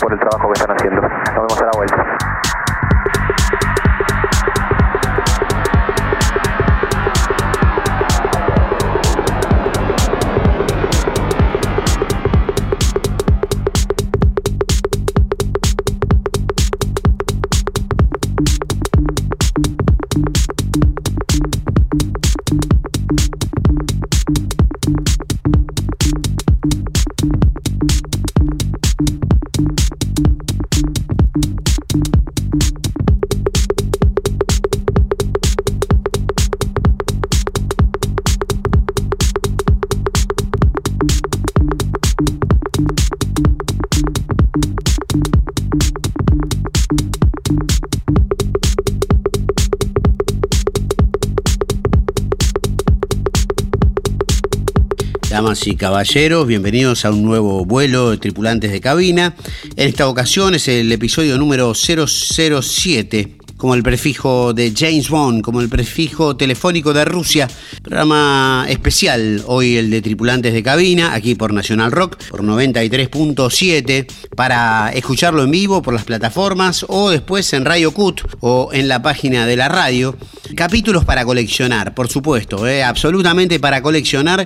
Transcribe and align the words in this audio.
por 0.00 0.12
el 0.12 0.18
trabajo 0.18 0.52
que 0.52 0.60
están 0.60 0.76
haciendo. 0.76 0.99
Damas 55.60 55.66
y 55.66 55.76
caballeros, 55.76 56.46
bienvenidos 56.46 57.04
a 57.04 57.10
un 57.10 57.22
nuevo 57.22 57.64
vuelo 57.66 58.10
de 58.10 58.16
tripulantes 58.16 58.72
de 58.72 58.80
cabina. 58.80 59.34
En 59.76 59.88
esta 59.88 60.08
ocasión 60.08 60.54
es 60.54 60.68
el 60.68 60.90
episodio 60.90 61.36
número 61.36 61.74
007 61.74 63.40
como 63.60 63.74
el 63.74 63.82
prefijo 63.82 64.54
de 64.54 64.72
James 64.74 65.10
Bond, 65.10 65.42
como 65.42 65.60
el 65.60 65.68
prefijo 65.68 66.34
telefónico 66.34 66.94
de 66.94 67.04
Rusia. 67.04 67.46
Programa 67.82 68.64
especial 68.70 69.42
hoy 69.46 69.76
el 69.76 69.90
de 69.90 70.00
tripulantes 70.00 70.54
de 70.54 70.62
cabina, 70.62 71.12
aquí 71.12 71.34
por 71.34 71.52
National 71.52 71.92
Rock, 71.92 72.16
por 72.30 72.42
93.7, 72.42 74.06
para 74.34 74.90
escucharlo 74.94 75.44
en 75.44 75.50
vivo 75.50 75.82
por 75.82 75.92
las 75.92 76.04
plataformas 76.04 76.86
o 76.88 77.10
después 77.10 77.52
en 77.52 77.66
Radio 77.66 77.92
Cut 77.92 78.22
o 78.40 78.70
en 78.72 78.88
la 78.88 79.02
página 79.02 79.46
de 79.46 79.56
la 79.56 79.68
radio. 79.68 80.16
Capítulos 80.56 81.04
para 81.04 81.26
coleccionar, 81.26 81.94
por 81.94 82.08
supuesto, 82.08 82.66
eh, 82.66 82.82
absolutamente 82.82 83.60
para 83.60 83.82
coleccionar. 83.82 84.42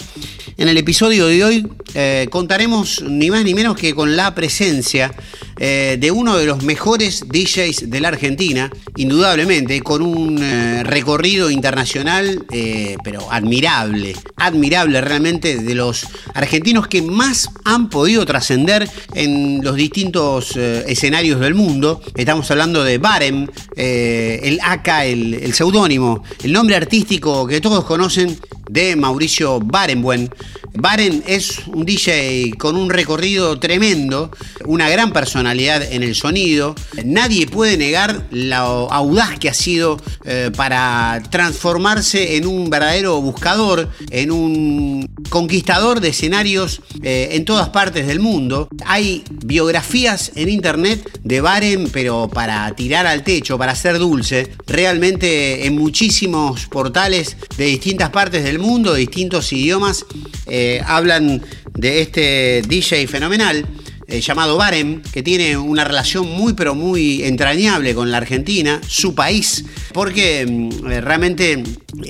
En 0.57 0.69
el 0.69 0.79
episodio 0.79 1.27
de 1.27 1.45
hoy 1.45 1.67
eh, 1.95 2.29
contaremos 2.31 3.03
ni 3.03 3.29
más 3.29 3.45
ni 3.45 3.55
menos 3.55 3.77
que 3.77 3.93
con 3.93 4.17
la 4.17 4.37
presencia 4.37 5.13
eh, 5.59 5.97
de 6.01 6.11
uno 6.11 6.37
de 6.37 6.47
los 6.47 6.63
mejores 6.63 7.25
DJs 7.29 7.91
de 7.91 8.01
la 8.01 8.09
Argentina, 8.09 8.71
indudablemente, 8.97 9.81
con 9.83 10.03
un 10.03 10.43
eh, 10.43 10.83
recorrido 10.85 11.51
internacional, 11.51 12.45
eh, 12.51 12.97
pero 13.05 13.31
admirable, 13.31 14.15
admirable 14.37 15.01
realmente, 15.01 15.57
de 15.59 15.75
los 15.75 16.07
argentinos 16.35 16.89
que 16.89 17.03
más 17.03 17.51
han 17.65 17.89
podido 17.89 18.27
trascender 18.27 18.89
en 19.15 19.63
los 19.63 19.77
distintos 19.77 20.57
escenarios 20.57 21.41
del 21.41 21.55
mundo. 21.55 22.01
Estamos 22.17 22.51
hablando 22.51 22.83
de 22.83 22.99
Barem, 22.99 23.47
el 23.77 24.59
AK, 24.63 24.89
el, 25.05 25.35
el 25.35 25.55
seudónimo, 25.55 26.25
el 26.43 26.53
nombre 26.53 26.77
artístico 26.77 27.47
que 27.47 27.61
todos 27.61 27.85
conocen 27.85 28.39
de 28.71 28.97
Mauricio 28.97 29.61
Barenbuen. 29.61 30.31
Baren 30.77 31.23
es 31.29 31.61
un 31.69 31.87
DJ 31.87 32.55
con 32.59 32.77
un 32.77 32.91
recorrido 32.91 33.61
tremendo, 33.61 34.31
una 34.67 34.91
gran 34.91 35.13
personalidad 35.13 35.83
en 35.93 36.03
el 36.03 36.17
sonido. 36.17 36.75
Nadie 37.05 37.47
puede 37.47 37.77
negar 37.77 38.27
la 38.33 38.59
audaz 38.59 39.39
que 39.39 39.49
ha 39.49 39.55
sido 39.55 40.01
eh, 40.25 40.51
para 40.57 41.23
transformarse 41.31 42.37
en 42.37 42.47
un 42.47 42.71
verdadero 42.71 43.21
buscador, 43.23 43.89
en 44.11 44.33
un 44.33 45.09
conquistador 45.31 46.01
de 46.01 46.09
escenarios 46.09 46.83
eh, 47.03 47.29
en 47.33 47.45
todas 47.45 47.69
partes 47.69 48.09
del 48.09 48.19
mundo. 48.19 48.69
Hay 48.85 49.23
biografías 49.31 50.33
en 50.35 50.49
internet 50.49 51.21
de 51.23 51.41
Baren, 51.41 51.89
pero 51.93 52.29
para 52.29 52.75
tirar 52.75 53.07
al 53.07 53.23
techo, 53.23 53.57
para 53.59 53.77
ser 53.77 54.01
dulce. 54.01 54.51
Realmente 54.67 55.67
en 55.67 55.77
muchísimos 55.77 56.67
portales 56.67 57.37
de 57.57 57.67
distintas 57.67 58.11
partes 58.11 58.43
del 58.43 58.59
mundo, 58.59 58.95
de 58.95 59.01
distintos 59.01 59.53
idiomas, 59.53 60.05
eh, 60.47 60.64
hablan 60.87 61.43
de 61.75 62.01
este 62.01 62.63
DJ 62.67 63.07
fenomenal. 63.07 63.67
Eh, 64.07 64.21
llamado 64.21 64.59
Barem, 64.59 65.01
que 65.01 65.23
tiene 65.23 65.57
una 65.57 65.83
relación 65.83 66.27
muy 66.29 66.53
pero 66.53 66.75
muy 66.75 67.23
entrañable 67.25 67.95
con 67.95 68.11
la 68.11 68.19
Argentina, 68.19 68.81
su 68.87 69.15
país, 69.15 69.65
porque 69.95 70.45
mm, 70.47 70.91
eh, 70.91 71.01
realmente 71.01 71.63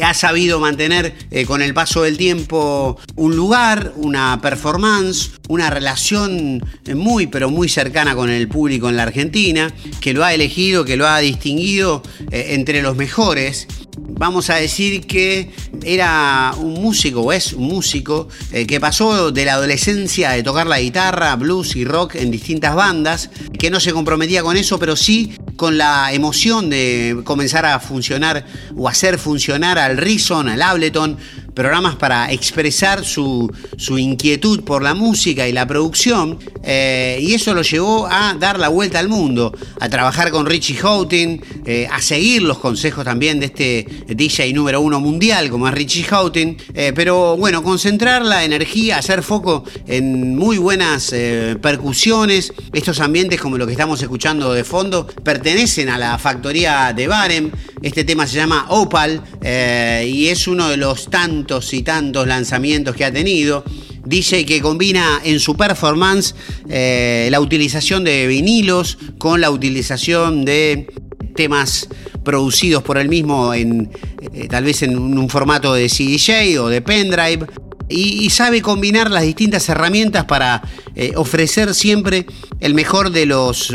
ha 0.03 0.13
sabido 0.13 0.59
mantener 0.59 1.15
eh, 1.31 1.47
con 1.47 1.63
el 1.63 1.73
paso 1.73 2.03
del 2.03 2.17
tiempo 2.17 2.99
un 3.15 3.37
lugar, 3.37 3.93
una 3.97 4.41
performance, 4.43 5.31
una 5.49 5.71
relación 5.71 6.65
muy 6.95 7.29
pero 7.29 7.49
muy 7.49 7.69
cercana 7.69 8.17
con 8.17 8.29
el 8.29 8.49
público 8.49 8.89
en 8.89 8.97
la 8.97 9.05
Argentina, 9.05 9.73
que 10.01 10.13
lo 10.13 10.25
ha 10.25 10.35
elegido, 10.35 10.85
que 10.85 10.97
lo 10.97 11.07
ha 11.07 11.21
distinguido 11.21 12.03
entre 12.31 12.83
los 12.83 12.97
mejores 12.97 13.69
vamos 13.99 14.51
a 14.51 14.57
decir 14.57 15.07
que 15.07 15.51
era 15.85 16.55
un 16.59 16.75
músico, 16.75 17.21
o 17.21 17.33
es 17.33 17.53
un 17.53 17.69
músico, 17.69 18.29
eh, 18.53 18.67
que 18.67 18.81
pasó 18.81 19.33
de 19.33 19.45
la 19.45 19.55
adolescencia 19.55 20.31
de 20.31 20.43
tocar 20.43 20.67
la 20.67 20.81
guitarra, 20.81 21.35
blues 21.37 21.77
y 21.77 21.85
rock 21.85 22.17
en 22.17 22.31
distintas 22.31 22.75
bandas, 22.75 23.31
que 23.59 23.71
no 23.71 23.81
se 23.81 23.93
comprometía 23.93 24.43
con 24.43 24.57
eso, 24.57 24.79
pero 24.79 24.97
sí 24.97 25.35
con 25.57 25.79
la 25.79 26.13
emoción 26.13 26.71
de 26.71 27.21
comenzar 27.25 27.65
a 27.67 27.79
funcionar 27.81 28.45
o 28.77 28.89
hacer 28.89 29.19
funcionar 29.19 29.79
al 29.79 29.97
Rison, 29.97 30.49
al 30.49 30.63
Ableton, 30.63 31.17
programas 31.55 31.95
para 31.97 32.31
expresar 32.33 33.05
su, 33.05 33.51
inquietud 33.97 34.65
por 34.65 34.83
la 34.83 34.95
música 34.95 35.47
y 35.47 35.53
la 35.53 35.67
producción, 35.67 36.39
eh, 36.65 37.19
y 37.21 37.35
eso 37.35 37.55
lo 37.55 37.63
llevó 37.63 38.07
a 38.07 38.35
dar 38.35 38.59
la 38.59 38.69
vuelta 38.69 38.99
al 38.99 39.09
mundo, 39.09 39.57
a 39.81 39.89
trabajar 39.89 40.31
con 40.31 40.47
Richie 40.47 40.77
Houghton, 40.77 41.41
eh, 41.65 41.89
a 41.91 42.03
seguir 42.03 42.43
los 42.43 42.59
consejos 42.59 43.05
también 43.05 43.39
de 43.39 43.47
este 43.47 43.87
DJ 44.09 44.53
número 44.53 44.81
uno 44.81 45.01
mundial 45.01 45.49
como 45.49 45.69
es 45.69 45.75
Richie 45.75 46.05
Houghton, 46.05 46.57
eh, 46.75 46.93
pero 46.95 47.37
bueno, 47.37 47.63
concentrar 47.63 48.25
la 48.25 48.45
energía, 48.45 48.99
hacer 48.99 49.23
foco 49.23 49.65
en 49.87 50.37
muy 50.37 50.59
buenas 50.59 51.15
percusiones, 51.61 52.53
estos 52.73 53.01
ambientes 53.01 53.41
como 53.41 53.57
lo 53.59 53.67
que 53.67 53.73
estamos 53.73 54.03
escuchando 54.03 54.53
de 54.53 54.65
fondo 54.65 55.07
pertenecen 55.07 55.89
a 55.89 55.99
la 55.99 56.19
factoría 56.19 56.93
de 56.93 57.07
Barem, 57.07 57.51
este 57.83 58.05
tema 58.05 58.27
se 58.27 58.37
llama 58.37 58.67
Opal 58.71 59.23
y 59.45 60.29
es 60.29 60.49
uno 60.49 60.69
de 60.69 60.77
los 60.77 61.09
tantos 61.11 61.44
y 61.73 61.83
tantos 61.83 62.27
lanzamientos 62.27 62.97
que 62.97 63.05
ha 63.05 63.13
tenido. 63.13 63.65
DJ 64.05 64.45
que 64.45 64.61
combina 64.61 65.21
en 65.25 65.41
su 65.41 65.57
performance 65.57 66.35
eh, 66.69 67.29
la 67.31 67.41
utilización 67.41 68.05
de 68.05 68.27
vinilos 68.27 68.99
con 69.19 69.41
la 69.41 69.51
utilización 69.51 70.45
de 70.45 70.93
temas 71.35 71.89
producidos 72.23 72.83
por 72.83 72.99
él 72.99 73.09
mismo 73.09 73.55
en 73.55 73.91
eh, 74.33 74.47
tal 74.49 74.65
vez 74.65 74.83
en 74.83 74.97
un, 74.99 75.29
formato 75.29 75.75
de 75.75 75.89
CDJ 75.89 76.61
o 76.61 76.69
de 76.69 76.81
pendrive 76.81 77.47
y, 77.89 78.31
sabe 78.31 78.63
combinar 78.63 79.11
las 79.11 79.25
distintas 79.25 79.69
herramientas 79.69 80.25
para 80.25 80.63
eh, 80.97 81.13
ofrecer 81.17 81.75
siempre 81.75 82.27
el 82.61 82.75
mejor 82.75 83.11
de 83.11 83.27
los 83.27 83.73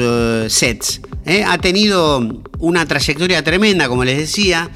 sets. 0.47 1.01
Ha 1.45 1.59
tenido 1.59 2.41
una 2.57 2.87
trayectoria 2.87 3.43
tremenda, 3.43 3.87
como 3.87 4.03
les 4.03 4.17
decía, 4.17 4.71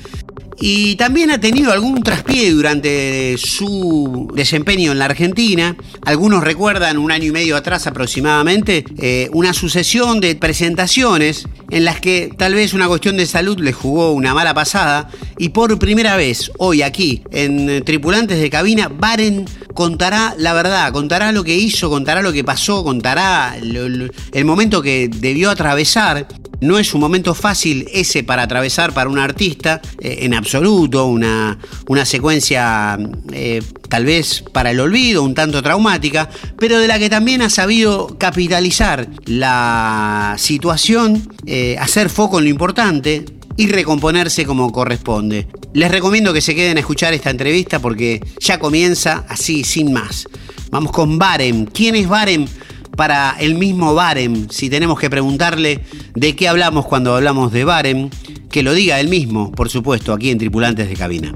y 0.59 0.95
también 0.95 1.31
ha 1.31 1.39
tenido 1.39 1.71
algún 1.71 2.03
traspié 2.03 2.51
durante 2.51 3.37
su 3.37 4.31
desempeño 4.33 4.91
en 4.91 4.99
la 4.99 5.05
Argentina. 5.05 5.75
Algunos 6.05 6.43
recuerdan 6.43 6.97
un 6.97 7.11
año 7.11 7.25
y 7.25 7.31
medio 7.31 7.57
atrás 7.57 7.87
aproximadamente 7.87 8.85
eh, 8.97 9.29
una 9.33 9.53
sucesión 9.53 10.19
de 10.19 10.35
presentaciones 10.35 11.47
en 11.69 11.85
las 11.85 11.99
que 11.99 12.31
tal 12.37 12.53
vez 12.53 12.73
una 12.73 12.87
cuestión 12.87 13.17
de 13.17 13.25
salud 13.25 13.59
le 13.59 13.73
jugó 13.73 14.11
una 14.11 14.33
mala 14.33 14.53
pasada 14.53 15.09
y 15.37 15.49
por 15.49 15.77
primera 15.79 16.15
vez 16.15 16.51
hoy 16.59 16.81
aquí 16.81 17.23
en 17.31 17.83
Tripulantes 17.83 18.39
de 18.39 18.49
Cabina, 18.49 18.89
Baren 18.89 19.45
contará 19.73 20.35
la 20.37 20.53
verdad, 20.53 20.91
contará 20.91 21.31
lo 21.31 21.43
que 21.43 21.55
hizo, 21.55 21.89
contará 21.89 22.21
lo 22.21 22.31
que 22.31 22.43
pasó, 22.43 22.83
contará 22.83 23.55
el 23.57 24.45
momento 24.45 24.81
que 24.81 25.09
debió 25.09 25.49
atravesar 25.49 26.27
No 26.63 26.79
es 26.79 26.93
un 26.93 27.01
momento 27.01 27.33
fácil 27.35 27.89
ese 27.91 28.23
para 28.23 28.43
atravesar 28.43 28.93
para 28.93 29.09
un 29.09 29.19
artista, 29.19 29.81
eh, 29.99 30.19
en 30.21 30.33
absoluto, 30.33 31.07
una, 31.07 31.57
una 31.89 32.05
secuencia 32.05 32.97
eh, 33.33 33.61
tal 33.89 34.05
vez 34.05 34.45
para 34.53 34.71
el 34.71 34.79
olvido, 34.79 35.23
un 35.23 35.35
tanto 35.35 35.61
traumática, 35.61 36.29
pero 36.57 36.79
de 36.79 36.87
la 36.87 36.99
que 36.99 37.09
también 37.09 37.41
ha 37.41 37.49
sabido 37.49 38.17
capitalizar 38.17 39.09
la 39.25 40.35
situación, 40.37 41.27
eh, 41.45 41.75
hacer 41.81 42.09
foco 42.09 42.39
en 42.39 42.45
lo 42.45 42.49
importante, 42.49 43.25
y 43.57 43.67
recomponerse 43.67 44.45
como 44.45 44.71
corresponde. 44.71 45.47
Les 45.73 45.91
recomiendo 45.91 46.33
que 46.33 46.41
se 46.41 46.55
queden 46.55 46.77
a 46.77 46.79
escuchar 46.79 47.13
esta 47.13 47.29
entrevista 47.29 47.79
porque 47.79 48.19
ya 48.39 48.57
comienza 48.57 49.25
así, 49.27 49.63
sin 49.63 49.93
más. 49.93 50.27
Vamos 50.71 50.91
con 50.91 51.19
Barem. 51.19 51.65
¿Quién 51.65 51.95
es 51.95 52.07
Barem? 52.07 52.47
Para 52.95 53.35
el 53.39 53.55
mismo 53.55 53.95
Barem, 53.95 54.49
si 54.49 54.69
tenemos 54.69 54.99
que 54.99 55.09
preguntarle 55.09 55.79
de 56.13 56.35
qué 56.35 56.47
hablamos 56.47 56.85
cuando 56.85 57.15
hablamos 57.15 57.51
de 57.51 57.65
Barem, 57.65 58.09
que 58.51 58.61
lo 58.61 58.73
diga 58.73 58.99
él 58.99 59.07
mismo, 59.07 59.51
por 59.51 59.69
supuesto, 59.69 60.13
aquí 60.13 60.29
en 60.29 60.37
Tripulantes 60.37 60.87
de 60.87 60.95
Cabina. 60.95 61.33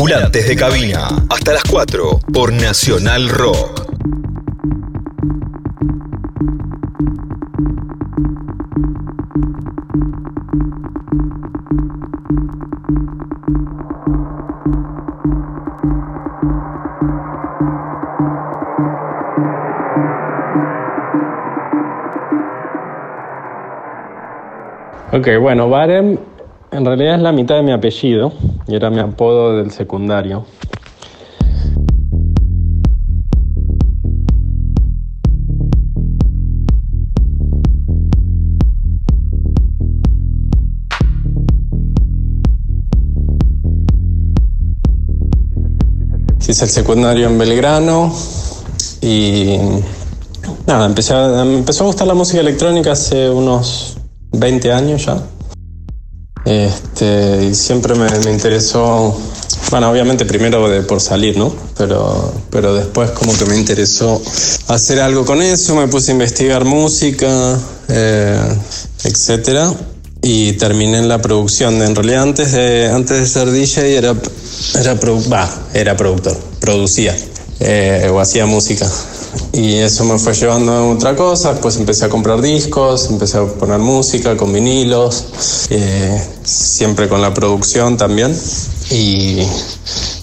Tripulantes 0.00 0.48
de 0.48 0.56
cabina. 0.56 1.08
Hasta 1.28 1.52
las 1.52 1.62
4 1.64 2.20
por 2.32 2.54
Nacional 2.54 3.28
Rock. 3.28 3.86
Ok, 25.12 25.28
bueno, 25.38 25.68
Barem 25.68 26.16
en 26.72 26.84
realidad 26.84 27.16
es 27.16 27.20
la 27.20 27.32
mitad 27.32 27.56
de 27.56 27.62
mi 27.62 27.72
apellido 27.72 28.32
y 28.66 28.74
era 28.74 28.90
mi 28.90 29.00
apodo 29.00 29.56
del 29.56 29.70
secundario. 29.70 30.46
Hice 46.48 46.64
el 46.64 46.70
secundario 46.70 47.28
en 47.28 47.38
Belgrano 47.38 48.12
y 49.00 49.56
nada, 50.66 50.86
empecé 50.86 51.14
me 51.14 51.58
empezó 51.58 51.84
a 51.84 51.86
gustar 51.86 52.08
la 52.08 52.14
música 52.14 52.40
electrónica 52.40 52.90
hace 52.90 53.30
unos 53.30 53.98
20 54.32 54.72
años 54.72 55.06
ya. 55.06 55.22
Este, 56.44 57.48
y 57.50 57.54
siempre 57.54 57.94
me, 57.94 58.08
interesó, 58.30 59.16
bueno, 59.70 59.90
obviamente 59.90 60.24
primero 60.24 60.68
por 60.86 61.00
salir, 61.00 61.36
¿no? 61.36 61.54
Pero, 61.76 62.32
pero 62.50 62.74
después 62.74 63.10
como 63.10 63.36
que 63.36 63.44
me 63.44 63.58
interesó 63.58 64.20
hacer 64.68 65.00
algo 65.00 65.24
con 65.24 65.42
eso, 65.42 65.76
me 65.76 65.86
puse 65.88 66.12
a 66.12 66.14
investigar 66.14 66.64
música, 66.64 67.58
eh, 67.88 68.42
etcétera, 69.04 69.72
y 70.22 70.52
terminé 70.54 70.98
en 70.98 71.08
la 71.08 71.20
producción. 71.20 71.82
En 71.82 71.94
realidad 71.94 72.22
antes 72.22 72.52
de, 72.52 72.88
antes 72.88 73.30
ser 73.30 73.50
DJ 73.50 73.96
era, 73.96 74.14
era, 74.78 74.98
era 75.74 75.96
productor, 75.96 76.36
producía 76.60 77.14
eh, 77.60 78.08
o 78.10 78.18
hacía 78.18 78.46
música. 78.46 78.90
Y 79.52 79.74
eso 79.76 80.04
me 80.04 80.18
fue 80.18 80.32
llevando 80.32 80.72
a 80.72 80.90
otra 80.90 81.16
cosa, 81.16 81.52
después 81.52 81.76
empecé 81.76 82.04
a 82.04 82.08
comprar 82.08 82.40
discos, 82.40 83.10
empecé 83.10 83.38
a 83.38 83.44
poner 83.44 83.78
música 83.78 84.36
con 84.36 84.52
vinilos, 84.52 85.24
eh, 85.70 86.20
siempre 86.44 87.08
con 87.08 87.20
la 87.20 87.34
producción 87.34 87.96
también. 87.96 88.36
Y, 88.90 89.40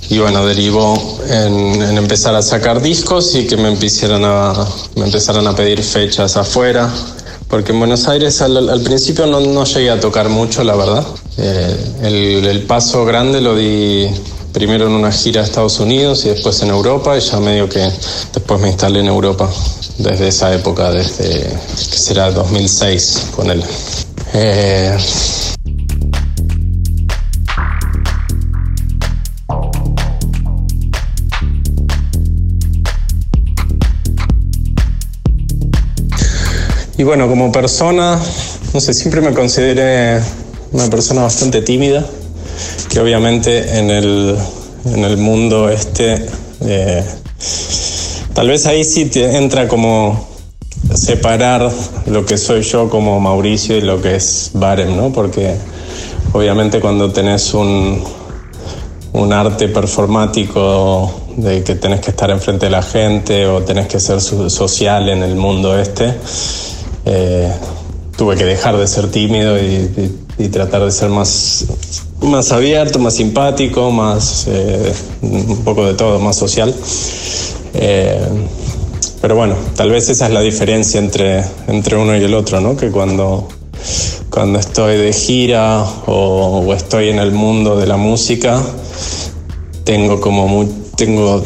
y 0.10 0.20
bueno, 0.20 0.46
derivó 0.46 1.20
en, 1.30 1.98
empezar 1.98 2.36
a 2.36 2.42
sacar 2.42 2.82
discos 2.82 3.36
y 3.36 3.48
que 3.48 3.58
me 3.58 3.70
empezaran 3.70 4.24
a, 4.24 4.54
me 4.96 5.06
empezaran 5.06 5.46
a 5.48 5.56
pedir 5.56 5.84
fechas 5.84 6.38
afuera. 6.38 6.90
Porque 7.50 7.72
en 7.72 7.80
Buenos 7.80 8.08
Aires 8.10 8.42
al, 8.42 8.82
principio 8.82 9.26
no, 9.26 9.40
no, 9.40 9.64
llegué 9.64 9.90
a 9.90 10.00
tocar 10.00 10.28
mucho, 10.28 10.64
la 10.66 10.76
verdad. 10.76 11.06
Eh, 11.38 12.44
el 12.44 12.64
paso 12.64 13.06
grande 13.06 13.40
lo 13.40 13.56
di 13.56 14.10
primero 14.58 14.88
en 14.88 14.94
una 14.94 15.12
gira 15.12 15.42
a 15.42 15.44
Estados 15.44 15.80
Unidos 15.80 16.26
y 16.26 16.30
después 16.30 16.60
en 16.64 16.70
Europa 16.70 17.16
y 17.16 17.20
ya 17.20 17.40
medio 17.40 17.70
que 17.70 17.92
después 18.34 18.60
me 18.60 18.70
instalé 18.70 19.02
en 19.02 19.06
Europa 19.06 19.48
desde 20.00 20.30
esa 20.30 20.52
época, 20.52 20.90
desde 20.90 21.44
que 21.92 21.98
será 21.98 22.32
2006 22.32 23.34
con 23.36 23.52
él. 23.52 23.64
Eh, 24.34 24.98
y 36.98 37.04
bueno, 37.04 37.28
como 37.28 37.52
persona, 37.52 38.20
no 38.74 38.80
sé, 38.80 38.96
siempre 38.96 39.22
me 39.22 39.34
consideré 39.34 40.20
una 40.72 40.90
persona 40.90 41.22
bastante 41.22 41.62
tímida 41.62 42.04
que 42.90 43.00
obviamente 43.00 43.78
en 43.78 43.90
el, 43.90 44.36
en 44.86 45.04
el 45.04 45.18
mundo 45.18 45.70
este, 45.70 46.26
eh, 46.62 47.04
tal 48.34 48.48
vez 48.48 48.66
ahí 48.66 48.84
sí 48.84 49.06
te 49.06 49.38
entra 49.38 49.68
como 49.68 50.28
separar 50.94 51.72
lo 52.08 52.26
que 52.26 52.38
soy 52.38 52.62
yo 52.62 52.90
como 52.90 53.20
Mauricio 53.20 53.78
y 53.78 53.82
lo 53.82 54.02
que 54.02 54.16
es 54.16 54.52
Barem, 54.54 54.96
¿no? 54.96 55.12
Porque 55.12 55.56
obviamente 56.34 56.80
cuando 56.80 57.12
tenés 57.12 57.54
un, 57.54 58.04
un 59.14 59.34
arte 59.34 59.68
performático 59.68 61.12
de 61.38 61.64
que 61.64 61.76
tenés 61.76 62.02
que 62.02 62.12
estar 62.12 62.30
enfrente 62.32 62.66
de 62.66 62.72
la 62.72 62.82
gente 62.82 63.46
o 63.48 63.62
tenés 63.62 63.88
que 63.88 64.00
ser 64.00 64.20
social 64.22 65.10
en 65.10 65.24
el 65.24 65.36
mundo 65.36 65.78
este, 65.78 66.14
eh, 67.06 67.52
tuve 68.18 68.36
que 68.36 68.46
dejar 68.46 68.78
de 68.78 68.88
ser 68.88 69.10
tímido 69.12 69.58
y, 69.58 70.18
y 70.38 70.50
tratar 70.50 70.84
de 70.84 70.92
ser 70.92 71.10
más 71.10 71.66
más 72.22 72.52
abierto, 72.52 73.00
más 73.00 73.16
simpático, 73.16 73.92
más 73.92 74.48
eh, 74.48 74.94
un 75.22 75.64
poco 75.64 75.86
de 75.86 75.94
todo, 75.94 76.20
más 76.20 76.36
social. 76.36 76.74
Eh, 77.74 78.28
pero 79.22 79.36
bueno, 79.36 79.56
tal 79.76 79.90
vez 79.90 80.10
esa 80.10 80.28
es 80.28 80.32
la 80.32 80.42
diferencia 80.42 81.00
entre, 81.00 81.44
entre 81.68 81.98
uno 81.98 82.16
y 82.16 82.24
el 82.24 82.34
otro, 82.34 82.62
¿no? 82.62 82.76
Que 82.78 82.92
cuando, 82.92 83.48
cuando 84.30 84.60
estoy 84.60 84.98
de 84.98 85.12
gira 85.14 85.84
o, 86.06 86.74
estoy 86.74 87.10
en 87.10 87.20
el 87.20 87.32
mundo 87.32 87.78
de 87.78 87.88
la 87.88 87.98
música, 87.98 88.62
tengo 89.84 90.22
como 90.22 90.48
muy, 90.48 90.68
tengo, 90.96 91.44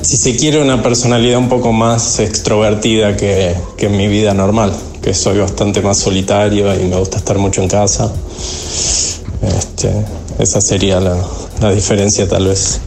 si 0.00 0.16
se 0.16 0.36
quiere, 0.36 0.62
una 0.62 0.82
personalidad 0.82 1.38
un 1.38 1.48
poco 1.48 1.72
más 1.72 2.20
extrovertida 2.20 3.16
que, 3.16 3.54
que 3.76 3.86
en 3.86 3.96
mi 3.96 4.08
vida 4.08 4.32
normal, 4.34 4.72
que 5.02 5.12
soy 5.12 5.38
bastante 5.38 5.80
más 5.82 5.98
solitario 5.98 6.72
y 6.74 6.84
me 6.84 6.96
gusta 6.96 7.18
estar 7.18 7.38
mucho 7.38 7.62
en 7.62 7.68
casa. 7.68 8.12
Este, 9.42 9.92
esa 10.38 10.60
sería 10.60 11.00
la, 11.00 11.16
la 11.60 11.72
diferencia 11.72 12.28
tal 12.28 12.46
vez. 12.46 12.80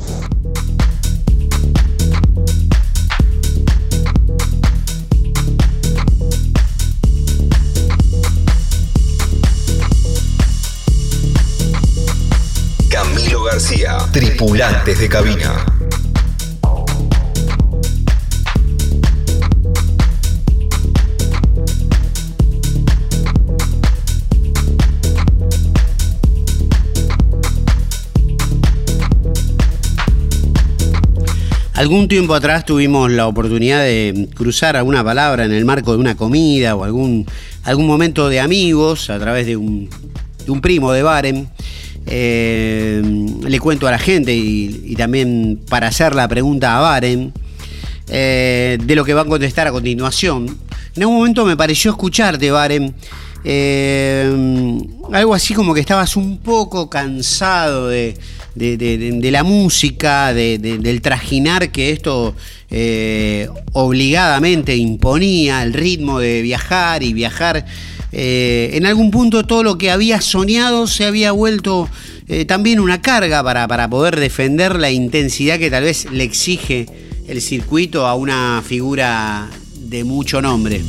Camilo 12.89 13.43
García, 13.43 13.97
tripulantes 14.11 14.99
de 14.99 15.09
cabina. 15.09 15.84
Algún 31.75 32.07
tiempo 32.07 32.33
atrás 32.33 32.63
tuvimos 32.63 33.11
la 33.11 33.27
oportunidad 33.27 33.81
de 33.81 34.29
cruzar 34.33 34.77
alguna 34.77 35.03
palabra 35.03 35.43
en 35.43 35.51
el 35.51 35.65
marco 35.65 35.91
de 35.91 35.97
una 35.97 36.15
comida 36.15 36.73
o 36.73 36.85
algún, 36.85 37.25
algún 37.63 37.85
momento 37.85 38.29
de 38.29 38.39
amigos 38.39 39.09
a 39.09 39.19
través 39.19 39.45
de 39.45 39.57
un, 39.57 39.89
primo 40.61 40.93
de 40.93 41.03
Baren. 41.03 41.49
Eh, 42.07 43.01
le 43.45 43.59
cuento 43.59 43.89
a 43.89 43.91
la 43.91 43.99
gente 43.99 44.33
y, 44.33 44.95
también 44.95 45.59
para 45.67 45.87
hacer 45.87 46.15
la 46.15 46.29
pregunta 46.29 46.77
a 46.77 46.79
Baren. 46.79 47.33
eh, 48.07 48.77
de 48.81 48.95
lo 48.95 49.03
que 49.03 49.13
va 49.13 49.21
a 49.21 49.25
contestar 49.25 49.67
a 49.67 49.71
continuación. 49.73 50.57
En 50.95 51.03
algún 51.03 51.17
momento 51.17 51.45
me 51.45 51.57
pareció 51.57 51.91
escucharte, 51.91 52.51
Baren, 52.51 52.95
eh, 53.47 54.27
algo 55.11 55.35
así 55.35 55.53
como 55.53 55.75
que 55.75 55.79
estabas 55.79 56.15
un 56.15 56.39
poco 56.39 56.89
cansado 56.89 57.89
de, 57.89 58.17
la 58.55 59.43
música, 59.43 60.33
del 60.33 61.01
trajinar 61.01 61.71
que 61.71 61.91
esto 61.91 62.35
eh, 62.71 63.47
obligadamente 63.73 64.75
imponía, 64.75 65.61
el 65.61 65.73
ritmo 65.73 66.19
de 66.19 66.41
viajar 66.41 67.03
y 67.03 67.13
viajar. 67.13 67.65
en 68.11 68.85
algún 68.85 69.11
punto 69.11 69.45
todo 69.45 69.61
lo 69.61 69.77
que 69.77 69.91
había 69.91 70.21
soñado 70.21 70.87
se 70.87 71.05
había 71.05 71.31
vuelto 71.31 71.87
también 72.47 72.79
una 72.79 73.01
carga 73.01 73.43
para, 73.43 73.67
para 73.67 73.87
poder 73.87 74.19
defender 74.19 74.79
la 74.79 74.89
intensidad 74.89 75.59
que 75.59 75.69
tal 75.69 75.83
vez 75.83 76.11
le 76.11 76.23
exige 76.23 76.87
el 77.27 77.41
circuito 77.41 78.07
a 78.07 78.15
una 78.15 78.63
figura 78.65 79.49
de 79.75 80.03
mucho 80.03 80.41
nombre. 80.41 80.81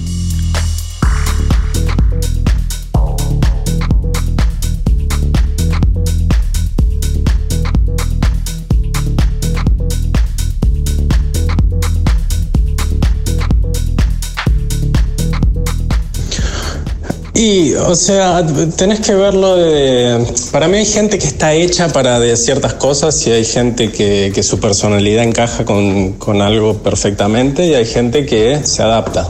Y, 17.37 17.75
o 17.75 17.95
sea, 17.95 18.47
tenés 18.77 19.01
que 19.01 19.15
verlo 19.15 19.57
de... 19.57 20.25
Para 20.51 20.69
mí 20.69 20.79
hay 20.79 20.87
gente 20.87 21.19
que 21.19 21.27
está 21.27 21.53
hecha 21.53 21.89
para 21.89 22.19
de 22.19 22.35
ciertas 22.35 22.73
cosas 22.75 23.27
y 23.27 23.31
hay 23.31 23.45
gente 23.45 23.93
que, 23.93 24.43
su 24.43 24.59
personalidad 24.59 25.23
encaja 25.23 25.67
con, 25.67 26.15
con, 26.15 26.41
algo 26.41 26.79
perfectamente 26.79 27.67
y 27.67 27.75
hay 27.75 27.85
gente 27.85 28.25
que 28.25 28.61
se 28.65 28.83
adapta. 28.83 29.29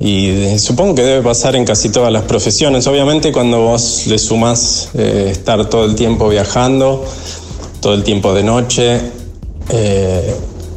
Y 0.00 0.58
supongo 0.58 0.94
que 0.94 1.02
debe 1.02 1.22
pasar 1.22 1.56
en 1.56 1.66
casi 1.66 1.90
todas 1.90 2.10
las 2.10 2.22
profesiones. 2.22 2.86
Obviamente 2.86 3.32
cuando 3.32 3.60
vos 3.60 4.06
le 4.06 4.18
sumas 4.18 4.88
eh, 4.94 5.28
estar 5.30 5.68
todo 5.68 5.84
el 5.84 5.94
tiempo 5.94 6.30
viajando, 6.30 7.04
todo 7.80 7.92
el 7.92 8.02
tiempo 8.02 8.32
de 8.32 8.44
noche, 8.44 9.00
eh, 9.68 10.34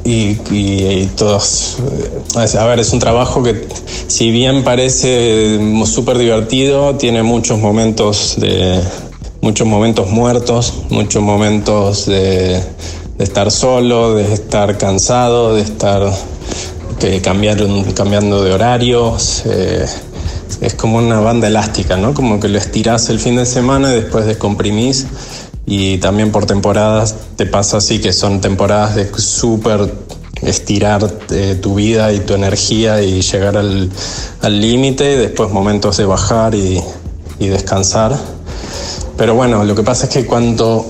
y, 0.09 1.05
todos. 1.15 1.77
Eh, 2.35 2.57
a 2.57 2.65
ver, 2.65 2.79
es 2.79 2.91
un 2.93 2.99
trabajo 2.99 3.43
que, 3.43 3.67
si 4.07 4.31
bien 4.31 4.63
parece 4.63 5.59
súper 5.85 6.17
divertido, 6.17 6.95
tiene 6.95 7.23
muchos 7.23 7.59
momentos 7.59 8.35
de. 8.37 8.81
muchos 9.41 9.67
momentos 9.67 10.09
muertos, 10.09 10.73
muchos 10.89 11.21
momentos 11.21 12.05
de, 12.05 12.61
estar 13.19 13.51
solo, 13.51 14.15
de 14.15 14.33
estar 14.33 14.77
cansado, 14.77 15.55
de 15.55 15.61
estar 15.61 16.11
que 16.99 17.21
cambiando 17.21 18.43
de 18.43 18.53
horarios. 18.53 19.43
Eh, 19.45 19.85
es 20.61 20.73
como 20.73 20.97
una 20.97 21.19
banda 21.21 21.47
elástica, 21.47 21.95
¿no? 21.95 22.13
Como 22.13 22.39
que 22.39 22.49
lo 22.49 22.57
estirás 22.57 23.09
el 23.09 23.19
fin 23.19 23.37
de 23.37 23.45
semana 23.45 23.91
y 23.91 24.01
después 24.01 24.25
descomprimís 24.25 25.05
y 25.71 25.99
también 25.99 26.31
por 26.31 26.47
temporadas 26.47 27.15
te 27.35 27.45
pasa 27.45 27.77
así 27.77 28.01
que 28.01 28.11
son 28.11 28.41
temporadas 28.41 28.95
de 28.95 29.07
súper 29.19 29.93
estirar 30.41 31.07
eh, 31.29 31.59
tu 31.61 31.75
vida 31.75 32.11
y 32.11 32.21
tu 32.21 32.33
energía 32.33 33.03
y 33.03 33.21
llegar 33.21 33.55
al 33.55 33.91
límite, 34.41 35.15
después 35.15 35.51
momentos 35.51 35.97
de 35.97 36.05
bajar 36.05 36.55
y, 36.55 36.81
y, 37.37 37.47
descansar. 37.49 38.17
Pero 39.15 39.35
bueno, 39.35 39.63
lo 39.63 39.75
que 39.75 39.83
pasa 39.83 40.07
es 40.07 40.11
que 40.11 40.25
cuando 40.25 40.89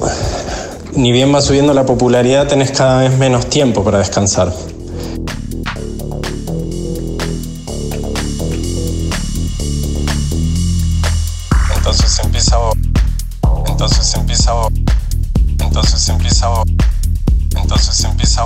ni 0.95 1.11
bien 1.11 1.35
va 1.35 1.41
subiendo 1.41 1.73
la 1.73 1.85
popularidad 1.85 2.47
tenés 2.47 2.71
cada 2.71 3.01
vez 3.01 3.17
menos 3.17 3.47
tiempo 3.47 3.83
para 3.83 3.97
descansar. 3.97 4.53
Empieza 16.09 16.47
entonces 17.55 18.03
empieza 18.03 18.43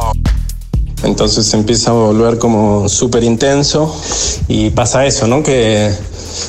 entonces 1.03 1.53
empieza 1.53 1.91
a 1.91 1.93
volver 1.93 2.39
como 2.39 2.87
súper 2.87 3.23
intenso 3.23 3.93
y 4.47 4.69
pasa 4.69 5.05
eso, 5.05 5.27
¿no? 5.27 5.43
Que 5.43 5.93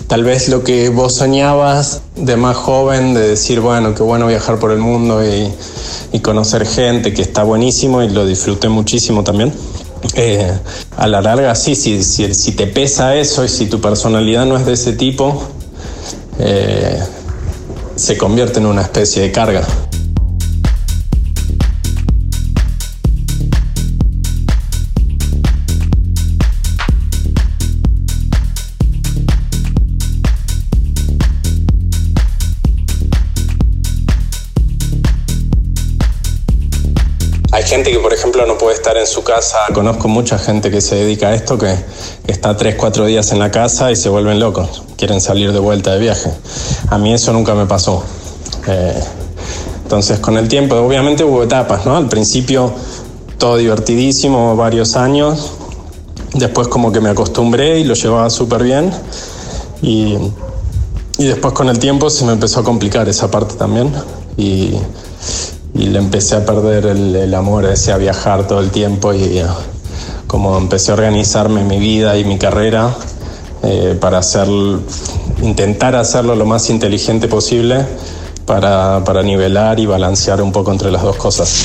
tal 0.06 0.22
vez 0.22 0.48
lo 0.48 0.62
que 0.62 0.88
vos 0.90 1.14
soñabas 1.16 2.02
de 2.16 2.36
más 2.36 2.56
joven, 2.56 3.14
de 3.14 3.28
decir, 3.30 3.60
bueno, 3.60 3.94
qué 3.94 4.02
bueno 4.02 4.28
viajar 4.28 4.58
por 4.58 4.70
el 4.70 4.78
mundo 4.78 5.22
y, 5.24 5.52
conocer 6.20 6.64
gente, 6.64 7.12
que 7.12 7.22
está 7.22 7.42
buenísimo 7.42 8.00
y 8.02 8.08
lo 8.08 8.24
disfruté 8.24 8.68
muchísimo 8.68 9.24
también. 9.24 9.52
Eh, 10.14 10.56
a 10.96 11.08
la 11.08 11.20
larga, 11.20 11.54
sí, 11.56 11.74
si, 11.74 12.02
si, 12.02 12.52
te 12.52 12.68
pesa 12.68 13.16
eso 13.16 13.44
y 13.44 13.48
si 13.48 13.66
tu 13.66 13.80
personalidad 13.80 14.46
no 14.46 14.56
es 14.56 14.64
de 14.64 14.74
ese 14.74 14.92
tipo, 14.92 15.42
eh, 16.38 17.02
se 17.96 18.16
convierte 18.16 18.60
en 18.60 18.66
una 18.66 18.82
especie 18.82 19.22
de 19.22 19.32
carga. 19.32 19.66
Hay 37.64 37.70
gente 37.70 37.90
que, 37.90 37.98
por 37.98 38.12
ejemplo, 38.12 38.44
no 38.44 38.58
puede 38.58 38.76
estar 38.76 38.94
en 38.98 39.06
su 39.06 39.24
casa. 39.24 39.56
Conozco 39.72 40.06
mucha 40.06 40.38
gente 40.38 40.70
que 40.70 40.82
se 40.82 40.96
dedica 40.96 41.28
a 41.28 41.34
esto, 41.34 41.56
que 41.56 41.74
está 42.26 42.54
tres, 42.58 42.74
cuatro 42.74 43.06
días 43.06 43.32
en 43.32 43.38
la 43.38 43.50
casa 43.50 43.90
y 43.90 43.96
se 43.96 44.10
vuelven 44.10 44.38
locos. 44.38 44.82
Quieren 44.98 45.18
salir 45.18 45.50
de 45.50 45.60
vuelta 45.60 45.94
de 45.94 45.98
viaje. 45.98 46.30
A 46.90 46.98
mí 46.98 47.14
eso 47.14 47.32
nunca 47.32 47.54
me 47.54 47.64
pasó. 47.64 48.04
Eh, 48.66 49.02
entonces, 49.82 50.18
con 50.18 50.36
el 50.36 50.46
tiempo, 50.46 50.76
obviamente 50.76 51.24
hubo 51.24 51.42
etapas, 51.42 51.86
¿no? 51.86 51.96
Al 51.96 52.06
principio, 52.06 52.70
todo 53.38 53.56
divertidísimo, 53.56 54.54
varios 54.56 54.94
años. 54.94 55.52
Después, 56.34 56.68
como 56.68 56.92
que 56.92 57.00
me 57.00 57.08
acostumbré 57.08 57.80
y 57.80 57.84
lo 57.84 57.94
llevaba 57.94 58.28
súper 58.28 58.62
bien. 58.62 58.92
Y, 59.80 60.18
y 61.16 61.24
después, 61.24 61.54
con 61.54 61.70
el 61.70 61.78
tiempo, 61.78 62.10
se 62.10 62.26
me 62.26 62.32
empezó 62.32 62.60
a 62.60 62.62
complicar 62.62 63.08
esa 63.08 63.30
parte 63.30 63.54
también. 63.54 63.90
Y 64.36 64.74
y 65.74 65.86
le 65.86 65.98
empecé 65.98 66.36
a 66.36 66.46
perder 66.46 66.86
el, 66.86 67.34
amor 67.34 67.64
ese 67.66 67.92
a 67.92 67.96
viajar 67.96 68.46
todo 68.46 68.60
el 68.60 68.70
tiempo 68.70 69.12
y 69.12 69.38
eh, 69.38 69.46
como 70.26 70.56
empecé 70.56 70.92
a 70.92 70.94
organizarme 70.94 71.64
mi 71.64 71.78
vida 71.78 72.16
y 72.16 72.24
mi 72.24 72.38
carrera 72.38 72.94
eh, 73.64 73.98
para 74.00 74.18
hacer, 74.18 74.46
intentar 75.42 75.96
hacerlo 75.96 76.36
lo 76.36 76.46
más 76.46 76.70
inteligente 76.70 77.28
posible 77.28 77.84
para, 78.46 79.02
para 79.04 79.22
nivelar 79.22 79.80
y 79.80 79.86
balancear 79.86 80.40
un 80.40 80.52
poco 80.52 80.70
entre 80.70 80.90
las 80.92 81.02
dos 81.02 81.16
cosas. 81.16 81.64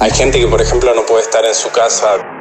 Hay 0.00 0.10
gente 0.10 0.38
que, 0.38 0.46
por 0.46 0.60
ejemplo, 0.60 0.94
no 0.94 1.06
puede 1.06 1.22
estar 1.22 1.44
en 1.44 1.54
su 1.54 1.70
casa 1.70 2.33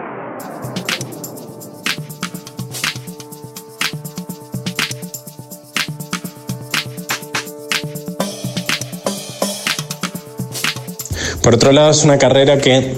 Por 11.43 11.55
otro 11.55 11.73
lado, 11.73 11.91
es 11.91 12.05
una 12.05 12.17
carrera 12.17 12.57
que 12.57 12.95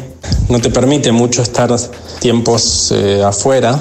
no 0.50 0.62
te 0.62 0.70
permite 0.70 1.12
mucho 1.12 1.42
estar 1.42 1.76
tiempos 2.20 2.92
eh, 2.92 3.24
afuera 3.24 3.80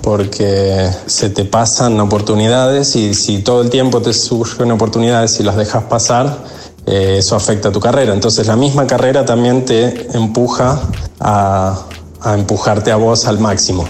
porque 0.00 0.88
se 1.04 1.28
te 1.28 1.44
pasan 1.44 2.00
oportunidades 2.00 2.96
y 2.96 3.12
si 3.12 3.42
todo 3.42 3.60
el 3.60 3.68
tiempo 3.68 4.00
te 4.00 4.14
surgen 4.14 4.70
oportunidades 4.70 5.38
y 5.38 5.42
las 5.42 5.56
dejas 5.56 5.84
pasar, 5.84 6.38
eh, 6.86 7.16
eso 7.18 7.36
afecta 7.36 7.68
a 7.68 7.72
tu 7.72 7.80
carrera. 7.80 8.14
Entonces 8.14 8.46
la 8.46 8.56
misma 8.56 8.86
carrera 8.86 9.26
también 9.26 9.66
te 9.66 10.06
empuja 10.16 10.80
a, 11.20 11.82
a 12.22 12.34
empujarte 12.34 12.92
a 12.92 12.96
vos 12.96 13.26
al 13.26 13.38
máximo. 13.38 13.84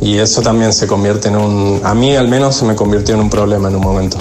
Y 0.00 0.18
eso 0.18 0.40
también 0.40 0.72
se 0.72 0.86
convierte 0.86 1.30
en 1.30 1.36
un, 1.36 1.80
a 1.82 1.94
mí 1.94 2.14
al 2.14 2.28
menos 2.28 2.54
se 2.54 2.64
me 2.64 2.76
convirtió 2.76 3.16
en 3.16 3.22
un 3.22 3.30
problema 3.30 3.70
en 3.70 3.74
un 3.74 3.82
momento. 3.82 4.18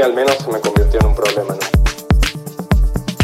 Al 0.00 0.14
menos 0.14 0.36
se 0.38 0.50
me 0.50 0.58
convirtió 0.58 1.00
en 1.00 1.06
un 1.06 1.14
problema. 1.14 1.54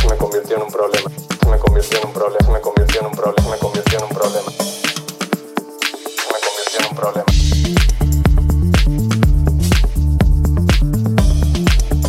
Se 0.01 0.09
me 0.09 0.17
convirtió 0.17 0.57
en 0.57 0.63
un 0.63 0.71
problema. 0.71 1.11
Se 1.41 1.49
me 1.49 1.59
convirtió 1.59 1.99
en 1.99 2.07
un 2.07 2.13
problema. 2.13 2.45
Se 2.45 2.53
me 2.53 2.61
convirtió 2.61 3.01
en 3.01 3.07
un 3.07 3.13
problema. 3.13 3.43
Se 3.43 3.51
me 3.51 3.59
convirtió 3.59 3.99
en 3.99 4.05
un 4.05 4.11
problema. 4.11 4.51
Se 4.51 6.27
me 6.29 6.39
convirtió 6.45 6.79
en 6.79 6.87
un 6.91 6.97
problema. 6.97 7.25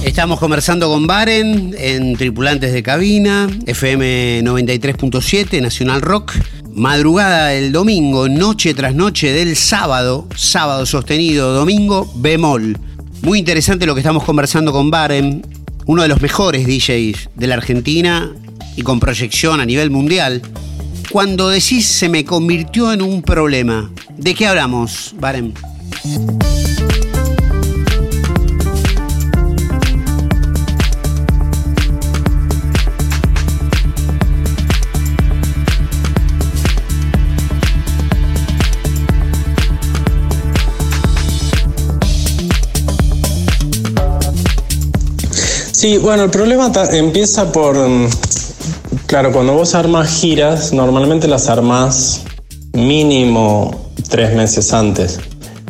Estamos 0.04 0.40
conversando 0.40 0.90
con 0.90 1.08
Baren 1.08 1.74
en 1.78 2.18
Tripulantes 2.18 2.74
de 2.74 2.84
Cabina, 2.84 3.48
FM 3.66 4.42
93.7, 4.44 5.62
Nacional 5.62 6.02
Rock. 6.02 6.34
madrugada 6.74 7.48
del 7.48 7.72
domingo, 7.72 8.28
noche 8.28 8.74
tras 8.74 8.94
noche 8.94 9.32
del 9.32 9.56
sábado, 9.56 10.28
sábado 10.36 10.86
sostenido, 10.86 11.54
domingo 11.54 12.12
bemol. 12.16 12.89
Muy 13.22 13.40
interesante 13.40 13.86
lo 13.86 13.94
que 13.94 14.00
estamos 14.00 14.24
conversando 14.24 14.72
con 14.72 14.90
Baren, 14.90 15.46
uno 15.86 16.02
de 16.02 16.08
los 16.08 16.22
mejores 16.22 16.66
DJs 16.66 17.30
de 17.36 17.48
la 17.48 17.56
Argentina 17.56 18.32
y 18.76 18.82
con 18.82 19.00
proyección 19.00 19.60
a 19.60 19.66
nivel 19.66 19.90
mundial. 19.90 20.42
Cuando 21.12 21.50
decís 21.50 21.86
se 21.86 22.08
me 22.08 22.24
convirtió 22.24 22.94
en 22.94 23.02
un 23.02 23.22
problema, 23.22 23.92
¿de 24.18 24.34
qué 24.36 24.48
hablamos, 24.48 25.16
Baren? 25.20 25.54
Sí, 45.80 45.98
bueno, 45.98 46.26
el 46.26 46.30
problema 46.30 46.70
empieza 46.92 47.54
por, 47.54 47.78
mm, 47.78 48.10
claro, 49.06 49.32
cuando 49.32 49.54
vos 49.54 49.76
armas 49.76 50.10
giras, 50.10 50.74
normalmente 50.74 51.26
las 51.30 51.48
armás 51.48 52.24
mínimo 52.74 53.90
tres 54.10 54.36
meses 54.36 54.74
antes. 54.74 55.22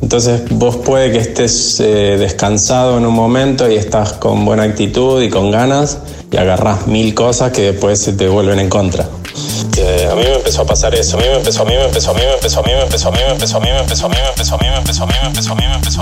Entonces 0.02 0.42
vos 0.50 0.78
puede 0.78 1.12
que 1.12 1.20
estés 1.20 1.80
eh, 1.80 2.18
descansado 2.18 2.98
en 2.98 3.06
un 3.06 3.14
momento 3.14 3.70
y 3.70 3.76
estás 3.76 4.14
con 4.14 4.46
buena 4.46 4.64
actitud 4.64 5.22
y 5.22 5.30
con 5.30 5.52
ganas 5.52 6.00
y 6.32 6.38
agarrás 6.38 6.88
mil 6.88 7.14
cosas 7.14 7.52
que 7.52 7.74
después 7.74 8.00
se 8.00 8.14
te 8.14 8.28
vuelven 8.28 8.58
en 8.58 8.70
contra. 8.70 9.04
a 9.04 10.16
mí 10.16 10.24
me 10.24 10.36
empezó 10.38 10.64
a 10.64 10.66
pasar 10.66 10.96
eso, 10.96 11.18
a 11.18 11.22
mí 11.22 11.28
me 11.28 11.38
empezó, 11.38 11.62
a 11.62 11.66
mí 11.66 11.74
me 11.74 11.86
empezó, 11.86 12.10
a 12.10 12.14
mí 12.16 12.22
me 12.22 12.34
empezó, 12.34 12.62
a 12.62 12.64
mí 12.64 12.72
me 12.72 12.82
empezó, 12.82 13.10
a 13.10 13.12
mí 13.12 13.20
me 13.22 13.32
empezó, 13.34 13.58
a 13.58 13.60
mí 13.60 13.68
me 13.68 13.80
empezó, 13.80 14.06
a 14.06 14.10
mí 14.10 14.16
me 14.18 14.28
empezó, 14.30 14.56
a 14.56 14.58
mí 14.58 14.66
me 14.72 14.78
empezó, 14.80 15.04
a 15.04 15.06
mí 15.06 15.14
me 15.22 15.28
empezó, 15.28 15.52
a 15.52 15.56
mí 15.56 15.64
me 15.68 15.76
empezó. 15.76 16.02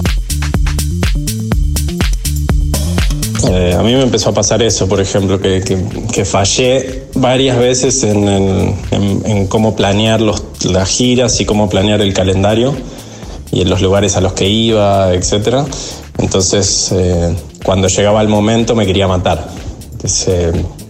Eh, 3.50 3.76
a 3.78 3.82
mí 3.82 3.94
me 3.94 4.02
empezó 4.02 4.32
a 4.32 4.34
pasar 4.34 4.62
eso, 4.62 4.90
por 4.90 5.00
ejemplo, 5.00 5.40
que, 5.40 6.26
fallé 6.26 7.06
varias 7.16 7.58
veces 7.58 8.04
en, 8.04 9.48
cómo 9.48 9.76
planear 9.76 10.20
los, 10.20 10.44
las 10.66 10.90
giras 10.90 11.40
y 11.40 11.46
cómo 11.46 11.70
planear 11.70 12.02
el 12.02 12.14
calendario 12.14 12.76
y 13.52 13.62
en 13.62 13.70
los 13.70 13.82
lugares 13.82 14.18
a 14.18 14.22
los 14.22 14.34
que 14.34 14.50
iba, 14.50 15.14
etc. 15.14 15.60
Entonces, 16.18 16.92
eh, 16.92 17.36
cuando 17.64 17.88
llegaba 17.88 18.22
el 18.22 18.28
momento 18.28 18.76
me 18.76 18.86
quería 18.86 19.08
matar. 19.08 19.48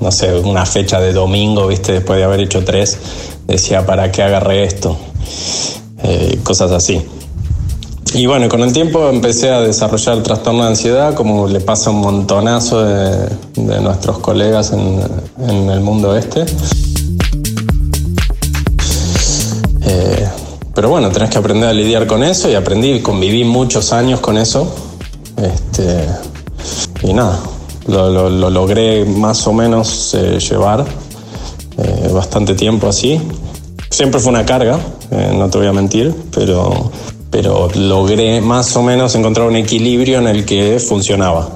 no 0.02 0.12
sé, 0.12 0.34
una 0.34 0.66
fecha 0.66 1.00
de 1.00 1.14
domingo, 1.14 1.68
¿viste? 1.68 1.94
después 1.94 2.18
de 2.18 2.26
haber 2.26 2.40
hecho 2.40 2.66
tres, 2.66 2.98
decía, 3.46 3.86
¿para 3.86 4.12
qué 4.12 4.24
agarré 4.24 4.64
esto? 4.64 4.98
Eh, 6.04 6.40
cosas 6.44 6.72
así. 6.72 7.02
Y 8.14 8.26
bueno, 8.26 8.48
con 8.48 8.62
el 8.62 8.72
tiempo 8.74 9.10
empecé 9.10 9.50
a 9.50 9.62
desarrollar 9.62 10.24
trastorno 10.24 10.64
de 10.64 10.70
ansiedad, 10.70 11.14
como 11.14 11.48
le 11.48 11.60
pasa 11.60 11.90
a 11.90 11.94
un 11.94 12.02
montonazo 12.02 12.84
de, 12.84 13.30
nuestros 13.56 14.20
colegas 14.20 14.72
en, 14.72 15.70
el 15.70 15.82
mundo 15.82 16.16
este. 16.16 16.46
Eh, 19.86 20.28
pero 20.74 20.90
bueno, 20.90 21.10
tenés 21.12 21.30
que 21.30 21.38
aprender 21.38 21.70
a 21.70 21.74
lidiar 21.74 22.08
con 22.08 22.24
eso 22.24 22.50
y 22.50 22.56
aprendí, 22.56 23.02
conviví 23.02 23.44
muchos 23.44 23.92
años 23.94 24.20
con 24.20 24.38
eso. 24.38 24.74
Este, 25.38 26.06
y 27.04 27.14
nada, 27.14 27.40
lo, 27.88 28.30
logré 28.30 29.06
más 29.06 29.46
o 29.48 29.54
menos 29.54 30.14
eh, 30.14 30.40
llevar 30.40 30.86
eh, 31.78 32.10
bastante 32.14 32.56
tiempo 32.56 32.88
así. 32.88 33.22
Siempre 33.90 34.20
fue 34.20 34.30
una 34.30 34.46
carga, 34.46 34.80
no 35.34 35.50
te 35.50 35.58
voy 35.58 35.68
a 35.68 35.74
mentir, 35.74 36.14
pero 36.32 36.92
pero 37.29 37.69
logré 37.75 38.41
más 38.41 38.75
o 38.75 38.84
menos 38.84 39.15
encontrar 39.15 39.48
un 39.48 39.55
equilibrio 39.55 40.19
en 40.19 40.27
el 40.27 40.46
que 40.46 40.79
funcionaba. 40.79 41.50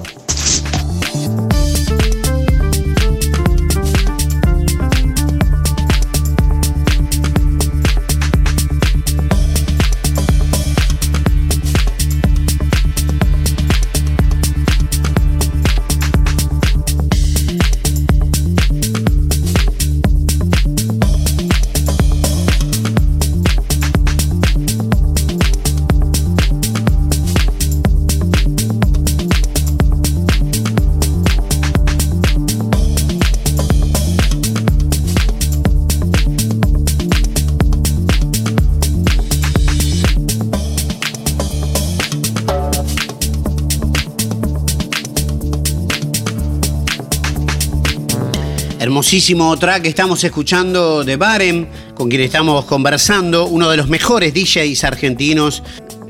Hermosísimo 49.12 49.54
track 49.58 49.82
que 49.82 49.88
estamos 49.90 50.24
escuchando 50.24 51.04
de 51.04 51.16
Barem, 51.16 51.66
con 51.94 52.08
quien 52.08 52.22
estamos 52.22 52.64
conversando, 52.64 53.46
uno 53.46 53.68
de 53.68 53.76
los 53.76 53.86
mejores 53.86 54.32
DJs 54.32 54.84
argentinos 54.84 55.62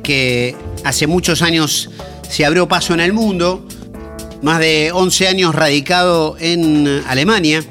que 0.04 0.54
hace 0.84 1.08
muchos 1.08 1.42
años 1.42 1.90
se 2.30 2.44
abrió 2.44 2.68
paso 2.68 2.94
en 2.94 3.00
el 3.00 3.12
mundo, 3.12 3.66
más 4.40 4.60
de 4.60 4.92
11 4.92 5.26
años 5.26 5.52
radicado 5.52 6.36
en 6.38 7.02
Alemania, 7.08 7.64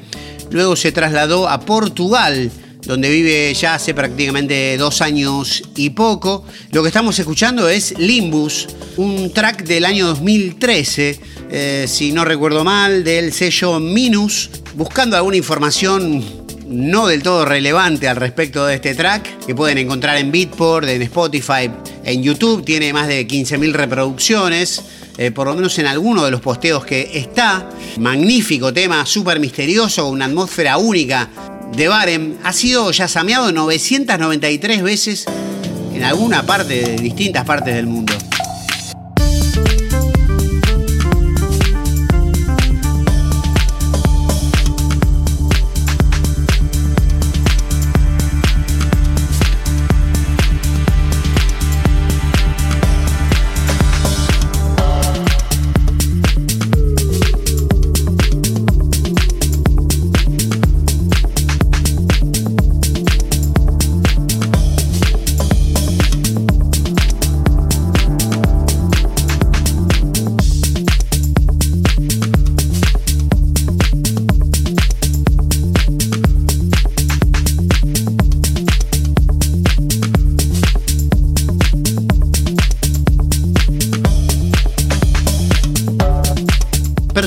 luego 0.50 0.76
se 0.76 0.92
trasladó 0.92 1.48
a 1.48 1.60
Portugal, 1.60 2.50
donde 2.82 3.08
vive 3.08 3.54
ya 3.54 3.76
hace 3.76 3.94
prácticamente 3.94 4.76
dos 4.76 5.00
años 5.00 5.62
y 5.76 5.90
poco. 5.90 6.44
Lo 6.72 6.82
que 6.82 6.88
estamos 6.88 7.18
escuchando 7.18 7.70
es 7.70 7.98
Limbus, 7.98 8.68
un 8.98 9.32
track 9.32 9.64
del 9.64 9.86
año 9.86 10.08
2013, 10.08 11.20
eh, 11.50 11.86
si 11.88 12.12
no 12.12 12.26
recuerdo 12.26 12.64
mal, 12.64 13.02
del 13.02 13.32
sello 13.32 13.80
Minus, 13.80 14.50
buscando 14.74 15.16
alguna 15.16 15.36
información 15.36 16.24
no 16.66 17.06
del 17.06 17.22
todo 17.22 17.44
relevante 17.44 18.08
al 18.08 18.16
respecto 18.16 18.66
de 18.66 18.76
este 18.76 18.94
track, 18.94 19.44
que 19.46 19.54
pueden 19.54 19.78
encontrar 19.78 20.16
en 20.16 20.32
Beatport, 20.32 20.88
en 20.88 21.02
Spotify, 21.02 21.70
en 22.04 22.22
YouTube, 22.22 22.64
tiene 22.64 22.92
más 22.92 23.08
de 23.08 23.26
15.000 23.26 23.72
reproducciones. 23.72 24.82
Eh, 25.18 25.30
por 25.30 25.46
lo 25.46 25.54
menos 25.54 25.78
en 25.78 25.86
alguno 25.86 26.24
de 26.24 26.30
los 26.30 26.40
posteos 26.40 26.84
que 26.86 27.10
está. 27.14 27.68
Magnífico 27.98 28.72
tema, 28.72 29.04
súper 29.04 29.40
misterioso, 29.40 30.08
una 30.08 30.24
atmósfera 30.24 30.78
única 30.78 31.28
de 31.76 31.88
Barem. 31.88 32.36
Ha 32.42 32.52
sido 32.52 32.90
ya 32.90 33.08
sameado 33.08 33.52
993 33.52 34.82
veces 34.82 35.26
en 35.94 36.02
alguna 36.02 36.44
parte 36.44 36.74
de 36.74 36.96
distintas 36.96 37.44
partes 37.44 37.74
del 37.74 37.86
mundo. 37.86 38.14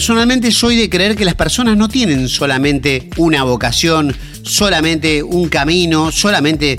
Personalmente 0.06 0.52
soy 0.52 0.76
de 0.76 0.88
creer 0.88 1.16
que 1.16 1.26
las 1.26 1.34
personas 1.34 1.78
no 1.78 1.90
tienen 1.90 2.30
solamente 2.30 3.10
una 3.18 3.42
vocación, 3.42 4.16
solamente 4.44 5.24
un 5.24 5.50
camino, 5.50 6.12
solamente 6.12 6.78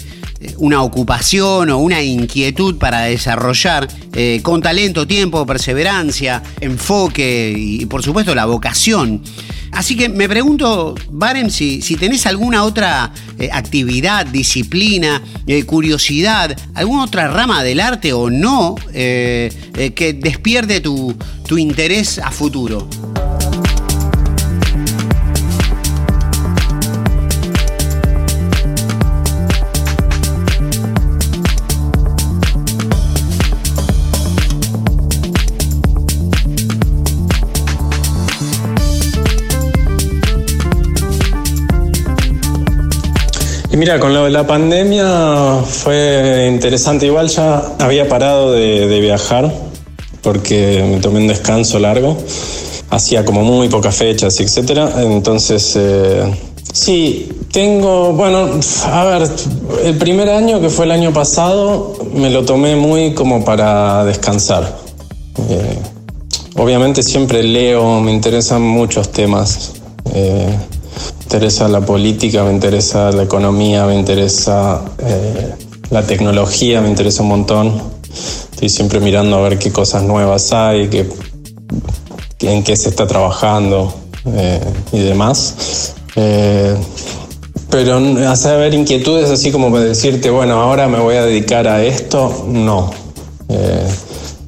una 0.58 0.80
ocupación 0.84 1.70
o 1.70 1.78
una 1.78 2.00
inquietud 2.00 2.78
para 2.78 3.00
desarrollar 3.02 3.88
eh, 4.12 4.38
con 4.44 4.62
talento, 4.62 5.08
tiempo, 5.08 5.44
perseverancia, 5.44 6.40
enfoque 6.60 7.52
y, 7.56 7.84
por 7.86 8.04
supuesto 8.04 8.32
la 8.32 8.46
vocación. 8.46 9.20
Así 9.76 9.94
que 9.94 10.08
me 10.08 10.28
pregunto, 10.28 10.94
Barem, 11.10 11.50
si, 11.50 11.82
si 11.82 11.96
tenés 11.96 12.26
alguna 12.26 12.64
otra 12.64 13.12
eh, 13.38 13.50
actividad, 13.52 14.24
disciplina, 14.26 15.22
eh, 15.46 15.64
curiosidad, 15.64 16.56
alguna 16.74 17.04
otra 17.04 17.28
rama 17.28 17.62
del 17.62 17.80
arte 17.80 18.12
o 18.12 18.30
no 18.30 18.74
que 18.92 20.18
despierte 20.18 20.80
tu 20.80 21.14
interés 21.58 22.18
a 22.18 22.30
futuro. 22.30 22.88
Mira, 43.76 44.00
con 44.00 44.14
lo 44.14 44.24
de 44.24 44.30
la 44.30 44.46
pandemia 44.46 45.60
fue 45.64 46.48
interesante. 46.52 47.06
Igual 47.06 47.28
ya 47.28 47.62
había 47.78 48.08
parado 48.08 48.52
de, 48.52 49.00
viajar 49.00 49.52
porque 50.22 50.84
me 50.90 50.98
tomé 51.00 51.20
un 51.20 51.28
descanso 51.28 51.78
largo. 51.78 52.16
Hacía 52.90 53.24
como 53.24 53.42
muy 53.42 53.68
pocas 53.68 53.94
fechas, 53.96 54.40
etcétera. 54.40 54.90
Entonces, 55.02 55.74
eh, 55.76 56.22
sí, 56.72 57.28
tengo, 57.52 58.12
bueno, 58.12 58.48
a 58.86 59.04
ver, 59.04 59.28
el 59.84 59.96
primer 59.96 60.30
año 60.30 60.60
que 60.60 60.70
fue 60.70 60.86
el 60.86 60.92
año 60.92 61.12
pasado 61.12 61.94
me 62.14 62.30
lo 62.30 62.44
tomé 62.44 62.76
muy 62.76 63.14
como 63.14 63.44
para 63.44 64.04
descansar. 64.04 64.76
Eh, 65.50 65.78
obviamente 66.56 67.02
siempre 67.02 67.42
leo, 67.42 68.00
me 68.00 68.12
interesan 68.12 68.62
muchos 68.62 69.12
temas. 69.12 69.72
Eh, 70.14 70.48
interesa 71.26 71.66
la 71.66 71.80
política, 71.80 72.44
me 72.44 72.52
interesa 72.52 73.10
la 73.10 73.24
economía, 73.24 73.84
me 73.84 73.96
interesa 73.96 74.80
eh, 75.00 75.54
la 75.90 76.02
tecnología, 76.06 76.80
me 76.80 76.88
interesa 76.88 77.22
un 77.22 77.30
montón. 77.30 77.82
Estoy 78.52 78.68
siempre 78.68 79.00
mirando 79.00 79.36
a 79.36 79.40
ver 79.40 79.58
qué 79.58 79.72
cosas 79.72 80.04
nuevas 80.04 80.52
hay, 80.52 80.86
qué, 80.86 81.08
en 82.42 82.62
qué 82.62 82.76
se 82.76 82.90
está 82.90 83.08
trabajando 83.08 83.92
eh, 84.24 84.60
y 84.92 85.00
demás. 85.00 85.94
Eh, 86.14 86.76
pero 87.70 87.98
hacer 88.28 88.60
ver 88.60 88.74
inquietudes 88.74 89.28
así 89.28 89.50
como 89.50 89.76
decirte, 89.80 90.30
bueno, 90.30 90.60
ahora 90.62 90.86
me 90.86 91.00
voy 91.00 91.16
a 91.16 91.24
dedicar 91.24 91.66
a 91.66 91.82
esto, 91.82 92.46
no. 92.46 92.92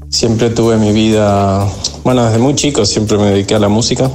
siempre 0.09 0.51
tuve 0.51 0.77
mi 0.77 0.93
vida, 0.93 1.67
bueno, 2.05 2.25
desde 2.25 2.39
muy 2.39 2.55
chico 2.55 2.87
siempre 2.87 3.19
me 3.19 3.31
dediqué 3.33 3.57
a 3.57 3.59
la 3.59 3.69
música. 3.69 4.09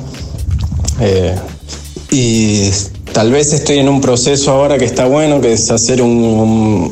Y 2.15 2.69
tal 3.11 3.31
vez 3.31 3.53
estoy 3.53 3.79
en 3.79 3.89
un 3.89 3.99
proceso 3.99 4.51
ahora 4.51 4.77
que 4.77 4.85
está 4.85 5.07
bueno, 5.07 5.41
que 5.41 5.53
es 5.53 5.71
hacer 5.71 5.99
un, 5.99 6.91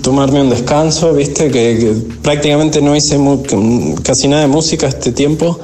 tomarme 0.00 0.42
un 0.42 0.48
descanso, 0.48 1.12
viste, 1.12 1.50
que, 1.50 1.96
prácticamente 2.22 2.80
no 2.80 2.94
hice 2.94 3.18
casi 4.04 4.28
nada 4.28 4.42
de 4.42 4.46
música 4.46 4.86
este 4.86 5.10
tiempo 5.10 5.58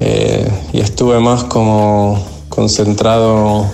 eh, 0.00 0.50
y 0.72 0.80
estuve 0.80 1.20
más 1.20 1.44
como 1.44 2.18
concentrado 2.48 3.66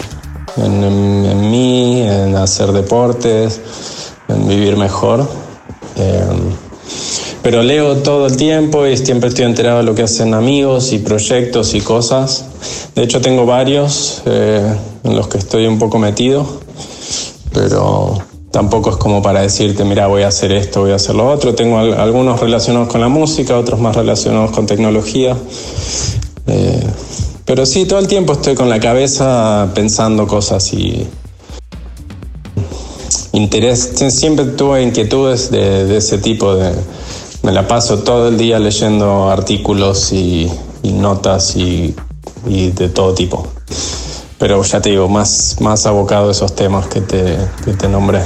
en, 0.57 1.48
mí, 1.48 2.02
en 2.02 2.35
hacer 2.35 2.72
deportes, 2.72 3.61
en 4.26 4.48
vivir 4.48 4.76
mejor. 4.76 5.24
Eh, 5.94 6.24
pero 7.42 7.62
leo 7.62 7.96
todo 7.96 8.26
el 8.26 8.37
tiempo 8.37 8.87
y 8.87 8.96
siempre 8.96 9.28
estoy 9.28 9.44
enterado 9.44 9.78
de 9.78 9.85
lo 9.85 9.94
que 9.94 10.02
hacen 10.02 10.33
amigos 10.33 10.92
y 10.92 10.98
proyectos 10.98 11.74
y 11.74 11.81
cosas. 11.81 12.44
De 12.94 13.02
hecho 13.02 13.20
tengo 13.20 13.46
varios 13.46 14.22
eh, 14.26 14.74
en 15.02 15.16
los 15.16 15.26
que 15.26 15.38
estoy 15.38 15.66
un 15.66 15.78
poco 15.78 15.98
metido, 15.98 16.46
pero 17.52 18.22
tampoco 18.52 18.90
es 18.90 18.96
como 18.96 19.22
para 19.22 19.40
decirte, 19.40 19.85
mira, 19.85 20.07
voy 20.07 20.22
a 20.22 20.28
hacer 20.28 20.52
esto, 20.52 20.83
voy 20.83 20.92
a 20.92 20.96
hacer 20.96 21.16
lo 21.16 21.28
otro. 21.28 21.55
Tengo 21.55 21.78
algunos 21.78 22.38
relacionados 22.38 22.88
con 22.88 23.00
la 23.00 23.09
música, 23.09 23.59
otros 23.59 23.81
más 23.81 23.96
relacionados 23.96 24.52
con 24.52 24.66
tecnología. 24.66 25.37
Eh, 26.46 26.87
pero 27.44 27.66
sí, 27.66 27.87
todo 27.87 27.98
el 27.98 28.07
tiempo 28.07 28.35
estoy 28.35 28.55
con 28.55 28.68
la 28.68 28.78
cabeza 28.78 29.68
pensando 29.74 30.28
cosas 30.28 30.72
y 30.72 31.09
interés. 33.33 33.94
Siempre 34.11 34.44
tuve 34.44 34.83
inquietudes 34.85 35.50
de 35.50 35.96
ese 35.96 36.18
tipo 36.18 36.55
de 36.55 36.72
me 37.42 37.52
la 37.52 37.66
paso 37.66 37.98
todo 37.98 38.28
el 38.28 38.38
día 38.38 38.59
leyendo 38.59 39.31
artículos 39.31 40.12
y, 40.12 40.50
notas 40.83 41.57
y, 41.57 41.94
de 42.44 42.88
todo 42.88 43.14
tipo. 43.14 43.46
Pero 44.38 44.62
ya 44.62 44.81
te 44.81 44.90
digo, 44.90 45.09
más, 45.09 45.57
más 45.61 45.87
abocado 45.87 46.28
a 46.28 46.33
esos 46.33 46.55
temas 46.55 46.87
que 46.87 47.00
te, 47.00 47.37
que 47.64 47.72
te 47.74 47.88
nombré. 47.88 48.20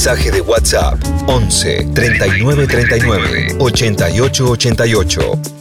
Mensaje 0.00 0.30
de 0.30 0.40
WhatsApp 0.40 0.96
11 1.26 1.92
39 1.94 2.66
39 2.66 3.56
88 3.58 4.40
88. 4.40 5.59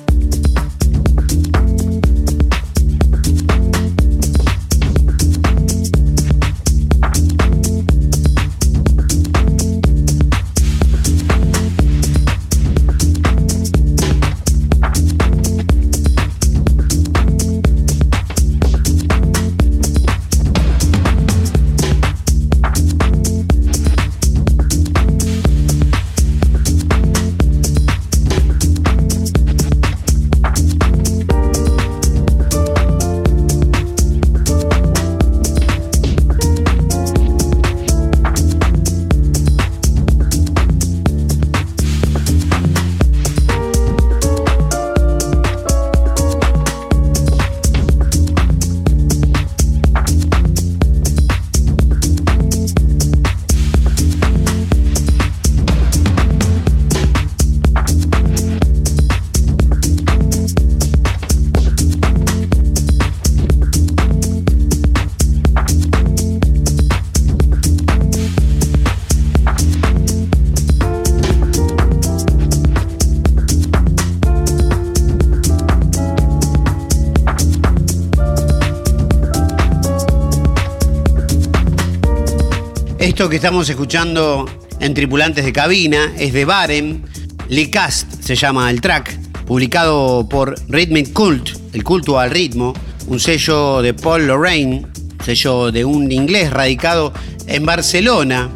Que 83.30 83.36
estamos 83.36 83.70
escuchando 83.70 84.46
en 84.80 84.94
Tripulantes 84.96 85.46
de 85.46 85.54
Cabina 85.54 86.12
es 86.18 86.34
de 86.34 86.46
Barem. 86.46 87.04
Licast 87.48 88.24
se 88.24 88.36
llama 88.36 88.72
el 88.72 88.82
track, 88.82 89.20
publicado 89.46 90.28
por 90.28 90.56
Rhythmic 90.68 91.14
Cult, 91.14 91.50
el 91.74 91.84
culto 91.84 92.20
al 92.20 92.32
ritmo, 92.32 92.74
un 93.08 93.20
sello 93.20 93.84
de 93.84 93.94
Paul 93.94 94.26
Lorraine, 94.26 94.88
sello 95.24 95.72
de 95.72 95.86
un 95.86 96.12
inglés 96.12 96.52
radicado 96.52 97.14
en 97.46 97.66
Barcelona. 97.66 98.50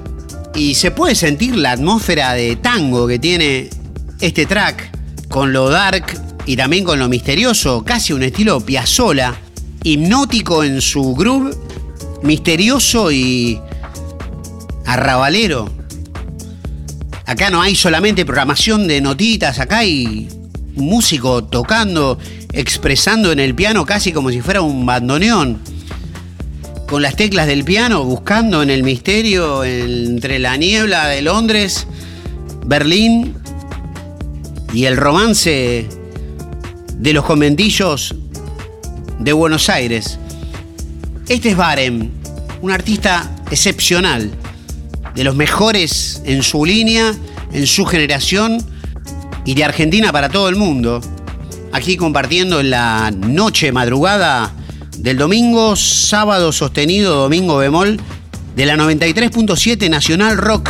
Y 0.55 0.73
se 0.73 0.89
puede 0.89 1.13
sentir 1.13 1.55
la 1.55 1.73
atmósfera 1.73 2.33
de 2.33 2.55
tango 2.55 3.07
que 3.07 3.19
tiene 3.19 3.69
este 4.21 4.47
track, 4.47 5.27
con 5.29 5.53
lo 5.53 5.69
dark 5.69 6.19
y 6.47 6.55
también 6.55 6.83
con 6.83 6.97
lo 6.97 7.09
misterioso, 7.09 7.83
casi 7.85 8.11
un 8.11 8.23
estilo 8.23 8.59
Piazzolla, 8.59 9.35
hipnótico 9.83 10.63
en 10.63 10.81
su 10.81 11.13
groove, 11.13 11.55
misterioso 12.23 13.11
y 13.11 13.59
arrabalero. 14.85 15.69
Acá 17.25 17.49
no 17.49 17.61
hay 17.61 17.75
solamente 17.75 18.25
programación 18.25 18.87
de 18.87 19.01
notitas, 19.01 19.59
acá 19.59 19.79
hay 19.79 20.27
un 20.75 20.85
músico 20.85 21.43
tocando, 21.43 22.19
expresando 22.51 23.31
en 23.31 23.39
el 23.39 23.55
piano 23.55 23.85
casi 23.85 24.11
como 24.11 24.29
si 24.29 24.41
fuera 24.41 24.61
un 24.61 24.85
bandoneón. 24.85 25.61
Con 26.87 27.01
las 27.01 27.15
teclas 27.15 27.47
del 27.47 27.63
piano, 27.63 28.03
buscando 28.03 28.61
en 28.61 28.69
el 28.69 28.83
misterio 28.83 29.63
entre 29.63 30.37
la 30.37 30.57
niebla 30.57 31.07
de 31.07 31.21
Londres, 31.21 31.87
Berlín 32.65 33.35
y 34.73 34.85
el 34.85 34.97
romance 34.97 35.87
de 36.97 37.13
los 37.13 37.25
conventillos 37.25 38.15
de 39.19 39.33
Buenos 39.33 39.69
Aires. 39.69 40.19
Este 41.27 41.51
es 41.51 41.57
Barem, 41.57 42.09
un 42.61 42.71
artista 42.71 43.31
excepcional 43.49 44.29
de 45.15 45.23
los 45.23 45.35
mejores 45.35 46.21
en 46.25 46.43
su 46.43 46.65
línea, 46.65 47.13
en 47.51 47.67
su 47.67 47.85
generación 47.85 48.63
y 49.45 49.53
de 49.53 49.63
Argentina 49.63 50.11
para 50.11 50.29
todo 50.29 50.49
el 50.49 50.55
mundo. 50.55 51.01
Aquí 51.71 51.97
compartiendo 51.97 52.59
en 52.59 52.69
la 52.69 53.11
noche 53.11 53.71
madrugada 53.71 54.51
del 54.97 55.17
domingo, 55.17 55.75
sábado 55.75 56.51
sostenido, 56.51 57.15
domingo 57.15 57.57
bemol, 57.57 57.99
de 58.55 58.65
la 58.65 58.75
93.7 58.75 59.89
Nacional 59.89 60.37
Rock. 60.37 60.69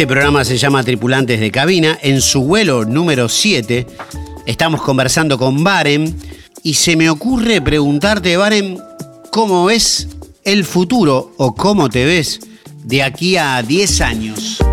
Este 0.00 0.08
programa 0.08 0.46
se 0.46 0.56
llama 0.56 0.82
Tripulantes 0.82 1.40
de 1.40 1.50
Cabina. 1.50 1.98
En 2.00 2.22
su 2.22 2.44
vuelo 2.44 2.86
número 2.86 3.28
7 3.28 3.86
estamos 4.46 4.80
conversando 4.80 5.36
con 5.36 5.62
Barem 5.62 6.14
y 6.62 6.72
se 6.72 6.96
me 6.96 7.10
ocurre 7.10 7.60
preguntarte, 7.60 8.34
Barem, 8.38 8.78
¿cómo 9.30 9.66
ves 9.66 10.08
el 10.42 10.64
futuro 10.64 11.34
o 11.36 11.54
cómo 11.54 11.90
te 11.90 12.06
ves 12.06 12.40
de 12.82 13.02
aquí 13.02 13.36
a 13.36 13.62
10 13.62 14.00
años? 14.00 14.69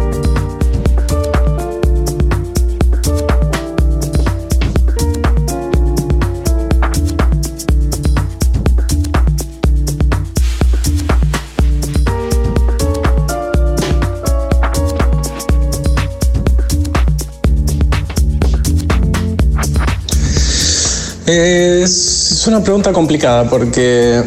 Es 21.27 22.45
una 22.47 22.63
pregunta 22.63 22.93
complicada 22.93 23.49
porque 23.49 24.23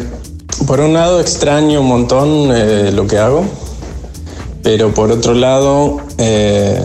por 0.67 0.79
un 0.81 0.93
lado 0.93 1.19
extraño 1.19 1.81
un 1.81 1.87
montón 1.87 2.51
eh, 2.53 2.91
lo 2.93 3.07
que 3.07 3.17
hago, 3.17 3.43
pero 4.61 4.93
por 4.93 5.11
otro 5.11 5.33
lado, 5.33 5.99
eh, 6.19 6.79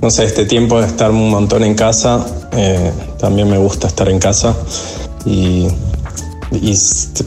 no 0.00 0.08
sé, 0.08 0.24
este 0.24 0.46
tiempo 0.46 0.80
de 0.80 0.86
estar 0.86 1.10
un 1.10 1.28
montón 1.28 1.62
en 1.62 1.74
casa, 1.74 2.24
eh, 2.52 2.90
también 3.20 3.50
me 3.50 3.58
gusta 3.58 3.86
estar 3.88 4.08
en 4.08 4.18
casa 4.18 4.56
y, 5.26 5.68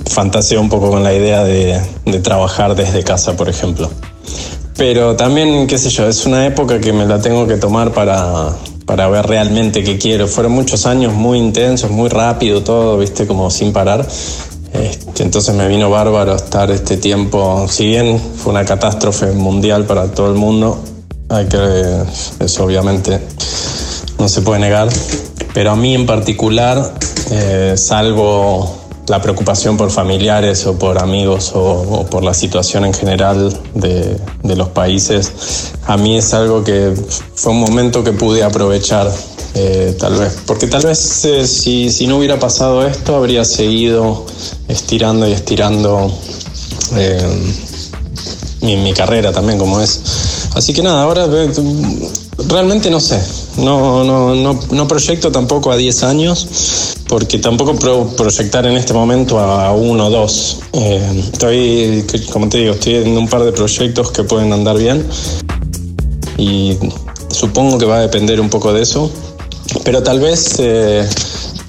fantaseo 0.10 0.60
un 0.60 0.70
poco 0.70 0.90
con 0.90 1.04
la 1.04 1.14
idea 1.14 1.44
de, 1.44 1.80
de 2.06 2.20
trabajar 2.20 2.74
desde 2.74 3.04
casa, 3.04 3.38
por 3.38 3.48
ejemplo. 3.48 3.92
Pero 4.76 5.16
también, 5.16 5.68
qué 5.68 5.78
sé 5.78 5.92
yo, 5.92 6.08
es 6.08 6.26
una 6.26 6.48
época 6.48 6.80
que 6.80 6.92
me 6.94 7.06
la 7.06 7.22
tengo 7.22 7.46
que 7.46 7.58
tomar 7.58 7.92
para, 7.92 8.56
para 8.92 9.08
ver 9.08 9.26
realmente 9.26 9.86
qué 9.86 9.98
quiero. 9.98 10.28
Fueron 10.28 10.52
muchos 10.52 10.86
años 10.86 11.14
muy 11.14 11.38
intensos, 11.38 11.90
muy 11.92 12.10
rápido 12.10 12.62
todo, 12.62 12.98
viste, 12.98 13.26
como 13.26 13.50
sin 13.50 13.72
parar. 13.72 14.06
Este, 14.74 15.24
entonces 15.24 15.56
me 15.56 15.66
vino 15.70 15.90
bárbaro 15.90 16.36
estar 16.36 16.70
este 16.72 16.98
tiempo, 16.98 17.68
si 17.70 17.86
bien 17.86 18.20
fue 18.20 18.52
una 18.52 18.66
catástrofe 18.66 19.32
mundial 19.32 19.86
para 19.86 20.12
todo 20.12 20.28
el 20.28 20.38
mundo, 20.38 20.84
hay 21.30 21.46
que, 21.46 22.04
eso 22.42 22.66
obviamente 22.66 23.22
no 24.20 24.28
se 24.28 24.42
puede 24.42 24.60
negar, 24.60 24.90
pero 25.54 25.72
a 25.72 25.78
mí 25.78 25.96
en 25.96 26.06
particular, 26.06 26.94
eh, 27.32 27.76
salvo 27.78 28.81
la 29.12 29.22
preocupación 29.22 29.76
por 29.76 29.92
familiares 29.92 30.66
o 30.66 30.80
por 30.80 30.98
amigos 30.98 31.52
o, 31.54 32.08
por 32.10 32.24
la 32.24 32.34
situación 32.34 32.86
en 32.86 32.94
general 32.94 33.54
de, 33.76 34.56
los 34.56 34.70
países, 34.70 35.74
a 35.86 35.98
mí 35.98 36.18
es 36.18 36.34
algo 36.34 36.64
que 36.64 36.94
fue 37.36 37.52
un 37.52 37.60
momento 37.60 38.06
que 38.06 38.14
pude 38.14 38.42
aprovechar 38.42 39.12
eh, 39.56 39.98
tal 40.00 40.16
vez, 40.16 40.38
porque 40.46 40.68
tal 40.68 40.84
vez 40.84 41.26
eh, 41.26 41.46
si, 41.46 42.08
no 42.08 42.20
hubiera 42.20 42.40
pasado 42.40 42.88
esto 42.88 43.18
habría 43.18 43.44
seguido 43.44 44.26
estirando 44.70 45.28
y 45.28 45.34
estirando 45.34 46.10
eh, 46.96 47.52
mi, 48.62 48.78
mi, 48.78 48.94
carrera 48.94 49.34
también 49.34 49.60
como 49.60 49.82
es. 49.82 50.00
Así 50.56 50.74
que 50.74 50.84
nada, 50.84 51.04
ahora 51.04 51.28
realmente 52.48 52.90
no 52.90 53.02
sé, 53.02 53.20
no, 53.58 54.04
no, 54.04 54.36
no, 54.36 54.60
no 54.72 54.88
proyecto 54.88 55.32
tampoco 55.32 55.72
a 55.72 55.78
10 55.78 56.04
años, 56.04 56.96
porque 57.08 57.40
tampoco 57.40 57.76
puedo 57.76 58.08
proyectar 58.16 58.66
en 58.66 58.78
este 58.78 58.94
momento 58.94 59.40
a 59.40 59.74
uno 59.74 60.08
o 60.08 60.10
dos. 60.10 60.60
Eh, 60.74 61.24
estoy, 61.34 62.06
como 62.32 62.48
te 62.48 62.60
digo, 62.60 62.74
estoy 62.74 62.96
en 62.96 63.18
un 63.18 63.28
par 63.28 63.44
de 63.44 63.52
proyectos 63.52 64.12
que 64.12 64.24
pueden 64.24 64.54
andar 64.54 64.78
bien 64.78 65.06
y 66.38 66.78
supongo 67.30 67.78
que 67.78 67.86
va 67.86 67.98
a 67.98 68.02
depender 68.02 68.40
un 68.40 68.50
poco 68.50 68.74
de 68.74 68.82
eso, 68.82 69.12
pero 69.84 70.02
tal 70.02 70.20
vez 70.20 70.56
eh, 70.60 71.08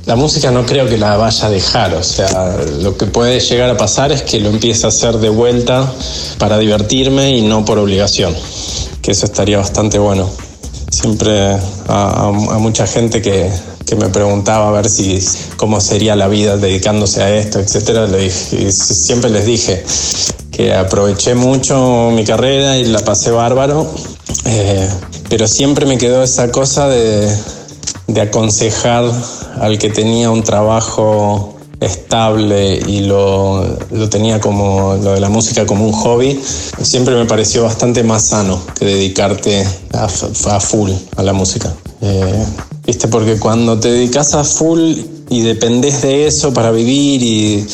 la 0.07 0.16
música 0.16 0.51
no 0.51 0.64
creo 0.64 0.87
que 0.87 0.97
la 0.97 1.16
vaya 1.16 1.47
a 1.47 1.51
dejar, 1.51 1.95
o 1.95 2.03
sea, 2.03 2.57
lo 2.81 2.97
que 2.97 3.07
puede 3.07 3.40
llegar 3.40 3.68
a 3.71 3.77
pasar 3.77 4.12
es 4.12 4.23
que 4.23 4.40
lo 4.40 4.49
empiece 4.49 4.87
a 4.87 4.88
hacer 4.88 5.18
de 5.18 5.29
vuelta 5.29 5.92
para 6.38 6.59
divertirme 6.59 7.37
y 7.37 7.42
no 7.42 7.64
por 7.64 7.79
obligación, 7.79 8.35
que 9.03 9.11
eso 9.11 9.27
estaría 9.27 9.59
bastante 9.59 9.99
bueno 9.99 10.31
siempre 10.92 11.57
a, 11.88 12.31
mucha 12.59 12.87
gente 12.87 13.22
que, 13.22 13.50
me 13.98 14.09
preguntaba 14.09 14.68
a 14.68 14.72
ver 14.72 14.88
si 14.88 15.18
cómo 15.59 15.78
sería 15.78 16.16
la 16.16 16.26
vida 16.26 16.57
dedicándose 16.57 17.22
a 17.22 17.37
esto, 17.37 17.61
etcétera, 17.61 18.07
le 18.07 18.24
y 18.24 18.31
siempre 18.31 19.28
les 19.28 19.44
dije 19.44 19.85
que 20.50 20.72
aproveché 20.72 21.35
mucho 21.35 22.11
mi 22.11 22.24
carrera 22.24 22.78
y 22.78 22.85
la 22.85 23.00
pasé 23.00 23.31
bárbaro, 23.33 23.87
eh, 24.46 24.88
pero 25.28 25.46
siempre 25.46 25.85
me 25.85 25.98
quedó 25.98 26.22
esa 26.22 26.50
cosa 26.50 26.88
de, 26.88 27.37
de 28.07 28.20
aconsejar 28.22 29.05
al 29.61 29.78
que 29.78 29.90
tenía 29.90 30.31
un 30.31 30.42
trabajo 30.42 31.55
estable 31.83 32.81
y 32.87 33.01
lo, 33.01 33.79
tenía 34.11 34.40
como 34.40 34.97
lo 35.03 35.12
de 35.12 35.21
la 35.21 35.29
música 35.29 35.66
como 35.66 35.87
un 35.87 35.92
hobby, 35.92 36.40
siempre 36.83 37.14
me 37.14 37.25
pareció 37.25 37.64
bastante 37.64 38.03
más 38.03 38.27
sano 38.27 38.61
que 38.79 38.87
dedicarte 38.87 39.66
a, 39.92 40.09
full 40.09 40.90
a 41.16 41.23
la 41.23 41.33
música. 41.33 41.73
Eh, 42.01 42.45
¿Viste? 42.87 43.09
Porque 43.09 43.38
cuando 43.38 43.79
te 43.79 43.92
dedicas 43.92 44.35
a 44.35 44.45
full 44.45 44.95
y 45.29 45.40
dependes 45.42 46.03
de 46.03 46.27
eso 46.27 46.53
para 46.53 46.71
vivir 46.73 47.23
y 47.23 47.66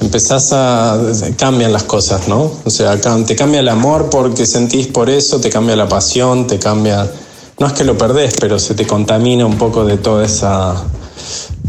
empezás 0.00 0.52
a... 0.52 0.98
cambian 1.36 1.72
las 1.72 1.84
cosas, 1.84 2.28
¿no? 2.28 2.50
O 2.64 2.70
sea, 2.70 2.98
te 3.26 3.36
cambia 3.36 3.60
el 3.60 3.68
amor 3.68 4.08
porque 4.10 4.46
sentís 4.46 4.88
por 4.88 5.10
eso, 5.10 5.38
te 5.40 5.50
cambia 5.50 5.76
la 5.76 5.88
pasión, 5.88 6.46
te 6.46 6.58
cambia... 6.58 7.10
No 7.58 7.68
es 7.68 7.72
que 7.74 7.84
lo 7.84 7.96
perdés, 7.96 8.34
pero 8.40 8.58
se 8.58 8.74
te 8.74 8.84
contamina 8.86 9.46
un 9.46 9.58
poco 9.58 9.84
de 9.84 9.96
toda 9.96 10.24
esa 10.24 10.82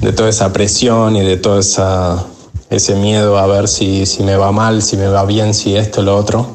de 0.01 0.11
toda 0.13 0.29
esa 0.29 0.53
presión 0.53 1.15
y 1.15 1.21
de 1.21 1.37
todo 1.37 1.59
esa, 1.59 2.23
ese 2.69 2.95
miedo 2.95 3.37
a 3.37 3.47
ver 3.47 3.67
si, 3.67 4.05
si, 4.05 4.23
me 4.23 4.35
va 4.35 4.51
mal, 4.51 4.81
si 4.81 4.97
me 4.97 5.07
va 5.07 5.25
bien, 5.25 5.53
si 5.53 5.75
esto, 5.75 6.01
lo 6.01 6.15
otro. 6.17 6.47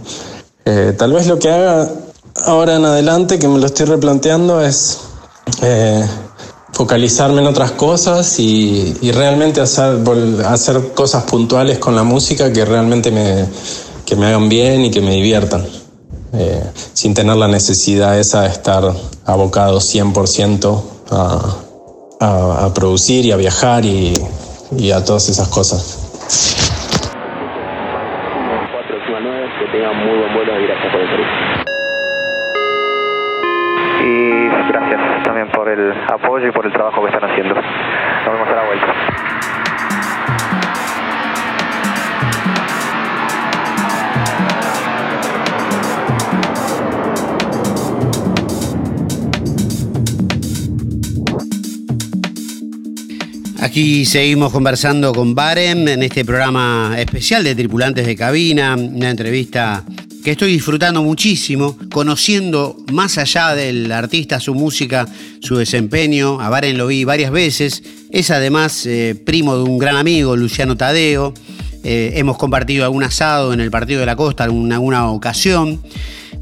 Eh, 0.65 0.95
tal 0.97 1.13
vez 1.13 1.27
lo 1.27 1.39
que 1.39 1.51
haga 1.51 1.91
ahora 2.47 2.77
en 2.77 2.85
adelante, 2.85 3.39
que 3.39 3.49
me 3.49 3.59
lo 3.59 3.67
estoy 3.67 3.87
replanteando, 3.87 4.61
es 4.61 5.01
eh, 5.63 6.05
focalizarme 6.73 7.41
en 7.41 7.47
otras 7.49 7.73
cosas 7.73 8.39
y, 8.39 8.97
y, 9.01 9.13
realmente 9.13 9.61
hacer, 9.61 9.99
hacer 10.47 10.93
cosas 10.95 11.25
puntuales 11.25 11.79
con 11.79 11.97
la 11.97 12.03
música 12.05 12.53
que 12.53 12.65
realmente 12.65 13.11
me, 13.11 13.47
que 14.05 14.17
me 14.17 14.27
hagan 14.27 14.49
bien 14.49 14.85
y 14.85 14.91
que 14.91 15.01
me 15.01 15.15
diviertan. 15.15 15.65
eh, 16.33 16.63
sin 16.93 17.15
tener 17.15 17.37
la 17.37 17.49
necesidad 17.49 18.19
esa 18.19 18.43
de 18.43 18.49
estar 18.49 18.95
abocado 19.25 19.79
100% 19.81 20.83
a, 21.11 21.57
a, 22.21 22.71
producir 22.75 23.25
y 23.25 23.33
a 23.33 23.37
viajar 23.37 23.85
y, 23.85 24.15
y 24.77 24.93
a 24.93 25.05
todas 25.05 25.29
esas 25.29 25.49
cosas. 25.49 25.97
489, 28.73 29.49
que 29.59 29.67
tengan 29.73 29.97
muy 29.97 30.19
buen 30.19 30.35
vuelo 30.35 30.53
por 30.53 31.01
el 31.01 31.09
servicio. 31.09 31.35
Y 34.03 34.49
gracias 34.69 35.23
también 35.25 35.49
por 35.51 35.69
el 35.69 35.93
apoyo 36.09 36.49
y 36.49 36.53
por 36.53 36.67
el 36.67 36.73
trabajo 36.73 37.03
que 37.03 37.09
están 37.09 37.31
haciendo. 37.31 37.55
Aquí 53.71 54.05
seguimos 54.05 54.51
conversando 54.51 55.13
con 55.13 55.33
Barem 55.37 55.87
en 55.87 56.03
este 56.03 56.25
programa 56.25 56.97
especial 56.99 57.45
de 57.45 57.55
Tripulantes 57.55 58.05
de 58.05 58.17
Cabina, 58.17 58.75
una 58.75 59.11
entrevista 59.11 59.85
que 60.25 60.33
estoy 60.33 60.51
disfrutando 60.51 61.05
muchísimo, 61.05 61.79
conociendo 61.93 62.77
más 62.93 63.17
allá 63.17 63.55
del 63.55 63.93
artista, 63.93 64.41
su 64.41 64.57
música, 64.57 65.07
su 65.41 65.57
desempeño. 65.57 66.41
A 66.41 66.49
Baren 66.49 66.77
lo 66.77 66.89
vi 66.89 67.05
varias 67.05 67.31
veces. 67.31 67.85
Es 68.11 68.33
además 68.33 68.87
eh, 68.87 69.15
primo 69.25 69.57
de 69.57 69.63
un 69.63 69.79
gran 69.79 69.95
amigo, 69.95 70.35
Luciano 70.35 70.77
Tadeo. 70.77 71.33
Eh, 71.85 72.15
hemos 72.17 72.39
compartido 72.39 72.83
algún 72.85 73.05
asado 73.05 73.53
en 73.53 73.61
el 73.61 73.71
Partido 73.71 74.01
de 74.01 74.07
la 74.07 74.17
Costa 74.17 74.47
en 74.47 74.73
alguna 74.73 75.09
ocasión, 75.13 75.81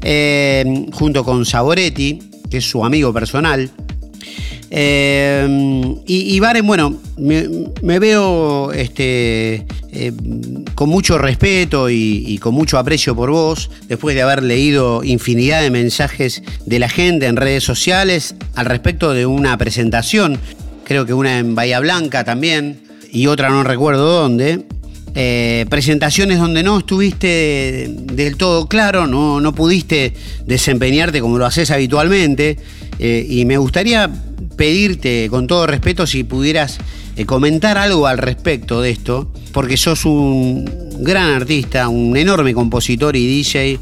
eh, 0.01 0.87
junto 0.93 1.23
con 1.23 1.45
Saboretti, 1.45 2.17
que 2.49 2.57
es 2.57 2.65
su 2.67 2.83
amigo 2.83 3.13
personal. 3.13 3.69
Eh, 4.71 5.95
y, 6.05 6.35
y, 6.35 6.39
Baren, 6.39 6.65
bueno, 6.65 6.99
me, 7.17 7.99
veo 7.99 8.71
este, 8.71 9.65
eh, 9.91 10.13
con 10.75 10.89
mucho 10.89 11.17
respeto 11.17 11.89
y, 11.89 12.37
con 12.39 12.53
mucho 12.53 12.77
aprecio 12.77 13.15
por 13.15 13.31
vos, 13.31 13.71
después 13.87 14.15
de 14.15 14.21
haber 14.21 14.43
leído 14.43 15.03
infinidad 15.03 15.61
de 15.61 15.71
mensajes 15.71 16.43
de 16.65 16.79
la 16.79 16.89
gente 16.89 17.25
en 17.25 17.35
redes 17.35 17.63
sociales 17.63 18.35
al 18.55 18.67
respecto 18.67 19.13
de 19.13 19.25
una 19.25 19.57
presentación, 19.57 20.37
creo 20.83 21.05
que 21.05 21.13
una 21.13 21.39
en 21.39 21.55
Bahía 21.55 21.79
Blanca 21.79 22.23
también, 22.23 22.81
y 23.11 23.25
otra 23.27 23.49
no 23.49 23.63
recuerdo 23.63 24.21
dónde. 24.21 24.65
Eh, 25.15 25.65
presentaciones 25.71 26.37
donde 26.37 26.61
no 26.61 26.77
estuviste 26.77 27.89
del 27.89 28.37
todo 28.37 28.67
claro, 28.67 29.07
no, 29.07 29.41
no 29.41 29.55
pudiste 29.55 30.13
desempeñarte 30.45 31.19
como 31.19 31.39
lo 31.39 31.47
haces 31.47 31.71
habitualmente, 31.71 32.57
y 32.99 33.45
me 33.45 33.57
gustaría 33.57 34.11
pedirte 34.59 35.29
con 35.29 35.47
todo 35.47 35.65
respeto 35.67 36.05
si 36.05 36.25
pudieras 36.25 36.79
eh, 37.15 37.25
comentar 37.25 37.77
algo 37.77 38.07
al 38.07 38.17
respecto 38.17 38.81
de 38.81 38.89
esto, 38.89 39.31
porque 39.53 39.77
sos 39.77 40.03
un 40.03 40.69
gran 40.99 41.29
artista, 41.29 41.87
un 41.87 42.17
enorme 42.17 42.53
compositor 42.53 43.15
y 43.15 43.25
DJ. 43.25 43.79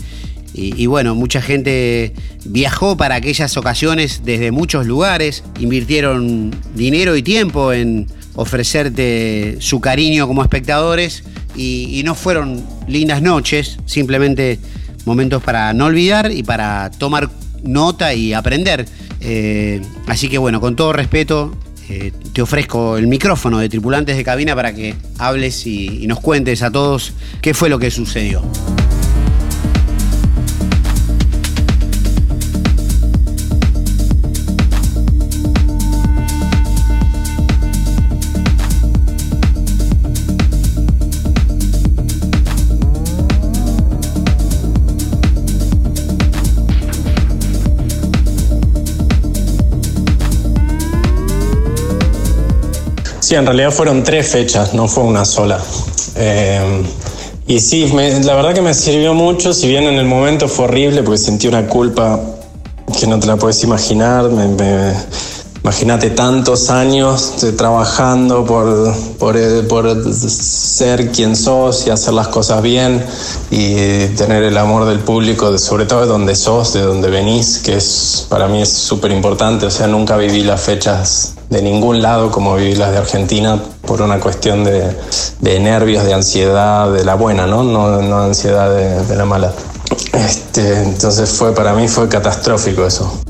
Y, 0.54 0.88
bueno, 0.88 1.14
mucha 1.14 1.40
gente 1.40 2.14
viajó 2.46 2.98
para 2.98 3.16
aquellas 3.16 3.58
ocasiones 3.58 4.22
desde 4.24 4.52
muchos 4.52 4.88
lugares, 4.88 5.44
invirtieron 5.60 6.50
dinero 6.74 7.16
y 7.16 7.22
tiempo 7.22 7.74
en 7.74 8.08
ofrecerte 8.34 9.58
su 9.60 9.80
cariño 9.82 10.28
como 10.28 10.42
espectadores 10.42 11.24
y, 11.56 12.00
y 12.00 12.04
no 12.04 12.16
fueron 12.16 12.64
lindas 12.88 13.22
noches, 13.22 13.78
simplemente 13.86 14.58
momentos 15.06 15.44
para 15.44 15.74
no 15.74 15.86
olvidar 15.86 16.32
y 16.32 16.42
para 16.42 16.90
tomar 16.90 17.30
nota 17.68 18.14
y 18.14 18.34
aprender. 18.34 18.86
Eh, 19.22 19.82
así 20.08 20.30
que 20.30 20.38
bueno, 20.38 20.62
con 20.62 20.76
todo 20.76 20.94
respeto, 20.94 21.56
eh, 21.90 22.12
te 22.34 22.42
ofrezco 22.42 22.98
el 22.98 23.08
micrófono 23.08 23.60
de 23.60 23.70
tripulantes 23.70 24.18
de 24.18 24.24
cabina 24.24 24.56
para 24.56 24.74
que 24.74 24.96
hables 25.18 25.66
y, 25.66 26.04
y 26.04 26.08
nos 26.08 26.20
cuentes 26.20 26.62
a 26.62 26.72
todos 26.72 27.14
qué 27.42 27.54
fue 27.54 27.70
lo 27.70 27.80
que 27.80 27.92
sucedió. 27.92 28.42
Sí, 53.28 53.36
en 53.36 53.46
realidad 53.46 53.72
fueron 53.72 54.04
tres 54.04 54.30
fechas, 54.30 54.74
no 54.74 54.88
fue 54.88 55.04
una 55.04 55.26
sola. 55.26 55.60
Eh, 56.16 56.82
y 57.46 57.60
sí, 57.60 57.92
la 58.24 58.36
verdad 58.36 58.54
que 58.54 58.62
me 58.62 58.74
sirvió 58.74 59.14
mucho, 59.14 59.52
si 59.52 59.68
bien 59.68 59.84
en 59.84 59.96
el 59.96 60.06
momento 60.06 60.48
fue 60.48 60.64
horrible 60.64 61.04
porque 61.04 61.18
sentí 61.18 61.46
una 61.46 61.68
culpa 61.68 62.22
que 62.98 63.06
no 63.06 63.20
te 63.20 63.28
la 63.28 63.36
puedes 63.36 63.62
imaginar. 63.66 64.30
Me, 64.30 64.94
imagínate 65.68 66.12
tantos 66.12 66.70
años 66.70 67.34
trabajando 67.58 68.46
por, 68.46 68.94
por, 69.20 70.14
ser 70.16 71.12
quien 71.12 71.36
sos 71.36 71.86
y 71.88 71.90
hacer 71.90 72.14
las 72.14 72.30
cosas 72.30 72.62
bien 72.62 73.06
y 73.52 74.06
tener 74.16 74.44
el 74.44 74.58
amor 74.58 74.86
del 74.86 75.00
público, 75.00 75.58
sobre 75.58 75.86
todo 75.86 76.00
de 76.00 76.08
donde 76.08 76.36
sos, 76.36 76.72
de 76.72 76.84
donde 76.84 77.10
venís, 77.10 77.58
que 77.58 77.76
es 77.76 78.26
para 78.30 78.48
mí 78.48 78.62
es 78.62 78.72
súper 78.72 79.12
importante. 79.12 79.66
O 79.66 79.70
sea, 79.70 79.88
nunca 79.88 80.16
viví 80.16 80.42
las 80.44 80.62
fechas 80.62 81.34
de 81.50 81.62
ningún 81.62 82.02
lado 82.02 82.32
como 82.32 82.56
viví 82.56 82.76
las 82.76 82.92
de 82.92 83.00
Argentina 83.00 83.62
por 83.86 84.02
una 84.02 84.22
cuestión 84.22 84.64
de, 84.64 84.96
de 85.42 85.60
nervios, 85.60 86.06
de 86.06 86.14
ansiedad, 86.14 86.94
de 86.94 87.04
la 87.04 87.16
buena, 87.16 87.46
¿no? 87.46 87.64
No, 87.64 88.02
no 88.02 88.22
ansiedad 88.22 88.74
de, 88.74 89.04
de 89.04 89.16
la 89.18 89.26
mala. 89.26 89.52
Este, 90.14 90.82
entonces 90.84 91.30
fue 91.30 91.54
para 91.54 91.74
mí 91.74 91.90
fue 91.90 92.08
catastrófico 92.08 92.88
eso. 92.88 93.27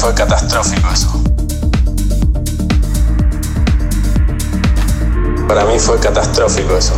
Fue 0.00 0.14
catastrófico 0.14 0.88
eso. 0.90 1.22
Para 5.46 5.66
mí 5.66 5.78
fue 5.78 6.00
catastrófico 6.00 6.74
eso. 6.74 6.94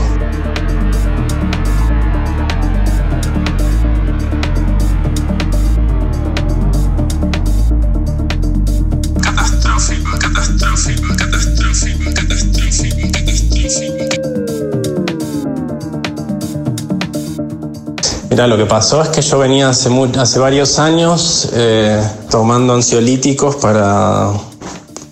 Mira, 18.33 18.47
lo 18.47 18.57
que 18.57 18.65
pasó 18.65 19.03
es 19.03 19.11
que 19.11 19.21
yo 19.21 19.39
venía 19.39 19.69
hace, 19.69 19.91
muy, 19.91 20.11
hace 20.17 20.39
varios 20.39 20.79
años 20.79 21.51
eh, 21.53 22.03
tomando 22.31 22.73
ansiolíticos 22.73 23.57
para 23.57 24.33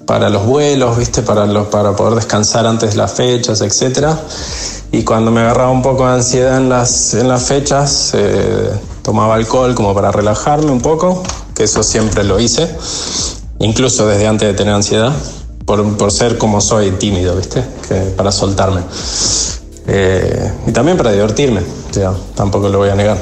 para 0.06 0.30
los 0.30 0.46
vuelos, 0.46 0.96
¿viste? 0.96 1.20
Para, 1.20 1.46
para 1.68 1.94
poder 1.94 2.14
descansar 2.14 2.66
antes 2.66 2.92
de 2.92 2.96
las 2.96 3.12
fechas, 3.12 3.60
etc. 3.60 4.08
Y 4.90 5.04
cuando 5.04 5.30
me 5.30 5.40
agarraba 5.40 5.70
un 5.70 5.82
poco 5.82 6.06
de 6.06 6.14
ansiedad 6.14 6.56
en 6.56 6.70
las, 6.70 7.12
en 7.12 7.28
las 7.28 7.42
fechas, 7.42 8.12
eh, 8.14 8.70
tomaba 9.02 9.34
alcohol 9.34 9.74
como 9.74 9.94
para 9.94 10.10
relajarme 10.10 10.70
un 10.70 10.80
poco, 10.80 11.22
que 11.54 11.64
eso 11.64 11.82
siempre 11.82 12.24
lo 12.24 12.40
hice, 12.40 12.74
incluso 13.58 14.06
desde 14.06 14.26
antes 14.26 14.48
de 14.48 14.54
tener 14.54 14.72
ansiedad, 14.72 15.12
por, 15.66 15.96
por 15.98 16.10
ser 16.10 16.38
como 16.38 16.62
soy 16.62 16.90
tímido, 16.92 17.36
¿viste? 17.36 17.62
Que 17.86 17.96
para 18.16 18.32
soltarme. 18.32 18.80
Eh, 19.92 20.52
y 20.68 20.70
también 20.70 20.96
para 20.96 21.10
divertirme, 21.10 21.60
o 21.60 21.92
sea, 21.92 22.12
tampoco 22.36 22.68
lo 22.68 22.78
voy 22.78 22.90
a 22.90 22.94
negar. 22.94 23.18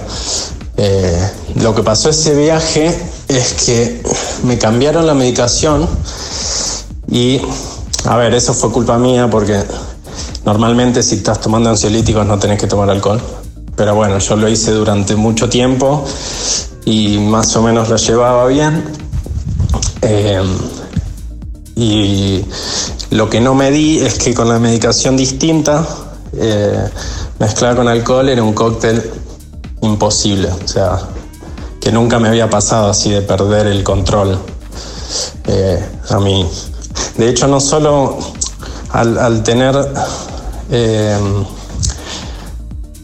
Eh, 0.76 1.30
lo 1.54 1.74
que 1.74 1.82
pasó 1.82 2.10
ese 2.10 2.34
viaje 2.34 2.94
es 3.26 3.54
que 3.64 4.02
me 4.44 4.58
cambiaron 4.58 5.06
la 5.06 5.14
medicación 5.14 5.88
y, 7.10 7.40
a 8.04 8.16
ver, 8.18 8.34
eso 8.34 8.52
fue 8.52 8.70
culpa 8.70 8.98
mía 8.98 9.30
porque 9.30 9.64
normalmente 10.44 11.02
si 11.02 11.16
estás 11.16 11.40
tomando 11.40 11.70
ansiolíticos 11.70 12.26
no 12.26 12.38
tenés 12.38 12.60
que 12.60 12.66
tomar 12.66 12.90
alcohol. 12.90 13.20
Pero 13.74 13.94
bueno, 13.94 14.18
yo 14.18 14.36
lo 14.36 14.46
hice 14.46 14.72
durante 14.72 15.16
mucho 15.16 15.48
tiempo 15.48 16.04
y 16.84 17.16
más 17.16 17.56
o 17.56 17.62
menos 17.62 17.88
lo 17.88 17.96
llevaba 17.96 18.46
bien. 18.46 18.84
Eh, 20.02 20.42
y 21.76 22.44
lo 23.08 23.30
que 23.30 23.40
no 23.40 23.54
me 23.54 23.70
di 23.70 24.00
es 24.00 24.18
que 24.18 24.34
con 24.34 24.50
la 24.50 24.58
medicación 24.58 25.16
distinta, 25.16 25.86
eh, 26.36 26.88
mezclada 27.38 27.76
con 27.76 27.88
alcohol, 27.88 28.28
era 28.28 28.42
un 28.42 28.52
cóctel 28.52 29.10
imposible. 29.82 30.48
O 30.64 30.68
sea, 30.68 30.98
que 31.80 31.92
nunca 31.92 32.18
me 32.18 32.28
había 32.28 32.50
pasado 32.50 32.90
así 32.90 33.10
de 33.10 33.22
perder 33.22 33.66
el 33.66 33.82
control. 33.82 34.38
Eh, 35.46 35.84
a 36.10 36.18
mí, 36.18 36.46
de 37.16 37.28
hecho, 37.28 37.46
no 37.46 37.60
solo 37.60 38.18
al, 38.90 39.42
tener 39.42 39.74
eh, 40.70 41.16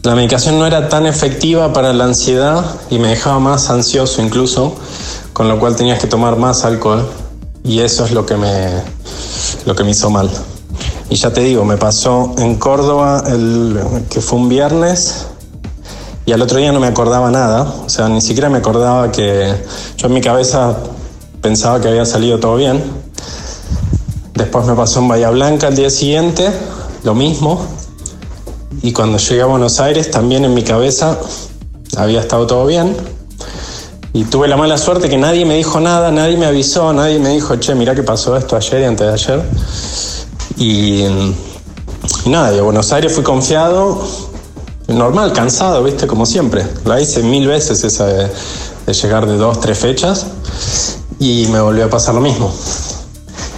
la 0.03 0.13
medicación 0.13 0.59
no 0.59 0.67
era 0.67 0.87
tan 0.87 1.07
efectiva 1.07 1.73
para 1.73 1.93
la 1.93 2.03
ansiedad 2.03 2.63
y 2.91 2.99
me 2.99 3.09
dejaba 3.09 3.39
más 3.39 3.69
ansioso 3.69 4.21
incluso, 4.21 4.75
con 5.33 5.47
lo 5.47 5.59
cual 5.59 5.75
tenías 5.75 5.99
que 5.99 6.07
tomar 6.07 6.35
más 6.35 6.63
alcohol 6.63 7.09
y 7.63 7.79
eso 7.79 8.05
es 8.05 8.11
lo 8.11 8.25
que 8.25 8.35
me, 8.35 8.69
lo 9.65 9.75
que 9.75 9.83
me 9.83 9.91
hizo 9.91 10.11
mal. 10.11 10.29
Y 11.09 11.15
ya 11.15 11.31
te 11.31 11.41
digo, 11.41 11.63
me 11.65 11.77
pasó 11.77 12.33
en 12.37 12.55
Córdoba, 12.55 13.23
que 14.09 14.21
fue 14.21 14.39
un 14.39 14.49
viernes, 14.49 15.27
y 16.25 16.31
al 16.31 16.41
otro 16.41 16.57
día 16.57 16.71
no 16.71 16.79
me 16.79 16.87
acordaba 16.87 17.29
nada, 17.29 17.61
o 17.85 17.89
sea, 17.89 18.09
ni 18.09 18.19
siquiera 18.19 18.49
me 18.49 18.57
acordaba 18.57 19.11
que 19.11 19.53
yo 19.97 20.07
en 20.07 20.13
mi 20.13 20.21
cabeza 20.21 20.75
pensaba 21.41 21.79
que 21.79 21.87
había 21.87 22.05
salido 22.05 22.39
todo 22.39 22.55
bien. 22.55 22.83
Después 24.33 24.65
me 24.65 24.73
pasó 24.73 24.99
en 24.99 25.07
Bahía 25.07 25.29
Blanca 25.29 25.67
el 25.67 25.75
día 25.75 25.91
siguiente, 25.91 26.51
lo 27.03 27.13
mismo. 27.13 27.63
Y 28.81 28.91
cuando 28.91 29.19
llegué 29.19 29.43
a 29.43 29.45
Buenos 29.45 29.79
Aires 29.79 30.09
también 30.09 30.43
en 30.43 30.53
mi 30.53 30.63
cabeza 30.63 31.19
había 31.95 32.21
estado 32.21 32.47
todo 32.47 32.65
bien. 32.65 32.97
Y 34.13 34.23
tuve 34.23 34.47
la 34.47 34.57
mala 34.57 34.77
suerte 34.77 35.09
que 35.09 35.17
nadie 35.17 35.45
me 35.45 35.55
dijo 35.55 35.79
nada, 35.79 36.09
nadie 36.09 36.37
me 36.37 36.45
avisó, 36.45 36.91
nadie 36.93 37.19
me 37.19 37.29
dijo, 37.29 37.57
che, 37.57 37.75
mira 37.75 37.93
qué 37.93 38.01
pasó 38.03 38.35
esto 38.35 38.55
ayer 38.55 38.81
y 38.81 38.85
antes 38.85 39.07
de 39.07 39.13
ayer. 39.13 39.43
Y, 40.57 41.03
nada, 42.25 42.51
de 42.51 42.61
Buenos 42.61 42.91
Aires 42.93 43.13
fui 43.13 43.23
confiado, 43.23 44.01
normal, 44.87 45.33
cansado, 45.33 45.83
viste, 45.83 46.07
como 46.07 46.25
siempre. 46.25 46.65
La 46.85 47.01
hice 47.01 47.23
mil 47.23 47.47
veces 47.47 47.83
esa 47.83 48.05
de, 48.05 48.29
llegar 48.93 49.25
de 49.25 49.37
dos, 49.37 49.59
tres 49.59 49.77
fechas 49.77 50.27
y 51.19 51.47
me 51.47 51.59
volvió 51.59 51.85
a 51.85 51.89
pasar 51.89 52.15
lo 52.15 52.21
mismo. 52.21 52.53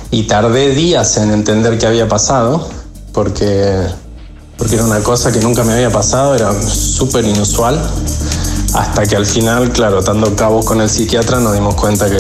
Y 0.10 0.24
tardé 0.24 0.74
días 0.74 1.18
en 1.18 1.32
entender 1.32 1.78
qué 1.78 1.86
había 1.86 2.08
pasado, 2.08 2.68
porque, 3.14 3.84
porque 4.58 4.76
era 4.76 4.86
una 4.86 5.02
cosa 5.02 5.32
que 5.32 5.40
nunca 5.40 5.64
me 5.64 5.74
había 5.74 5.92
pasado, 5.92 6.34
era 6.34 6.52
súper 6.62 7.26
inusual. 7.26 7.80
Hasta 8.74 9.06
que 9.06 9.16
al 9.16 9.26
final, 9.26 9.72
claro, 9.72 10.02
dando 10.02 10.36
cabos 10.36 10.66
con 10.66 10.82
el 10.82 10.90
psiquiatra, 10.90 11.40
nos 11.40 11.54
dimos 11.54 11.76
cuenta 11.76 12.10
que, 12.10 12.18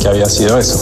que 0.00 0.08
había 0.08 0.26
sido 0.26 0.58
eso. 0.58 0.78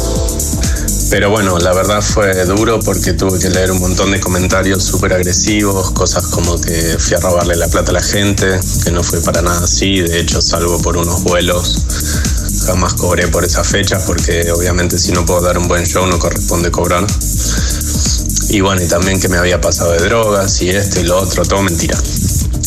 Pero 1.11 1.31
bueno, 1.31 1.59
la 1.59 1.73
verdad 1.73 2.03
fue 2.03 2.45
duro 2.45 2.81
porque 2.81 3.15
tuve 3.15 3.39
que 3.39 3.49
leer 3.49 3.71
un 3.71 3.81
montón 3.81 4.11
de 4.11 4.21
comentarios 4.21 4.85
súper 4.85 5.15
agresivos, 5.15 5.91
cosas 5.93 6.27
como 6.27 6.61
que 6.61 6.97
fui 6.99 7.17
a 7.17 7.21
robarle 7.21 7.57
la 7.57 7.69
plata 7.69 7.91
a 7.91 7.95
la 7.95 8.03
gente, 8.03 8.61
que 8.85 8.91
no 8.91 9.03
fue 9.03 9.23
para 9.23 9.41
nada 9.41 9.65
así, 9.65 10.01
de 10.01 10.21
hecho 10.21 10.43
salvo 10.43 10.81
por 10.83 10.99
unos 10.99 11.23
vuelos, 11.23 11.79
jamás 12.67 12.93
cobré 12.95 13.27
por 13.29 13.43
esa 13.43 13.65
fecha 13.65 13.99
porque 14.07 14.53
obviamente 14.53 14.99
si 14.99 15.13
no 15.13 15.25
puedo 15.25 15.41
dar 15.41 15.57
un 15.57 15.67
buen 15.67 15.87
show 15.87 16.07
no 16.07 16.19
corresponde 16.19 16.71
cobrar. 16.71 17.07
Y 18.51 18.61
bueno, 18.61 18.83
y 18.83 18.87
también 18.87 19.19
que 19.19 19.29
me 19.29 19.39
había 19.39 19.61
pasado 19.61 19.93
de 19.93 19.99
drogas 19.99 20.61
y 20.61 20.69
esto 20.69 21.01
y 21.01 21.05
lo 21.05 21.19
otro, 21.19 21.43
todo 21.45 21.63
mentira. 21.63 21.99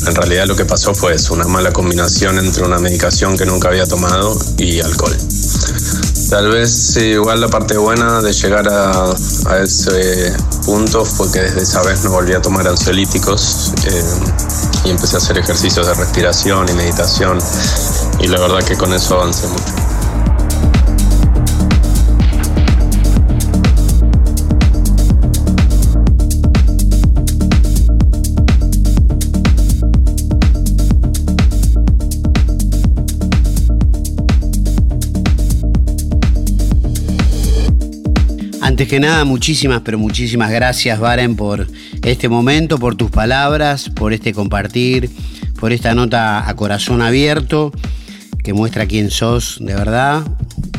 En 0.07 0.15
realidad 0.15 0.47
lo 0.47 0.55
que 0.55 0.65
pasó 0.65 0.95
fue 0.95 1.13
eso, 1.13 1.35
una 1.35 1.45
mala 1.45 1.71
combinación 1.71 2.39
entre 2.39 2.63
una 2.63 2.79
medicación 2.79 3.37
que 3.37 3.45
nunca 3.45 3.67
había 3.67 3.85
tomado 3.85 4.35
y 4.57 4.79
alcohol. 4.79 5.15
Tal 6.31 6.49
vez 6.49 6.95
igual 6.95 7.41
la 7.41 7.49
parte 7.49 7.77
buena 7.77 8.21
de 8.21 8.31
llegar 8.31 8.65
a, 8.69 9.13
ese 9.61 10.33
punto 10.65 11.03
fue 11.03 11.29
que 11.29 11.41
desde 11.41 11.63
esa 11.63 11.81
vez 11.81 12.05
no 12.05 12.11
volví 12.11 12.31
a 12.31 12.41
tomar 12.41 12.65
ansiolíticos 12.69 13.73
eh, 13.85 14.01
y 14.85 14.91
empecé 14.91 15.15
a 15.15 15.17
hacer 15.17 15.37
ejercicios 15.37 15.87
de 15.87 15.93
respiración 15.93 16.69
y 16.69 16.71
meditación 16.71 17.37
y 18.21 18.27
la 18.27 18.39
verdad 18.39 18.63
que 18.63 18.77
con 18.77 18.93
eso 18.93 19.15
avancé 19.15 19.45
mucho. 19.47 19.90
Antes 38.71 38.87
que 38.87 39.01
nada, 39.01 39.25
muchísimas, 39.25 39.81
pero 39.81 39.99
muchísimas 39.99 40.49
gracias, 40.49 40.97
Varen, 40.97 41.35
por 41.35 41.67
este 42.03 42.29
momento, 42.29 42.79
por 42.79 42.95
tus 42.95 43.11
palabras, 43.11 43.89
por 43.89 44.13
este 44.13 44.31
compartir, 44.31 45.09
por 45.59 45.73
esta 45.73 45.93
nota 45.93 46.47
a 46.47 46.55
corazón 46.55 47.01
abierto 47.01 47.73
que 48.41 48.53
muestra 48.53 48.85
quién 48.85 49.11
sos 49.11 49.57
de 49.59 49.75
verdad. 49.75 50.23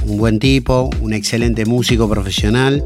Un 0.06 0.16
buen 0.16 0.38
tipo, 0.38 0.88
un 1.02 1.12
excelente 1.12 1.66
músico 1.66 2.08
profesional. 2.08 2.82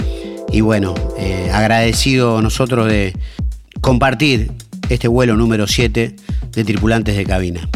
Y 0.50 0.60
bueno, 0.62 0.92
eh, 1.16 1.50
agradecido 1.52 2.42
nosotros 2.42 2.88
de 2.88 3.16
compartir 3.80 4.50
este 4.88 5.06
vuelo 5.06 5.36
número 5.36 5.68
7 5.68 6.16
de 6.50 6.64
tripulantes 6.64 7.16
de 7.16 7.24
cabina. 7.24 7.68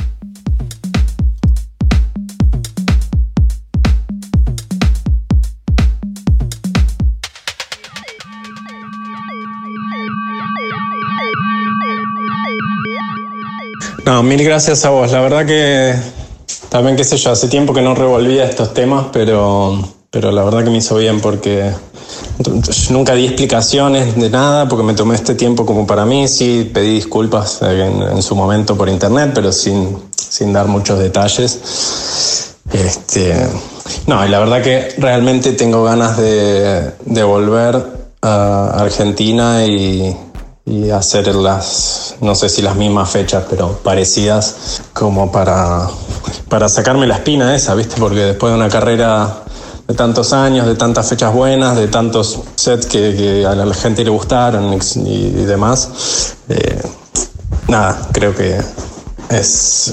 No, 14.07 14.22
mil 14.22 14.42
gracias 14.42 14.84
a 14.84 14.90
vos. 14.90 15.12
La 15.12 15.20
verdad 15.20 15.44
que 15.46 15.94
también, 16.68 16.96
qué 16.96 17.05
sé 17.05 17.16
yo, 17.16 17.30
hace 17.30 17.48
tiempo 17.48 17.74
que 17.74 17.82
no 17.82 17.94
revolvía 17.94 18.44
estos 18.44 18.72
temas, 18.72 19.07
pero, 19.12 19.78
pero 20.11 20.32
la 20.32 20.42
verdad 20.42 20.64
que 20.64 20.70
me 20.70 20.78
hizo 20.78 20.96
bien 20.96 21.20
porque 21.20 21.70
nunca 22.90 23.14
di 23.14 23.26
explicaciones 23.26 24.16
de 24.16 24.30
nada 24.30 24.68
porque 24.68 24.84
me 24.84 24.94
tomé 24.94 25.14
este 25.14 25.34
tiempo 25.34 25.66
como 25.66 25.86
para 25.86 26.07
mí. 26.07 26.28
Sí, 26.28 26.70
pedí 26.72 26.94
disculpas 26.94 27.61
en, 27.62 28.22
su 28.22 28.34
momento 28.34 28.76
por 28.76 28.88
internet, 28.88 29.32
pero 29.34 29.53
sin, 29.53 29.98
sin 30.16 30.53
dar 30.53 30.66
muchos 30.66 30.98
detalles. 30.98 32.55
Este, 32.72 33.34
no, 34.07 34.24
y 34.24 34.28
la 34.28 34.38
verdad 34.38 34.62
que 34.62 34.94
realmente 34.98 35.53
tengo 35.53 35.84
ganas 35.84 36.16
de, 36.16 36.92
de 37.05 37.22
volver 37.22 38.01
a 38.22 38.70
Argentina 38.78 39.66
y, 39.66 40.16
y 40.70 40.90
hacer 40.90 41.34
las, 41.34 42.14
no 42.20 42.36
sé 42.36 42.48
si 42.48 42.62
las 42.62 42.76
mismas 42.76 43.10
fechas, 43.10 43.44
pero 43.50 43.72
parecidas, 43.82 44.80
como 44.92 45.32
para, 45.32 45.88
para 46.48 46.68
sacarme 46.68 47.08
la 47.08 47.16
espina 47.16 47.56
esa, 47.56 47.74
¿viste? 47.74 47.96
Porque 47.98 48.20
después 48.20 48.52
de 48.52 48.56
una 48.56 48.68
carrera 48.68 49.42
de 49.88 49.94
tantos 49.94 50.32
años, 50.32 50.68
de 50.68 50.76
tantas 50.76 51.08
fechas 51.08 51.34
buenas, 51.34 51.76
de 51.76 51.88
tantos 51.88 52.38
sets 52.54 52.86
que, 52.86 53.44
a 53.44 53.54
la 53.56 53.74
gente 53.74 54.04
le 54.04 54.10
gustaron 54.10 54.78
y, 55.04 55.30
demás, 55.30 56.36
eh, 56.48 56.80
nada, 57.66 58.08
creo 58.12 58.32
que 58.32 58.60
es 59.28 59.92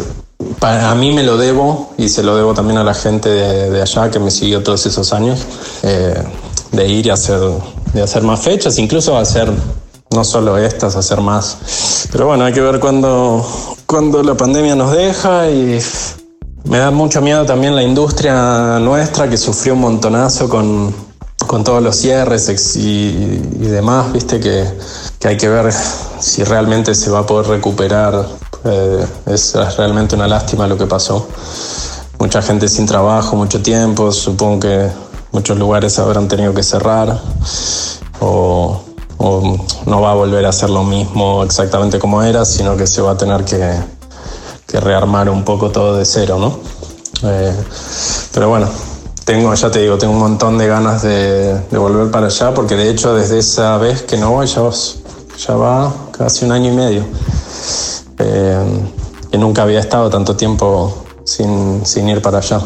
para 0.60 0.94
mí 0.94 1.12
me 1.12 1.24
lo 1.24 1.38
debo 1.38 1.94
y 1.98 2.10
se 2.10 2.22
lo 2.22 2.36
debo 2.36 2.54
también 2.54 2.78
a 2.78 2.84
la 2.84 2.94
gente 2.94 3.30
de, 3.30 3.82
allá 3.82 4.12
que 4.12 4.20
me 4.20 4.30
siguió 4.30 4.62
todos 4.62 4.86
esos 4.86 5.12
años, 5.12 5.40
eh, 5.82 6.22
de 6.72 6.88
ir 6.88 7.08
y 7.08 7.10
hacer, 7.10 7.40
de 7.94 8.04
hacer 8.04 8.22
más 8.22 8.42
fechas, 8.42 8.78
incluso 8.78 9.18
hacer 9.18 9.52
no 10.18 10.24
solo 10.24 10.58
estas, 10.58 10.96
hacer 10.96 11.22
más. 11.22 12.08
Pero 12.12 12.26
bueno, 12.26 12.44
hay 12.44 12.52
que 12.52 12.62
ver 12.62 12.80
cuando 12.80 14.24
la 14.24 14.36
pandemia 14.36 14.76
nos 14.76 14.92
deja 14.92 15.48
y 15.48 15.80
me 16.64 16.80
da 16.80 16.90
mucho 16.90 17.22
miedo 17.22 17.46
también 17.46 17.76
la 17.76 17.84
industria 17.84 18.80
nuestra 18.80 19.30
que 19.30 19.38
sufrió 19.38 19.76
un 19.76 19.82
montonazo 19.82 20.50
con, 20.50 20.92
con 21.46 21.64
todos 21.64 21.84
los 21.84 21.98
cierres 21.98 22.76
y, 22.76 23.12
demás, 23.60 24.12
viste 24.12 24.40
que, 24.40 24.66
que, 25.20 25.28
hay 25.28 25.38
que 25.38 25.50
ver 25.50 25.72
si 26.20 26.44
realmente 26.44 26.96
se 26.96 27.12
va 27.12 27.20
a 27.20 27.26
poder 27.28 27.48
recuperar. 27.48 28.26
Eh, 28.66 29.06
es, 29.28 29.54
es 29.54 29.78
realmente 29.78 30.16
una 30.16 30.28
lástima 30.28 30.66
lo 30.66 30.80
que 30.80 30.88
pasó. 30.88 31.28
Mucha 32.18 32.42
gente 32.42 32.68
sin 32.68 32.88
trabajo, 32.88 33.36
mucho 33.36 33.62
tiempo, 33.62 34.12
supongo 34.12 34.62
que 34.62 34.90
muchos 35.32 35.60
lugares 35.60 36.00
habrán 36.00 36.28
tenido 36.28 36.56
que 36.56 36.64
cerrar 36.64 37.22
o 38.20 38.87
o 39.18 39.58
no 39.86 40.02
va 40.02 40.12
a 40.12 40.14
volver 40.14 40.46
a 40.46 40.52
ser 40.52 40.70
lo 40.70 40.84
mismo 40.84 41.44
exactamente 41.44 42.00
como 42.00 42.22
era, 42.24 42.46
sino 42.46 42.78
que 42.78 42.88
se 42.88 43.02
va 43.02 43.12
a 43.12 43.18
tener 43.18 43.44
que, 43.46 43.98
rearmar 44.80 45.30
un 45.30 45.44
poco 45.44 45.72
todo 45.72 45.98
de 45.98 46.06
cero, 46.06 46.38
¿no? 46.40 46.60
Eh, 47.28 47.56
pero 48.32 48.50
bueno, 48.50 48.68
tengo, 49.26 49.54
ya 49.54 49.72
te 49.72 49.80
digo, 49.80 49.98
tengo 49.98 50.14
un 50.14 50.20
montón 50.20 50.58
de 50.58 50.68
ganas 50.68 51.02
de, 51.02 51.60
volver 51.72 52.12
para 52.12 52.28
allá, 52.28 52.54
porque 52.54 52.76
de 52.76 52.90
hecho 52.90 53.16
desde 53.16 53.40
esa 53.40 53.78
vez 53.78 54.04
que 54.04 54.18
no 54.18 54.32
voy 54.32 54.46
ya, 54.46 54.62
ya 55.38 55.56
va 55.56 55.92
casi 56.12 56.46
un 56.46 56.52
año 56.52 56.72
y 56.72 56.76
medio. 56.76 57.04
Eh, 58.20 58.84
que 59.32 59.38
nunca 59.38 59.64
había 59.64 59.80
estado 59.80 60.10
tanto 60.10 60.36
tiempo 60.36 61.06
sin, 61.24 62.08
ir 62.08 62.22
para 62.22 62.38
allá. 62.40 62.62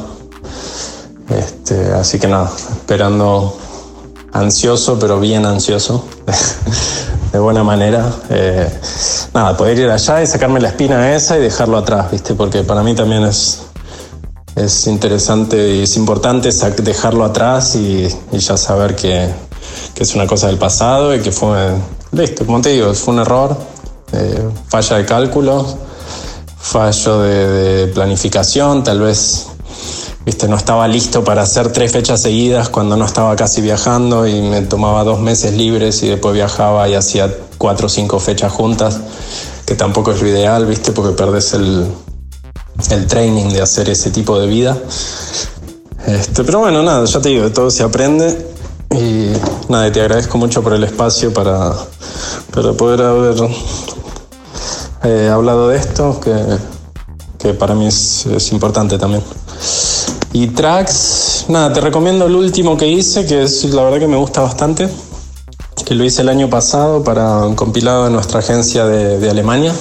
Este, 1.29 1.93
así 1.93 2.19
que 2.19 2.27
nada, 2.27 2.51
esperando 2.71 3.57
ansioso, 4.33 4.97
pero 4.99 5.19
bien 5.19 5.45
ansioso, 5.45 6.05
de 7.31 7.39
buena 7.39 7.63
manera. 7.63 8.11
Eh, 8.29 8.69
nada, 9.33 9.55
poder 9.57 9.79
ir 9.79 9.89
allá 9.89 10.21
y 10.21 10.27
sacarme 10.27 10.59
la 10.59 10.69
espina 10.69 11.15
esa 11.15 11.37
y 11.37 11.41
dejarlo 11.41 11.77
atrás, 11.77 12.11
¿viste? 12.11 12.33
Porque 12.33 12.63
para 12.63 12.83
mí 12.83 12.95
también 12.95 13.23
es, 13.23 13.61
es 14.55 14.87
interesante 14.87 15.75
y 15.75 15.83
es 15.83 15.97
importante 15.97 16.49
dejarlo 16.81 17.25
atrás 17.25 17.75
y, 17.75 18.07
ya 18.31 18.57
saber 18.57 18.95
que, 18.95 19.29
que, 19.93 20.03
es 20.03 20.15
una 20.15 20.27
cosa 20.27 20.47
del 20.47 20.57
pasado 20.57 21.15
y 21.15 21.19
que 21.21 21.31
fue, 21.31 21.71
listo, 22.11 22.45
como 22.45 22.61
te 22.61 22.69
digo, 22.69 22.93
fue 22.93 23.13
un 23.13 23.19
error, 23.21 23.55
eh, 24.13 24.49
falla 24.67 24.97
de 24.97 25.05
cálculo, 25.05 25.65
fallo 26.61 27.21
de, 27.21 27.87
planificación, 27.87 28.83
tal 28.83 29.01
vez 29.01 29.47
Viste, 30.25 30.47
no 30.47 30.55
estaba 30.55 30.87
listo 30.87 31.23
para 31.23 31.41
hacer 31.41 31.71
tres 31.71 31.91
fechas 31.91 32.21
seguidas 32.21 32.69
cuando 32.69 32.95
no 32.95 33.05
estaba 33.05 33.35
casi 33.35 33.61
viajando 33.61 34.27
y 34.27 34.41
me 34.41 34.61
tomaba 34.61 35.03
dos 35.03 35.19
meses 35.19 35.53
libres 35.53 36.03
y 36.03 36.09
después 36.09 36.35
viajaba 36.35 36.87
y 36.87 36.93
hacía 36.93 37.33
cuatro 37.57 37.87
o 37.87 37.89
cinco 37.89 38.19
fechas 38.19 38.51
juntas, 38.51 38.99
que 39.65 39.73
tampoco 39.73 40.11
es 40.11 40.21
lo 40.21 40.27
ideal, 40.27 40.67
¿viste? 40.67 40.91
porque 40.91 41.15
perdes 41.15 41.53
el, 41.53 41.87
el 42.91 43.07
training 43.07 43.49
de 43.49 43.61
hacer 43.61 43.89
ese 43.89 44.11
tipo 44.11 44.39
de 44.39 44.47
vida. 44.47 44.77
Este, 46.05 46.43
pero 46.43 46.59
bueno, 46.59 46.83
nada, 46.83 47.05
ya 47.05 47.19
te 47.21 47.29
digo, 47.29 47.51
todo 47.51 47.71
se 47.71 47.83
aprende 47.83 48.47
y 48.95 49.31
nada, 49.69 49.91
te 49.91 50.01
agradezco 50.01 50.37
mucho 50.37 50.61
por 50.61 50.73
el 50.73 50.83
espacio 50.83 51.33
para, 51.33 51.73
para 52.53 52.73
poder 52.73 53.01
haber 53.01 53.35
eh, 55.03 55.29
hablado 55.31 55.69
de 55.69 55.77
esto, 55.77 56.19
que, 56.19 56.33
que 57.39 57.53
para 57.53 57.73
mí 57.73 57.87
es, 57.87 58.25
es, 58.25 58.51
importante 58.51 58.97
también. 58.97 59.23
Y 60.33 60.47
tracks, 60.47 61.45
nada, 61.49 61.73
te 61.73 61.81
recomiendo 61.81 62.25
el 62.25 62.35
último 62.35 62.77
que 62.77 62.87
hice, 62.87 63.25
que 63.25 63.43
es 63.43 63.65
la 63.65 63.83
verdad 63.83 63.99
que 63.99 64.07
me 64.07 64.17
gusta 64.17 64.41
bastante, 64.41 64.87
que 65.85 65.93
lo 65.93 66.05
hice 66.05 66.21
el 66.21 66.29
año 66.29 66.49
pasado 66.49 67.03
para 67.03 67.45
un 67.45 67.55
compilado 67.55 68.05
de 68.05 68.11
nuestra 68.11 68.39
agencia 68.39 68.85
de, 68.85 69.19
de 69.19 69.29
Alemania, 69.29 69.73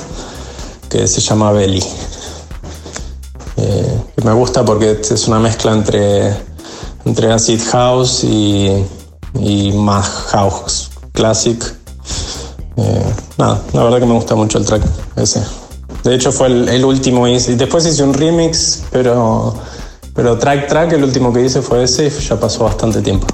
que 0.89 1.07
se 1.07 1.21
llama 1.21 1.53
Belly. 1.53 1.85
Eh, 3.57 4.01
me 4.25 4.33
gusta 4.33 4.65
porque 4.65 5.01
es 5.03 5.29
una 5.29 5.39
mezcla 5.39 5.73
entre, 5.73 6.35
entre 7.05 7.33
acid 7.33 7.61
house 7.71 8.25
y, 8.25 8.85
y 9.39 9.73
house 10.31 10.91
classic. 11.13 11.63
Eh, 12.77 13.15
nada, 13.39 13.61
la 13.73 13.85
verdad 13.85 13.99
que 14.01 14.07
me 14.07 14.15
gusta 14.15 14.35
mucho 14.35 14.59
el 14.59 14.65
track 14.65 14.83
ese. 15.17 15.43
De 16.03 16.15
hecho 16.15 16.33
fue 16.33 16.47
el, 16.47 16.85
último, 16.85 17.29
y 17.29 17.39
después 17.39 17.85
hice 17.85 18.03
un 18.03 18.15
remix, 18.15 18.85
pero, 18.91 19.55
pero 20.15 20.39
track 20.39 20.69
track, 20.69 20.93
el 20.93 21.05
último 21.05 21.33
que 21.33 21.43
hice 21.43 21.63
fue 21.63 21.85
ese 21.85 22.07
y 22.07 22.11
ya 22.11 22.39
pasó 22.39 22.65
bastante 22.65 23.01
tiempo. 23.01 23.27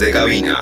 De 0.00 0.10
cabina. 0.10 0.61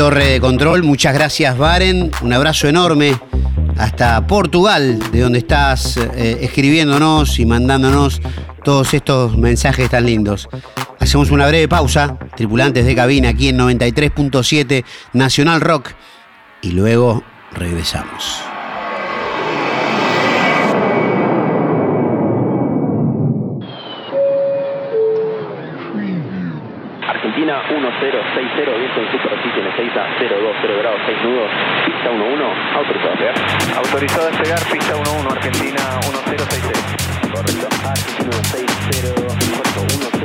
Torre 0.00 0.24
de 0.30 0.40
Control, 0.40 0.82
muchas 0.82 1.12
gracias 1.12 1.58
Baren, 1.58 2.10
un 2.22 2.32
abrazo 2.32 2.66
enorme 2.66 3.20
hasta 3.76 4.26
Portugal, 4.26 4.98
de 5.12 5.20
donde 5.20 5.40
estás 5.40 5.98
eh, 5.98 6.38
escribiéndonos 6.40 7.38
y 7.38 7.44
mandándonos 7.44 8.22
todos 8.64 8.94
estos 8.94 9.36
mensajes 9.36 9.90
tan 9.90 10.06
lindos. 10.06 10.48
Hacemos 10.98 11.30
una 11.30 11.46
breve 11.46 11.68
pausa, 11.68 12.16
tripulantes 12.34 12.86
de 12.86 12.94
cabina 12.94 13.28
aquí 13.28 13.48
en 13.48 13.58
93.7 13.58 14.86
Nacional 15.12 15.60
Rock 15.60 15.90
y 16.62 16.70
luego 16.70 17.22
regresamos. 17.52 18.49
Argentina 28.00 28.24
1060, 28.32 28.78
viento 28.78 29.00
en 29.00 29.12
superficie 29.12 29.60
Ezeiza 29.68 30.06
020 30.18 30.78
grados 30.78 31.00
6 31.04 31.22
nudos, 31.22 31.50
pista 31.84 32.10
11, 32.10 32.24
autorizado 32.76 33.10
a 33.10 33.16
despegar. 33.16 33.34
Autorizado 33.76 34.26
a 34.26 34.30
despegar, 34.30 34.60
pista 34.72 34.96
11, 34.96 35.28
Argentina 35.28 35.82
1060. 36.00 36.72
Correcto. 37.30 37.68
Argentina 37.76 38.32
160, 38.40 39.20
correcto, 39.20 39.80
1060, 39.84 40.19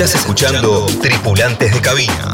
Estás 0.00 0.14
escuchando 0.14 0.86
Tripulantes 1.02 1.74
de 1.74 1.80
Cabina. 1.80 2.30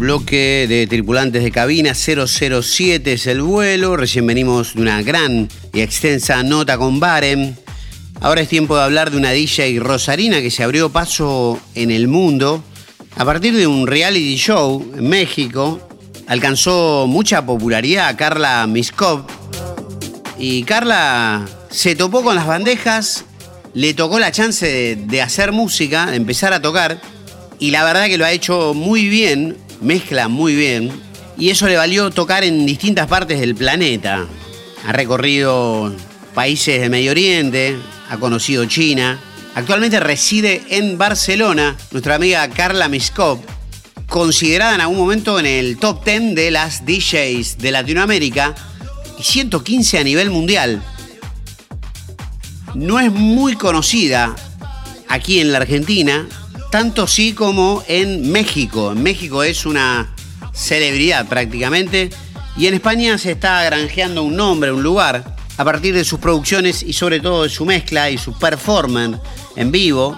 Bloque 0.00 0.66
de 0.66 0.86
tripulantes 0.86 1.44
de 1.44 1.50
cabina 1.52 1.94
007 1.94 3.12
es 3.12 3.26
el 3.26 3.42
vuelo. 3.42 3.98
Recién 3.98 4.26
venimos 4.26 4.74
de 4.74 4.80
una 4.80 5.02
gran 5.02 5.48
y 5.74 5.80
extensa 5.80 6.42
nota 6.42 6.78
con 6.78 6.98
Baren. 6.98 7.56
Ahora 8.20 8.40
es 8.40 8.48
tiempo 8.48 8.76
de 8.76 8.82
hablar 8.82 9.10
de 9.10 9.18
una 9.18 9.30
DJ 9.30 9.78
rosarina 9.78 10.40
que 10.40 10.50
se 10.50 10.64
abrió 10.64 10.90
paso 10.90 11.60
en 11.74 11.90
el 11.90 12.08
mundo 12.08 12.64
a 13.14 13.24
partir 13.26 13.54
de 13.54 13.66
un 13.66 13.86
reality 13.86 14.36
show 14.36 14.90
en 14.96 15.06
México. 15.06 15.86
Alcanzó 16.26 17.06
mucha 17.06 17.44
popularidad 17.44 18.16
Carla 18.16 18.66
Miskov. 18.66 19.26
Y 20.38 20.62
Carla 20.62 21.46
se 21.70 21.94
topó 21.94 22.24
con 22.24 22.34
las 22.34 22.46
bandejas, 22.46 23.26
le 23.74 23.92
tocó 23.92 24.18
la 24.18 24.32
chance 24.32 24.66
de, 24.66 24.96
de 24.96 25.20
hacer 25.20 25.52
música, 25.52 26.06
de 26.06 26.16
empezar 26.16 26.54
a 26.54 26.62
tocar. 26.62 27.00
Y 27.58 27.70
la 27.70 27.84
verdad 27.84 28.06
que 28.06 28.16
lo 28.16 28.24
ha 28.24 28.32
hecho 28.32 28.72
muy 28.72 29.10
bien, 29.10 29.58
mezcla 29.80 30.28
muy 30.28 30.54
bien. 30.54 30.90
Y 31.38 31.50
eso 31.50 31.66
le 31.68 31.76
valió 31.76 32.10
tocar 32.10 32.44
en 32.44 32.66
distintas 32.66 33.06
partes 33.06 33.40
del 33.40 33.54
planeta. 33.54 34.26
Ha 34.86 34.92
recorrido 34.92 35.94
países 36.34 36.80
de 36.80 36.88
Medio 36.88 37.12
Oriente, 37.12 37.76
ha 38.08 38.18
conocido 38.18 38.64
China. 38.66 39.18
Actualmente 39.54 40.00
reside 40.00 40.62
en 40.68 40.98
Barcelona. 40.98 41.76
Nuestra 41.90 42.16
amiga 42.16 42.48
Carla 42.50 42.88
Miskov, 42.88 43.40
considerada 44.08 44.74
en 44.74 44.80
algún 44.82 44.98
momento 44.98 45.38
en 45.38 45.46
el 45.46 45.78
top 45.78 46.04
10 46.04 46.34
de 46.34 46.50
las 46.50 46.84
DJs 46.84 47.58
de 47.58 47.70
Latinoamérica 47.70 48.54
y 49.18 49.22
115 49.22 49.98
a 49.98 50.04
nivel 50.04 50.30
mundial. 50.30 50.82
No 52.74 53.00
es 53.00 53.10
muy 53.10 53.54
conocida 53.54 54.34
aquí 55.08 55.40
en 55.40 55.52
la 55.52 55.58
Argentina, 55.58 56.26
tanto 56.70 57.06
sí 57.06 57.32
como 57.32 57.82
en 57.88 58.30
México. 58.30 58.92
En 58.92 59.02
México 59.02 59.42
es 59.42 59.66
una 59.66 60.14
celebridad 60.52 61.26
prácticamente 61.26 62.10
y 62.56 62.66
en 62.66 62.74
España 62.74 63.18
se 63.18 63.32
está 63.32 63.64
granjeando 63.64 64.22
un 64.22 64.36
nombre, 64.36 64.72
un 64.72 64.82
lugar, 64.82 65.36
a 65.56 65.64
partir 65.64 65.94
de 65.94 66.04
sus 66.04 66.20
producciones 66.20 66.82
y 66.82 66.92
sobre 66.92 67.20
todo 67.20 67.42
de 67.42 67.48
su 67.48 67.66
mezcla 67.66 68.08
y 68.08 68.18
su 68.18 68.32
performance 68.32 69.18
en 69.56 69.70
vivo, 69.70 70.16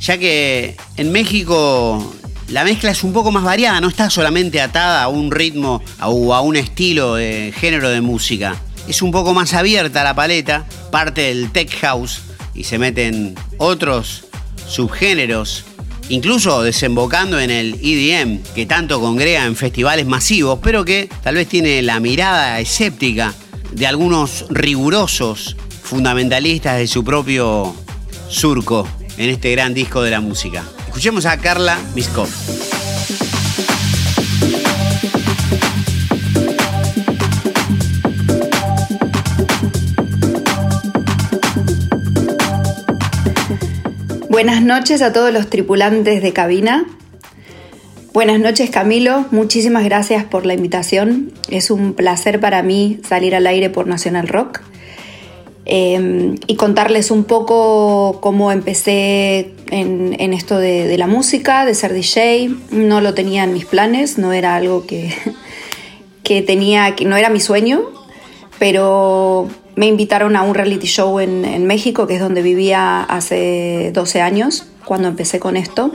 ya 0.00 0.18
que 0.18 0.76
en 0.96 1.10
México 1.10 2.14
la 2.48 2.64
mezcla 2.64 2.90
es 2.90 3.02
un 3.02 3.12
poco 3.12 3.32
más 3.32 3.44
variada, 3.44 3.80
no 3.80 3.88
está 3.88 4.10
solamente 4.10 4.60
atada 4.60 5.02
a 5.02 5.08
un 5.08 5.30
ritmo 5.30 5.82
o 6.02 6.34
a 6.34 6.40
un 6.40 6.56
estilo 6.56 7.14
de 7.14 7.54
género 7.56 7.88
de 7.88 8.00
música. 8.00 8.56
Es 8.86 9.00
un 9.00 9.10
poco 9.10 9.32
más 9.32 9.54
abierta 9.54 10.04
la 10.04 10.14
paleta, 10.14 10.66
parte 10.90 11.22
del 11.22 11.50
tech 11.50 11.74
house 11.80 12.20
y 12.54 12.64
se 12.64 12.78
meten 12.78 13.34
otros 13.56 14.26
subgéneros 14.66 15.64
incluso 16.08 16.62
desembocando 16.62 17.40
en 17.40 17.50
el 17.50 17.78
EDM, 17.82 18.42
que 18.54 18.66
tanto 18.66 19.00
congrega 19.00 19.44
en 19.44 19.56
festivales 19.56 20.06
masivos, 20.06 20.58
pero 20.62 20.84
que 20.84 21.08
tal 21.22 21.36
vez 21.36 21.48
tiene 21.48 21.82
la 21.82 22.00
mirada 22.00 22.60
escéptica 22.60 23.34
de 23.72 23.86
algunos 23.86 24.46
rigurosos 24.50 25.56
fundamentalistas 25.82 26.78
de 26.78 26.86
su 26.86 27.04
propio 27.04 27.74
surco 28.28 28.88
en 29.16 29.30
este 29.30 29.50
gran 29.52 29.74
disco 29.74 30.02
de 30.02 30.10
la 30.10 30.20
música. 30.20 30.64
Escuchemos 30.86 31.26
a 31.26 31.38
Carla 31.38 31.78
Miskov. 31.94 32.28
Buenas 44.34 44.62
noches 44.62 45.00
a 45.00 45.12
todos 45.12 45.32
los 45.32 45.48
tripulantes 45.48 46.20
de 46.20 46.32
cabina. 46.32 46.86
Buenas 48.12 48.40
noches 48.40 48.68
Camilo, 48.68 49.26
muchísimas 49.30 49.84
gracias 49.84 50.24
por 50.24 50.44
la 50.44 50.54
invitación. 50.54 51.32
Es 51.48 51.70
un 51.70 51.92
placer 51.92 52.40
para 52.40 52.60
mí 52.64 52.98
salir 53.08 53.36
al 53.36 53.46
aire 53.46 53.70
por 53.70 53.86
Nacional 53.86 54.26
Rock 54.26 54.62
eh, 55.66 56.34
y 56.48 56.56
contarles 56.56 57.12
un 57.12 57.22
poco 57.22 58.18
cómo 58.20 58.50
empecé 58.50 59.54
en, 59.70 60.16
en 60.18 60.32
esto 60.32 60.58
de, 60.58 60.88
de, 60.88 60.98
la 60.98 61.06
música, 61.06 61.64
de 61.64 61.76
ser 61.76 61.92
DJ. 61.92 62.56
No 62.72 63.00
lo 63.00 63.14
tenía 63.14 63.44
en 63.44 63.52
mis 63.52 63.66
planes, 63.66 64.18
no 64.18 64.32
era 64.32 64.56
algo 64.56 64.84
que, 64.84 65.14
que 66.24 66.42
tenía, 66.42 66.96
que 66.96 67.04
no 67.04 67.16
era 67.16 67.30
mi 67.30 67.38
sueño, 67.38 67.82
pero 68.58 69.48
me 69.76 69.86
invitaron 69.86 70.36
a 70.36 70.42
un 70.42 70.54
reality 70.54 70.86
show 70.86 71.18
en, 71.20 71.66
México, 71.66 72.06
que 72.06 72.14
es 72.14 72.20
donde 72.20 72.42
vivía 72.42 73.02
hace 73.02 73.90
12 73.92 74.20
años, 74.20 74.66
cuando 74.84 75.08
empecé 75.08 75.40
con 75.40 75.56
esto. 75.56 75.92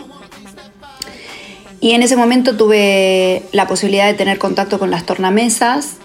Y 1.79 1.91
en 1.91 2.03
ese 2.03 2.17
momento 2.17 2.57
tuve 2.57 3.43
la 3.53 3.67
posibilidad 3.67 4.07
de 4.07 4.13
tener 4.13 4.37
contacto 4.37 4.79
con 4.79 4.91
las 4.91 5.05
tornamesas 5.05 5.95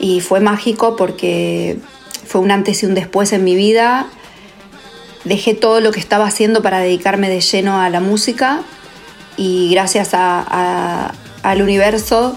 y 0.00 0.20
fue 0.20 0.40
mágico 0.40 0.96
porque 0.96 1.78
fue 2.26 2.40
un 2.40 2.50
antes 2.50 2.82
y 2.82 2.86
un 2.86 2.94
después 2.94 3.32
en 3.32 3.44
mi 3.44 3.54
vida. 3.54 4.08
Dejé 5.24 5.54
todo 5.54 5.80
lo 5.80 5.92
que 5.92 6.00
estaba 6.00 6.26
haciendo 6.26 6.60
para 6.60 6.80
dedicarme 6.80 7.28
de 7.28 7.40
lleno 7.40 7.80
a 7.80 7.88
la 7.88 8.00
música 8.00 8.62
y 9.36 9.70
gracias 9.70 10.10
al 10.12 11.62
universo 11.62 12.36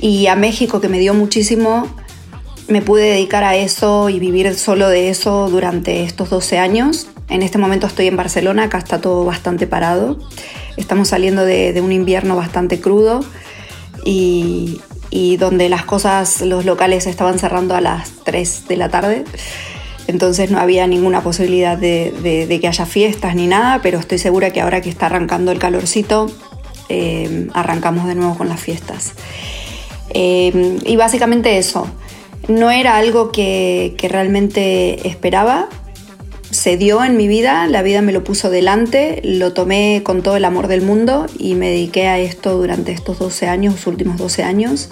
y 0.00 0.26
a 0.26 0.34
México 0.34 0.80
que 0.80 0.88
me 0.88 0.98
dio 0.98 1.14
muchísimo, 1.14 1.86
me 2.72 2.82
pude 2.82 3.02
dedicar 3.02 3.44
a 3.44 3.54
eso 3.54 4.08
y 4.08 4.18
vivir 4.18 4.52
solo 4.56 4.88
de 4.88 5.10
eso 5.10 5.48
durante 5.48 6.02
estos 6.02 6.30
12 6.30 6.58
años. 6.58 7.06
En 7.28 7.42
este 7.42 7.58
momento 7.58 7.86
estoy 7.86 8.08
en 8.08 8.16
Barcelona, 8.16 8.64
acá 8.64 8.78
está 8.78 9.00
todo 9.00 9.24
bastante 9.24 9.66
parado. 9.66 10.18
Estamos 10.76 11.08
saliendo 11.08 11.44
de, 11.44 11.78
un 11.80 11.92
invierno 11.92 12.34
bastante 12.34 12.80
crudo 12.80 13.24
y, 14.04 14.80
donde 15.38 15.68
las 15.68 15.84
cosas, 15.84 16.40
los 16.40 16.64
locales 16.64 17.06
estaban 17.06 17.38
cerrando 17.38 17.74
a 17.74 17.80
las 17.80 18.10
3 18.24 18.68
de 18.68 18.76
la 18.76 18.88
tarde. 18.88 19.24
Entonces 20.08 20.50
no 20.50 20.58
había 20.58 20.86
ninguna 20.86 21.22
posibilidad 21.22 21.76
de 21.78 22.58
que 22.60 22.68
haya 22.68 22.86
fiestas 22.86 23.34
ni 23.34 23.46
nada, 23.46 23.80
pero 23.82 23.98
estoy 23.98 24.18
segura 24.18 24.50
que 24.50 24.60
ahora 24.60 24.80
que 24.80 24.88
está 24.88 25.06
arrancando 25.06 25.52
el 25.52 25.58
calorcito, 25.58 26.26
eh, 26.88 27.48
arrancamos 27.54 28.06
de 28.06 28.14
nuevo 28.14 28.36
con 28.36 28.48
las 28.48 28.60
fiestas. 28.60 29.12
Eh, 30.10 30.78
y 30.84 30.96
básicamente 30.96 31.56
eso, 31.56 31.86
no 32.48 32.70
era 32.70 32.96
algo 32.96 33.32
que, 33.32 33.94
realmente 34.02 35.08
esperaba. 35.08 35.68
Se 36.50 36.76
dio 36.76 37.02
en 37.02 37.16
mi 37.16 37.28
vida, 37.28 37.66
la 37.66 37.82
vida 37.82 38.02
me 38.02 38.12
lo 38.12 38.24
puso 38.24 38.50
delante, 38.50 39.22
lo 39.24 39.54
tomé 39.54 40.02
con 40.04 40.22
todo 40.22 40.36
el 40.36 40.44
amor 40.44 40.68
del 40.68 40.82
mundo 40.82 41.26
y 41.38 41.54
me 41.54 41.70
dediqué 41.70 42.08
a 42.08 42.18
esto 42.18 42.58
durante 42.58 42.92
estos 42.92 43.18
12 43.18 43.48
años, 43.48 43.74
los 43.74 43.86
últimos 43.86 44.18
12 44.18 44.42
años. 44.42 44.90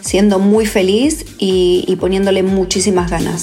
siendo 0.00 0.38
muy 0.38 0.64
feliz 0.64 1.26
y, 1.38 1.84
y 1.86 1.96
poniéndole 1.96 2.42
muchísimas 2.42 3.10
ganas. 3.10 3.42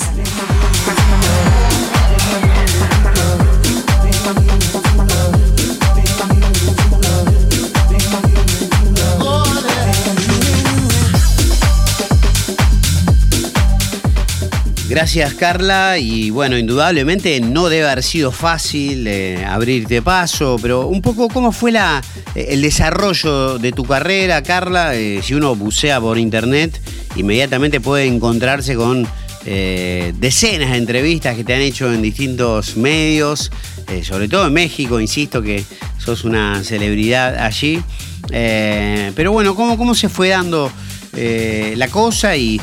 Gracias 14.98 15.36
Carla. 15.36 16.00
Y 16.00 16.32
bueno, 16.32 16.58
indudablemente 16.58 17.40
no 17.40 17.70
debe 17.70 17.88
haber 17.88 18.02
sido 18.02 18.32
fácil 18.32 19.06
eh, 19.06 19.46
abrirte 19.46 20.02
paso, 20.02 20.58
pero 20.60 20.88
un 20.88 21.04
poco 21.04 21.28
cómo 21.28 21.52
fue 21.52 21.72
la, 21.72 22.02
eh, 22.34 22.48
el 22.50 22.64
desarrollo 22.64 23.60
de 23.60 23.72
tu 23.74 23.86
carrera 23.86 24.42
Carla, 24.42 24.96
Eh, 24.96 25.22
si 25.22 25.36
uno 25.36 25.56
bucea 25.56 26.02
por 26.02 26.18
internet 26.18 26.82
inmediatamente 27.16 27.80
puede 27.80 28.06
encontrarse 28.08 28.74
con 28.74 29.08
decenas 29.46 30.72
de 30.72 30.78
entrevistas 30.78 31.36
que 31.36 31.44
te 31.44 31.54
han 31.54 31.62
hecho 31.62 31.94
en 31.94 32.02
distintos 32.02 32.76
medios, 32.76 33.52
sobre 34.02 34.28
todo 34.28 34.48
en 34.48 34.54
México, 34.54 35.00
insisto 35.00 35.42
que 35.44 35.64
sos 36.00 36.26
una 36.26 36.64
celebridad 36.64 37.38
allí, 37.38 37.82
pero 38.30 39.32
bueno, 39.32 39.56
¿cómo, 39.56 39.78
cómo 39.78 39.96
se 39.96 40.10
fue 40.10 40.30
dando 40.30 40.70
la 41.14 41.88
cosa 41.88 42.36
y, 42.36 42.60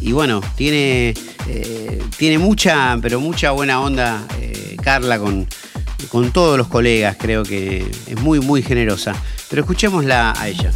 y- 0.00 0.12
bueno, 0.12 0.40
tiene, 0.56 1.14
eh, 1.48 2.02
tiene 2.16 2.38
mucha, 2.38 2.96
pero 3.02 3.20
mucha 3.20 3.50
buena 3.52 3.80
onda 3.80 4.26
eh, 4.40 4.76
Carla 4.82 5.18
con, 5.18 5.46
con 6.10 6.30
todos 6.32 6.56
los 6.58 6.68
colegas, 6.68 7.16
creo 7.18 7.42
que 7.42 7.86
es 8.06 8.20
muy, 8.20 8.40
muy 8.40 8.62
generosa. 8.62 9.14
Pero 9.50 9.62
escuchémosla 9.62 10.34
a 10.36 10.48
ella. 10.48 10.70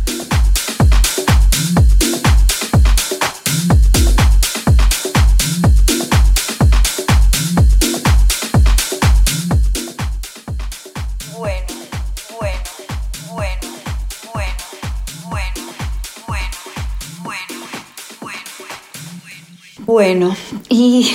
Bueno. 19.99 20.37
Y 20.69 21.11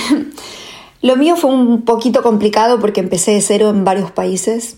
lo 1.00 1.16
mío 1.16 1.36
fue 1.36 1.50
un 1.50 1.86
poquito 1.86 2.22
complicado 2.22 2.78
porque 2.80 3.00
empecé 3.00 3.30
de 3.30 3.40
cero 3.40 3.70
en 3.70 3.82
varios 3.82 4.10
países, 4.10 4.76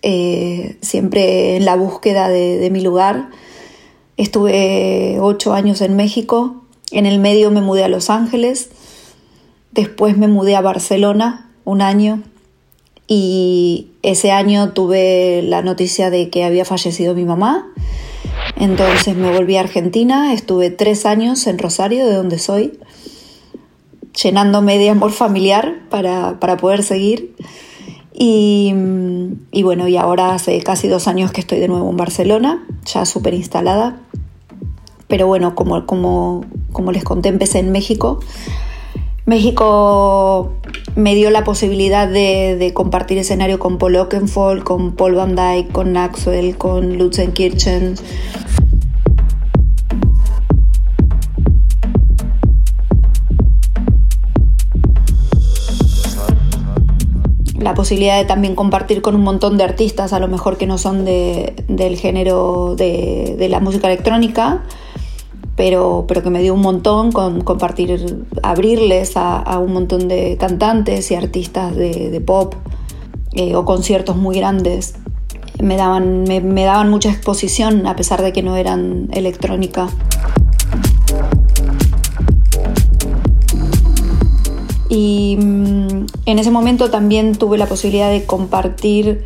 eh, 0.00 0.78
siempre 0.80 1.56
en 1.56 1.66
la 1.66 1.76
búsqueda 1.76 2.30
de, 2.30 2.56
de 2.56 2.70
mi 2.70 2.80
lugar. 2.80 3.28
Estuve 4.16 5.18
ocho 5.20 5.52
años 5.52 5.82
en 5.82 5.94
México, 5.94 6.64
en 6.90 7.04
el 7.04 7.18
medio 7.18 7.50
me 7.50 7.60
mudé 7.60 7.84
a 7.84 7.88
Los 7.88 8.08
Ángeles, 8.08 8.70
después 9.72 10.16
me 10.16 10.26
mudé 10.26 10.56
a 10.56 10.62
Barcelona 10.62 11.50
un 11.66 11.82
año 11.82 12.22
y 13.06 13.88
ese 14.00 14.30
año 14.30 14.72
tuve 14.72 15.42
la 15.42 15.60
noticia 15.60 16.08
de 16.08 16.30
que 16.30 16.44
había 16.44 16.64
fallecido 16.64 17.14
mi 17.14 17.26
mamá. 17.26 17.70
Entonces 18.56 19.14
me 19.16 19.30
volví 19.30 19.58
a 19.58 19.60
Argentina, 19.60 20.32
estuve 20.32 20.70
tres 20.70 21.04
años 21.04 21.46
en 21.46 21.58
Rosario, 21.58 22.06
de 22.06 22.14
donde 22.14 22.38
soy, 22.38 22.78
llenándome 24.22 24.78
de 24.78 24.90
amor 24.90 25.12
familiar 25.12 25.80
para, 25.90 26.40
para 26.40 26.56
poder 26.56 26.82
seguir. 26.82 27.34
Y, 28.12 28.74
y 29.52 29.62
bueno, 29.62 29.86
y 29.86 29.96
ahora 29.96 30.34
hace 30.34 30.60
casi 30.62 30.88
dos 30.88 31.06
años 31.06 31.30
que 31.30 31.40
estoy 31.40 31.60
de 31.60 31.68
nuevo 31.68 31.88
en 31.88 31.96
Barcelona, 31.96 32.66
ya 32.84 33.06
súper 33.06 33.34
instalada. 33.34 34.00
Pero 35.06 35.26
bueno, 35.26 35.54
como, 35.54 35.86
como, 35.86 36.44
como 36.72 36.92
les 36.92 37.04
conté, 37.04 37.28
empecé 37.28 37.60
en 37.60 37.70
México. 37.70 38.20
México 39.24 40.52
me 40.96 41.14
dio 41.14 41.30
la 41.30 41.44
posibilidad 41.44 42.08
de, 42.08 42.56
de 42.58 42.72
compartir 42.72 43.18
escenario 43.18 43.58
con 43.58 43.78
Paul 43.78 43.96
Oakenfold, 43.96 44.64
con 44.64 44.92
Paul 44.92 45.14
Van 45.14 45.36
Dyke, 45.36 45.70
con 45.70 45.92
Maxwell, 45.92 46.56
con 46.56 46.98
Lutzenkirchen. 46.98 47.94
La 57.68 57.74
posibilidad 57.74 58.16
de 58.16 58.24
también 58.24 58.54
compartir 58.54 59.02
con 59.02 59.14
un 59.14 59.20
montón 59.20 59.58
de 59.58 59.62
artistas, 59.62 60.14
a 60.14 60.18
lo 60.20 60.26
mejor 60.26 60.56
que 60.56 60.66
no 60.66 60.78
son 60.78 61.04
de, 61.04 61.52
del 61.68 61.98
género 61.98 62.74
de, 62.74 63.36
de 63.38 63.48
la 63.50 63.60
música 63.60 63.88
electrónica, 63.88 64.62
pero, 65.54 66.06
pero 66.08 66.22
que 66.22 66.30
me 66.30 66.40
dio 66.40 66.54
un 66.54 66.62
montón 66.62 67.12
con 67.12 67.42
compartir, 67.42 68.24
abrirles 68.42 69.18
a, 69.18 69.36
a 69.36 69.58
un 69.58 69.74
montón 69.74 70.08
de 70.08 70.38
cantantes 70.40 71.10
y 71.10 71.14
artistas 71.14 71.76
de, 71.76 72.08
de 72.08 72.20
pop 72.22 72.54
eh, 73.34 73.54
o 73.54 73.66
conciertos 73.66 74.16
muy 74.16 74.36
grandes. 74.36 74.94
Me 75.62 75.76
daban, 75.76 76.22
me, 76.22 76.40
me 76.40 76.64
daban 76.64 76.88
mucha 76.88 77.10
exposición 77.10 77.86
a 77.86 77.96
pesar 77.96 78.22
de 78.22 78.32
que 78.32 78.42
no 78.42 78.56
eran 78.56 79.10
electrónica. 79.12 79.90
Y 84.88 85.36
mm, 85.38 86.06
en 86.26 86.38
ese 86.38 86.50
momento 86.50 86.90
también 86.90 87.34
tuve 87.34 87.58
la 87.58 87.66
posibilidad 87.66 88.10
de 88.10 88.24
compartir 88.24 89.24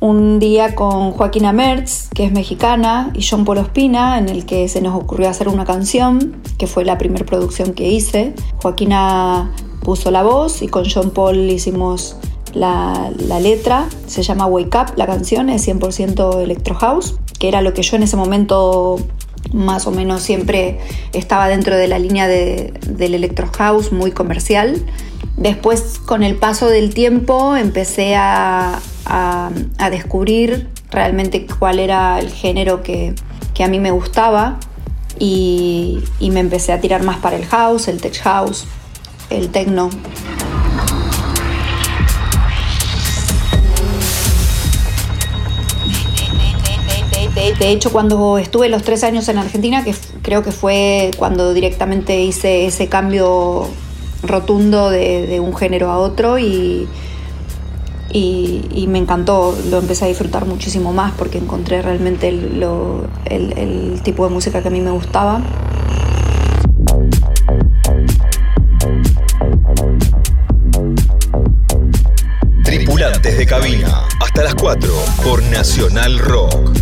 un 0.00 0.38
día 0.38 0.74
con 0.74 1.12
Joaquina 1.12 1.52
Mertz, 1.52 2.08
que 2.14 2.24
es 2.24 2.32
mexicana, 2.32 3.10
y 3.14 3.26
John 3.28 3.44
Paul 3.44 3.58
Ospina, 3.58 4.18
en 4.18 4.28
el 4.28 4.46
que 4.46 4.68
se 4.68 4.80
nos 4.80 4.94
ocurrió 4.94 5.28
hacer 5.28 5.48
una 5.48 5.64
canción, 5.64 6.36
que 6.56 6.66
fue 6.66 6.84
la 6.84 6.98
primera 6.98 7.26
producción 7.26 7.72
que 7.72 7.88
hice. 7.88 8.34
Joaquina 8.62 9.50
puso 9.82 10.10
la 10.10 10.22
voz 10.22 10.62
y 10.62 10.68
con 10.68 10.84
John 10.88 11.10
Paul 11.10 11.50
hicimos 11.50 12.16
la, 12.54 13.10
la 13.18 13.40
letra. 13.40 13.88
Se 14.06 14.22
llama 14.22 14.46
Wake 14.46 14.76
Up, 14.76 14.92
la 14.96 15.06
canción 15.06 15.50
es 15.50 15.66
100% 15.66 16.42
Electro 16.42 16.76
House, 16.76 17.16
que 17.38 17.48
era 17.48 17.62
lo 17.62 17.74
que 17.74 17.82
yo 17.82 17.96
en 17.96 18.04
ese 18.04 18.16
momento 18.16 18.98
más 19.52 19.86
o 19.86 19.90
menos 19.90 20.22
siempre 20.22 20.78
estaba 21.12 21.48
dentro 21.48 21.76
de 21.76 21.88
la 21.88 21.98
línea 21.98 22.26
de, 22.28 22.72
del 22.86 23.14
Electro 23.14 23.48
House, 23.56 23.92
muy 23.92 24.12
comercial. 24.12 24.82
Después, 25.36 26.00
con 26.04 26.22
el 26.22 26.36
paso 26.36 26.68
del 26.68 26.92
tiempo, 26.94 27.56
empecé 27.56 28.16
a, 28.16 28.80
a, 29.06 29.50
a 29.78 29.90
descubrir 29.90 30.68
realmente 30.90 31.46
cuál 31.46 31.78
era 31.78 32.18
el 32.18 32.30
género 32.30 32.82
que, 32.82 33.14
que 33.54 33.64
a 33.64 33.68
mí 33.68 33.78
me 33.78 33.90
gustaba 33.90 34.58
y, 35.18 36.02
y, 36.20 36.30
me 36.30 36.40
empecé 36.40 36.72
a 36.72 36.80
tirar 36.80 37.02
más 37.02 37.18
para 37.18 37.36
el 37.36 37.44
house, 37.46 37.88
el 37.88 38.00
tech 38.00 38.18
house, 38.20 38.66
el 39.30 39.48
techno. 39.50 39.90
De 47.58 47.70
hecho, 47.70 47.90
cuando 47.90 48.38
estuve 48.38 48.68
los 48.68 48.84
tres 48.84 49.02
años 49.02 49.28
en 49.28 49.38
Argentina, 49.38 49.82
que 49.82 49.92
creo 50.22 50.44
que 50.44 50.52
fue 50.52 51.10
cuando 51.18 51.52
directamente 51.52 52.20
hice 52.20 52.66
ese 52.66 52.88
cambio 52.88 53.66
rotundo 54.22 54.90
de, 54.90 55.40
un 55.40 55.56
género 55.56 55.90
a 55.90 55.98
otro 55.98 56.38
y, 56.38 56.88
y, 58.12 58.86
me 58.88 58.98
encantó, 58.98 59.56
lo 59.70 59.78
empecé 59.78 60.04
a 60.04 60.08
disfrutar 60.08 60.46
muchísimo 60.46 60.92
más 60.92 61.12
porque 61.12 61.38
encontré 61.38 61.82
realmente 61.82 62.28
el, 62.28 62.64
el 63.26 64.00
tipo 64.02 64.24
de 64.24 64.32
música 64.32 64.62
que 64.62 64.68
a 64.68 64.70
mí 64.70 64.80
me 64.80 64.92
gustaba. 64.92 65.42
Tripulantes 72.62 73.36
de 73.36 73.46
cabina, 73.46 74.02
hasta 74.20 74.44
las 74.44 74.54
4 74.54 74.92
por 75.24 75.42
Nacional 75.42 76.18
Rock. 76.18 76.77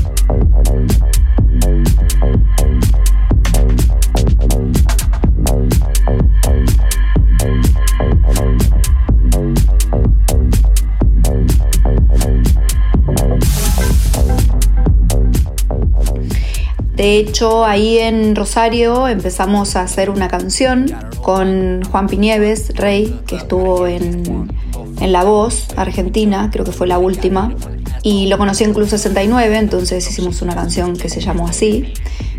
De 16.97 17.19
hecho, 17.19 17.67
ahí 17.67 17.99
en 17.99 18.35
Rosario 18.35 19.07
empezamos 19.07 19.77
a 19.77 19.83
hacer 19.83 20.09
una 20.09 20.29
canción 20.29 20.87
con 21.23 21.83
Juan 21.85 22.07
Pinieves, 22.07 22.73
Rey, 22.75 23.21
que 23.27 23.37
estuvo 23.37 23.87
en, 23.87 24.51
en 25.01 25.13
La 25.13 25.23
Voz, 25.23 25.69
Argentina, 25.77 26.49
creo 26.51 26.65
que 26.65 26.73
fue 26.73 26.87
la 26.87 26.99
última. 26.99 27.55
Y 28.03 28.29
lo 28.29 28.39
conocí 28.39 28.65
en 28.65 28.73
Club 28.73 28.89
69, 28.89 29.59
entonces 29.59 30.09
hicimos 30.09 30.41
una 30.41 30.55
canción 30.55 30.97
que 30.97 31.11
se 31.11 31.21
llamó 31.21 31.47
así, 31.47 31.93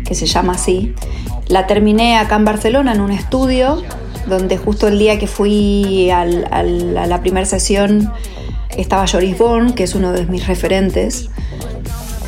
que 0.04 0.16
se 0.16 0.26
llama 0.26 0.54
así. 0.54 0.92
La 1.46 1.68
terminé 1.68 2.16
acá 2.16 2.34
en 2.34 2.44
Barcelona 2.44 2.94
en 2.94 3.00
un 3.00 3.12
estudio, 3.12 3.80
donde 4.26 4.58
justo 4.58 4.88
el 4.88 4.98
día 4.98 5.20
que 5.20 5.28
fui 5.28 6.10
a 6.10 6.24
la 6.24 7.20
primera 7.20 7.46
sesión 7.46 8.12
estaba 8.76 9.06
Joris 9.06 9.38
Bourne, 9.38 9.74
que 9.74 9.84
es 9.84 9.94
uno 9.94 10.12
de 10.12 10.26
mis 10.26 10.48
referentes. 10.48 11.30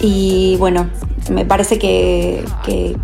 Y 0.01 0.57
bueno, 0.59 0.89
me 1.31 1.45
parece 1.45 1.79
que, 1.79 2.45
que, 2.65 2.97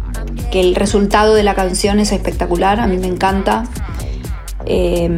el 0.52 0.74
resultado 0.74 1.34
de 1.34 1.42
la 1.42 1.54
canción 1.54 2.00
es 2.00 2.12
espectacular, 2.12 2.80
a 2.80 2.86
mí 2.86 2.96
me 2.96 3.06
encanta. 3.08 3.64
Eh, 4.64 5.10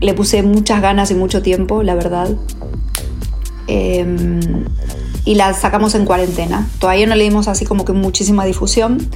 le 0.00 0.14
puse 0.14 0.42
muchas 0.42 0.80
ganas 0.80 1.10
y 1.10 1.14
mucho 1.14 1.42
tiempo, 1.42 1.82
la 1.82 1.94
verdad. 1.94 2.30
Eh, 3.68 4.40
y 5.24 5.34
la 5.34 5.52
sacamos 5.54 5.94
en 5.94 6.04
cuarentena. 6.04 6.66
Todavía 6.78 7.06
no 7.06 7.14
le 7.14 7.24
dimos 7.24 7.48
así 7.48 7.64
como 7.64 7.84
que 7.84 7.92
muchísima 7.92 8.44
difusión. 8.44 9.08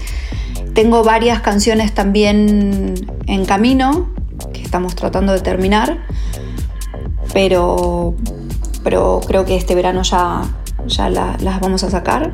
Tengo 0.75 1.03
varias 1.03 1.41
canciones 1.41 1.95
también 1.95 2.95
en 3.27 3.45
camino 3.47 4.09
que 4.53 4.61
estamos 4.63 4.95
tratando 4.95 5.33
de 5.33 5.41
terminar, 5.41 5.99
pero, 7.33 8.15
pero 8.85 9.21
creo 9.27 9.45
que 9.47 9.57
este 9.57 9.75
verano 9.75 10.03
ya, 10.03 10.43
ya 10.87 11.09
la- 11.11 11.37
las 11.41 11.61
vamos 11.61 11.83
a 11.83 11.91
sacar. 11.91 12.31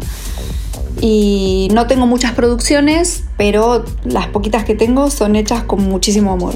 Y 1.01 1.69
no 1.73 1.87
tengo 1.87 2.07
muchas 2.07 2.33
producciones, 2.33 3.25
pero 3.37 3.85
las 4.05 4.29
poquitas 4.29 4.65
que 4.65 4.75
tengo 4.75 5.11
son 5.11 5.37
hechas 5.37 5.65
con 5.65 5.83
muchísimo 5.83 6.33
amor. 6.33 6.55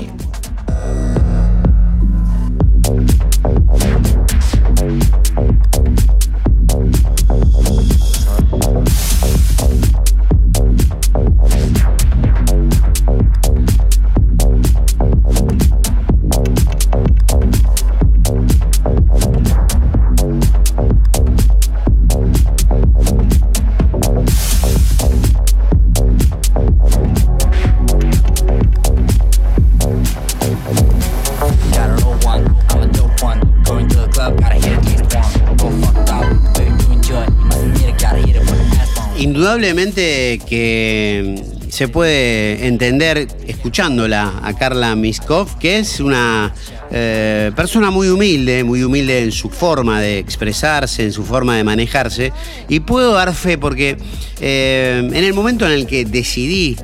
Indudablemente 39.56 40.38
que 40.46 41.42
se 41.70 41.88
puede 41.88 42.66
entender 42.66 43.26
escuchándola 43.46 44.40
a 44.42 44.52
Carla 44.52 44.94
Miskov, 44.94 45.58
que 45.58 45.78
es 45.78 45.98
una 45.98 46.52
eh, 46.90 47.50
persona 47.56 47.90
muy 47.90 48.08
humilde, 48.08 48.64
muy 48.64 48.82
humilde 48.82 49.22
en 49.22 49.32
su 49.32 49.48
forma 49.48 50.02
de 50.02 50.18
expresarse, 50.18 51.04
en 51.04 51.12
su 51.12 51.24
forma 51.24 51.56
de 51.56 51.64
manejarse, 51.64 52.34
y 52.68 52.80
puedo 52.80 53.14
dar 53.14 53.32
fe 53.32 53.56
porque 53.56 53.96
eh, 54.42 55.00
en 55.02 55.24
el 55.24 55.32
momento 55.32 55.64
en 55.64 55.72
el 55.72 55.86
que 55.86 56.04
decidí 56.04 56.76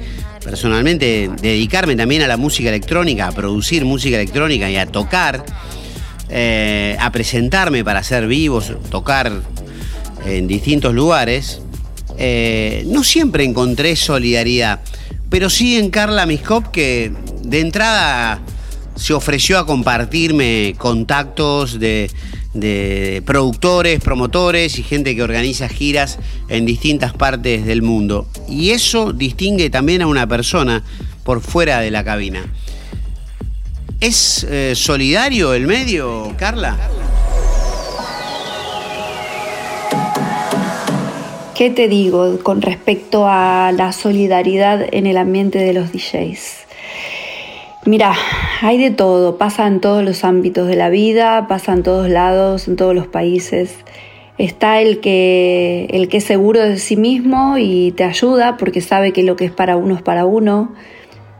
personalmente 0.42 1.30
dedicarme 1.42 1.94
también 1.94 2.22
a 2.22 2.26
la 2.26 2.38
música 2.38 2.70
electrónica, 2.70 3.28
a 3.28 3.32
producir 3.32 3.84
música 3.84 4.16
electrónica 4.16 4.70
y 4.70 4.78
a 4.78 4.86
tocar, 4.86 5.44
eh, 6.30 6.96
a 6.98 7.12
presentarme 7.12 7.84
para 7.84 7.98
hacer 8.00 8.26
vivos, 8.26 8.72
tocar 8.88 9.30
en 10.24 10.46
distintos 10.46 10.94
lugares, 10.94 11.60
eh, 12.18 12.84
no 12.86 13.04
siempre 13.04 13.44
encontré 13.44 13.96
solidaridad, 13.96 14.80
pero 15.30 15.50
sí 15.50 15.76
en 15.78 15.90
Carla 15.90 16.26
Miskop 16.26 16.68
que 16.68 17.12
de 17.42 17.60
entrada 17.60 18.42
se 18.96 19.14
ofreció 19.14 19.58
a 19.58 19.66
compartirme 19.66 20.74
contactos 20.78 21.78
de, 21.78 22.10
productores, 23.24 24.00
promotores 24.00 24.78
y 24.78 24.82
gente 24.82 25.16
que 25.16 25.22
organiza 25.22 25.68
giras 25.68 26.18
en 26.48 26.66
distintas 26.66 27.14
partes 27.14 27.64
del 27.64 27.82
mundo. 27.82 28.26
Y 28.48 28.70
eso 28.70 29.12
distingue 29.12 29.70
también 29.70 30.02
a 30.02 30.06
una 30.06 30.26
persona 30.26 30.84
por 31.24 31.40
fuera 31.40 31.80
de 31.80 31.90
la 31.90 32.04
cabina. 32.04 32.44
¿Es 34.00 34.44
eh, 34.50 34.74
solidario 34.74 35.54
el 35.54 35.66
medio, 35.66 36.34
Carla? 36.36 36.76
¿Qué 41.54 41.68
te 41.68 41.86
digo 41.86 42.38
con 42.42 42.62
respecto 42.62 43.26
a 43.28 43.72
la 43.76 43.92
solidaridad 43.92 44.86
en 44.90 45.06
el 45.06 45.18
ambiente 45.18 45.58
de 45.58 45.74
los 45.74 45.92
DJs? 45.92 46.64
Mira, 47.84 48.14
hay 48.62 48.78
de 48.78 48.90
todo, 48.90 49.36
pasa 49.36 49.66
en 49.66 49.80
todos 49.80 50.02
los 50.02 50.24
ámbitos 50.24 50.66
de 50.66 50.76
la 50.76 50.88
vida, 50.88 51.46
pasa 51.48 51.74
en 51.74 51.82
todos 51.82 52.08
lados, 52.08 52.68
en 52.68 52.76
todos 52.76 52.94
los 52.94 53.06
países. 53.06 53.74
Está 54.38 54.80
el 54.80 55.00
que, 55.00 55.88
el 55.90 56.08
que 56.08 56.16
es 56.18 56.24
seguro 56.24 56.60
de 56.60 56.78
sí 56.78 56.96
mismo 56.96 57.58
y 57.58 57.92
te 57.92 58.04
ayuda 58.04 58.56
porque 58.56 58.80
sabe 58.80 59.12
que 59.12 59.22
lo 59.22 59.36
que 59.36 59.44
es 59.44 59.52
para 59.52 59.76
uno 59.76 59.94
es 59.94 60.02
para 60.02 60.24
uno. 60.24 60.72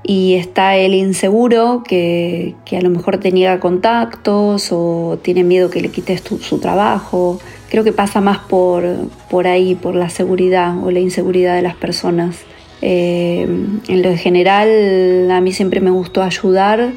Y 0.03 0.35
está 0.35 0.77
el 0.77 0.93
inseguro 0.93 1.83
que, 1.87 2.55
que 2.67 2.77
a 2.77 2.83
lo 2.83 2.91
mejor 2.91 3.17
te 3.17 3.33
niega 3.33 3.61
contactos 3.61 4.69
o 4.73 5.19
tiene 5.23 5.43
miedo 5.43 5.71
que 5.71 5.81
le 5.81 5.89
quites 5.89 6.23
su 6.23 6.59
trabajo. 6.59 7.41
Creo 7.73 7.85
que 7.85 7.93
pasa 7.95 8.21
más 8.21 8.37
por, 8.37 8.85
por 9.31 9.47
ahí, 9.47 9.75
por 9.75 9.95
la 9.95 10.11
seguridad 10.11 10.77
o 10.85 10.91
la 10.91 11.01
inseguridad 11.01 11.57
de 11.57 11.63
las 11.63 11.75
personas. 11.75 12.37
Eh, 12.83 13.49
en 13.89 14.03
lo 14.03 14.15
general, 14.15 15.31
a 15.31 15.41
mí 15.41 15.53
siempre 15.53 15.81
me 15.81 15.89
gustó 15.89 16.23
ayudar 16.23 16.91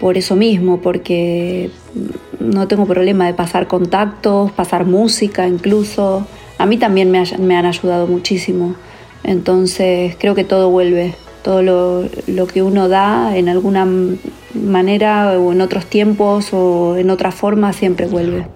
por 0.00 0.16
eso 0.16 0.34
mismo, 0.34 0.80
porque 0.80 1.68
no 2.40 2.66
tengo 2.66 2.86
problema 2.86 3.26
de 3.26 3.34
pasar 3.34 3.66
contactos, 3.66 4.52
pasar 4.52 4.86
música 4.86 5.46
incluso. 5.46 6.26
A 6.56 6.64
mí 6.64 6.78
también 6.78 7.10
me, 7.10 7.22
me 7.38 7.54
han 7.54 7.66
ayudado 7.66 8.06
muchísimo. 8.06 8.74
Entonces 9.22 10.16
creo 10.18 10.34
que 10.34 10.44
todo 10.44 10.70
vuelve, 10.70 11.14
todo 11.42 11.60
lo, 11.60 12.08
lo 12.26 12.46
que 12.46 12.62
uno 12.62 12.88
da 12.88 13.36
en 13.36 13.50
alguna 13.50 13.86
manera 14.54 15.38
o 15.38 15.52
en 15.52 15.60
otros 15.60 15.84
tiempos 15.84 16.54
o 16.54 16.96
en 16.96 17.10
otra 17.10 17.32
forma 17.32 17.74
siempre 17.74 18.06
vuelve. 18.06 18.46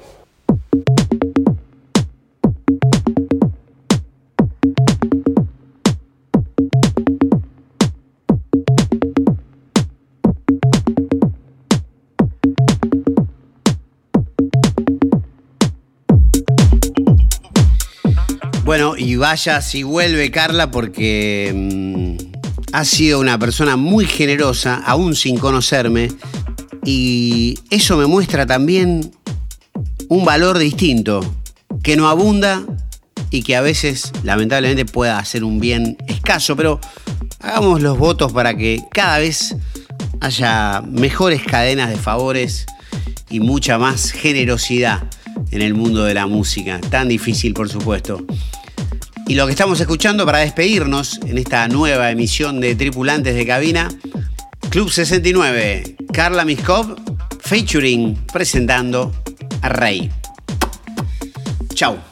Y 19.00 19.16
vaya 19.16 19.62
si 19.62 19.82
vuelve 19.82 20.30
Carla 20.30 20.70
porque 20.70 21.52
mm, 21.54 22.16
ha 22.74 22.84
sido 22.84 23.18
una 23.18 23.38
persona 23.38 23.76
muy 23.76 24.04
generosa, 24.04 24.82
aún 24.84 25.16
sin 25.16 25.38
conocerme, 25.38 26.08
y 26.84 27.58
eso 27.70 27.96
me 27.96 28.04
muestra 28.04 28.44
también 28.44 29.10
un 30.10 30.26
valor 30.26 30.58
distinto, 30.58 31.20
que 31.82 31.96
no 31.96 32.10
abunda 32.10 32.62
y 33.30 33.42
que 33.42 33.56
a 33.56 33.62
veces 33.62 34.12
lamentablemente 34.22 34.84
pueda 34.84 35.18
hacer 35.18 35.44
un 35.44 35.60
bien 35.60 35.96
escaso, 36.06 36.54
pero 36.54 36.78
hagamos 37.40 37.80
los 37.80 37.96
votos 37.96 38.32
para 38.32 38.54
que 38.54 38.82
cada 38.92 39.18
vez 39.18 39.56
haya 40.20 40.82
mejores 40.86 41.42
cadenas 41.42 41.88
de 41.88 41.96
favores 41.96 42.66
y 43.30 43.40
mucha 43.40 43.78
más 43.78 44.12
generosidad 44.12 45.04
en 45.52 45.62
el 45.62 45.72
mundo 45.72 46.04
de 46.04 46.12
la 46.12 46.26
música, 46.26 46.80
tan 46.90 47.08
difícil 47.08 47.54
por 47.54 47.70
supuesto. 47.70 48.26
Y 49.30 49.36
lo 49.36 49.46
que 49.46 49.52
estamos 49.52 49.80
escuchando 49.80 50.26
para 50.26 50.38
despedirnos 50.38 51.20
en 51.24 51.38
esta 51.38 51.68
nueva 51.68 52.10
emisión 52.10 52.60
de 52.60 52.74
Tripulantes 52.74 53.36
de 53.36 53.46
Cabina, 53.46 53.88
Club 54.70 54.90
69, 54.90 55.94
Carla 56.12 56.44
Miskov, 56.44 56.96
featuring, 57.38 58.16
presentando 58.32 59.14
a 59.62 59.68
Rey. 59.68 60.10
Chau. 61.74 62.09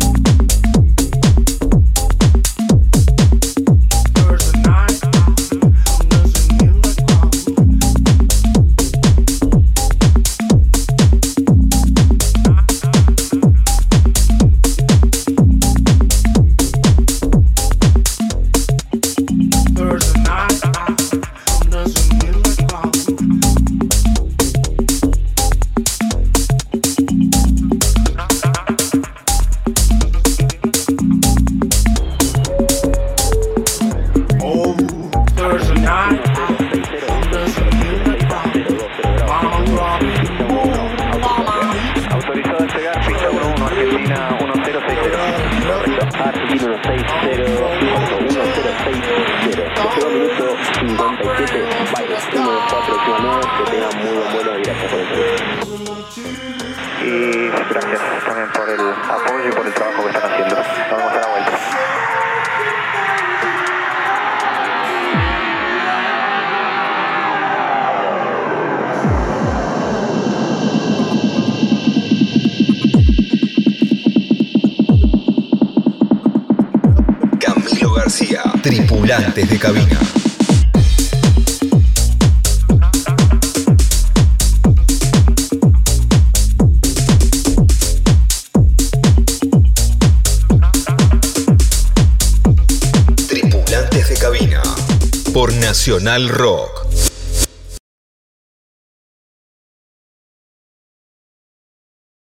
Nacional 96.02 96.28
Rock. 96.30 96.81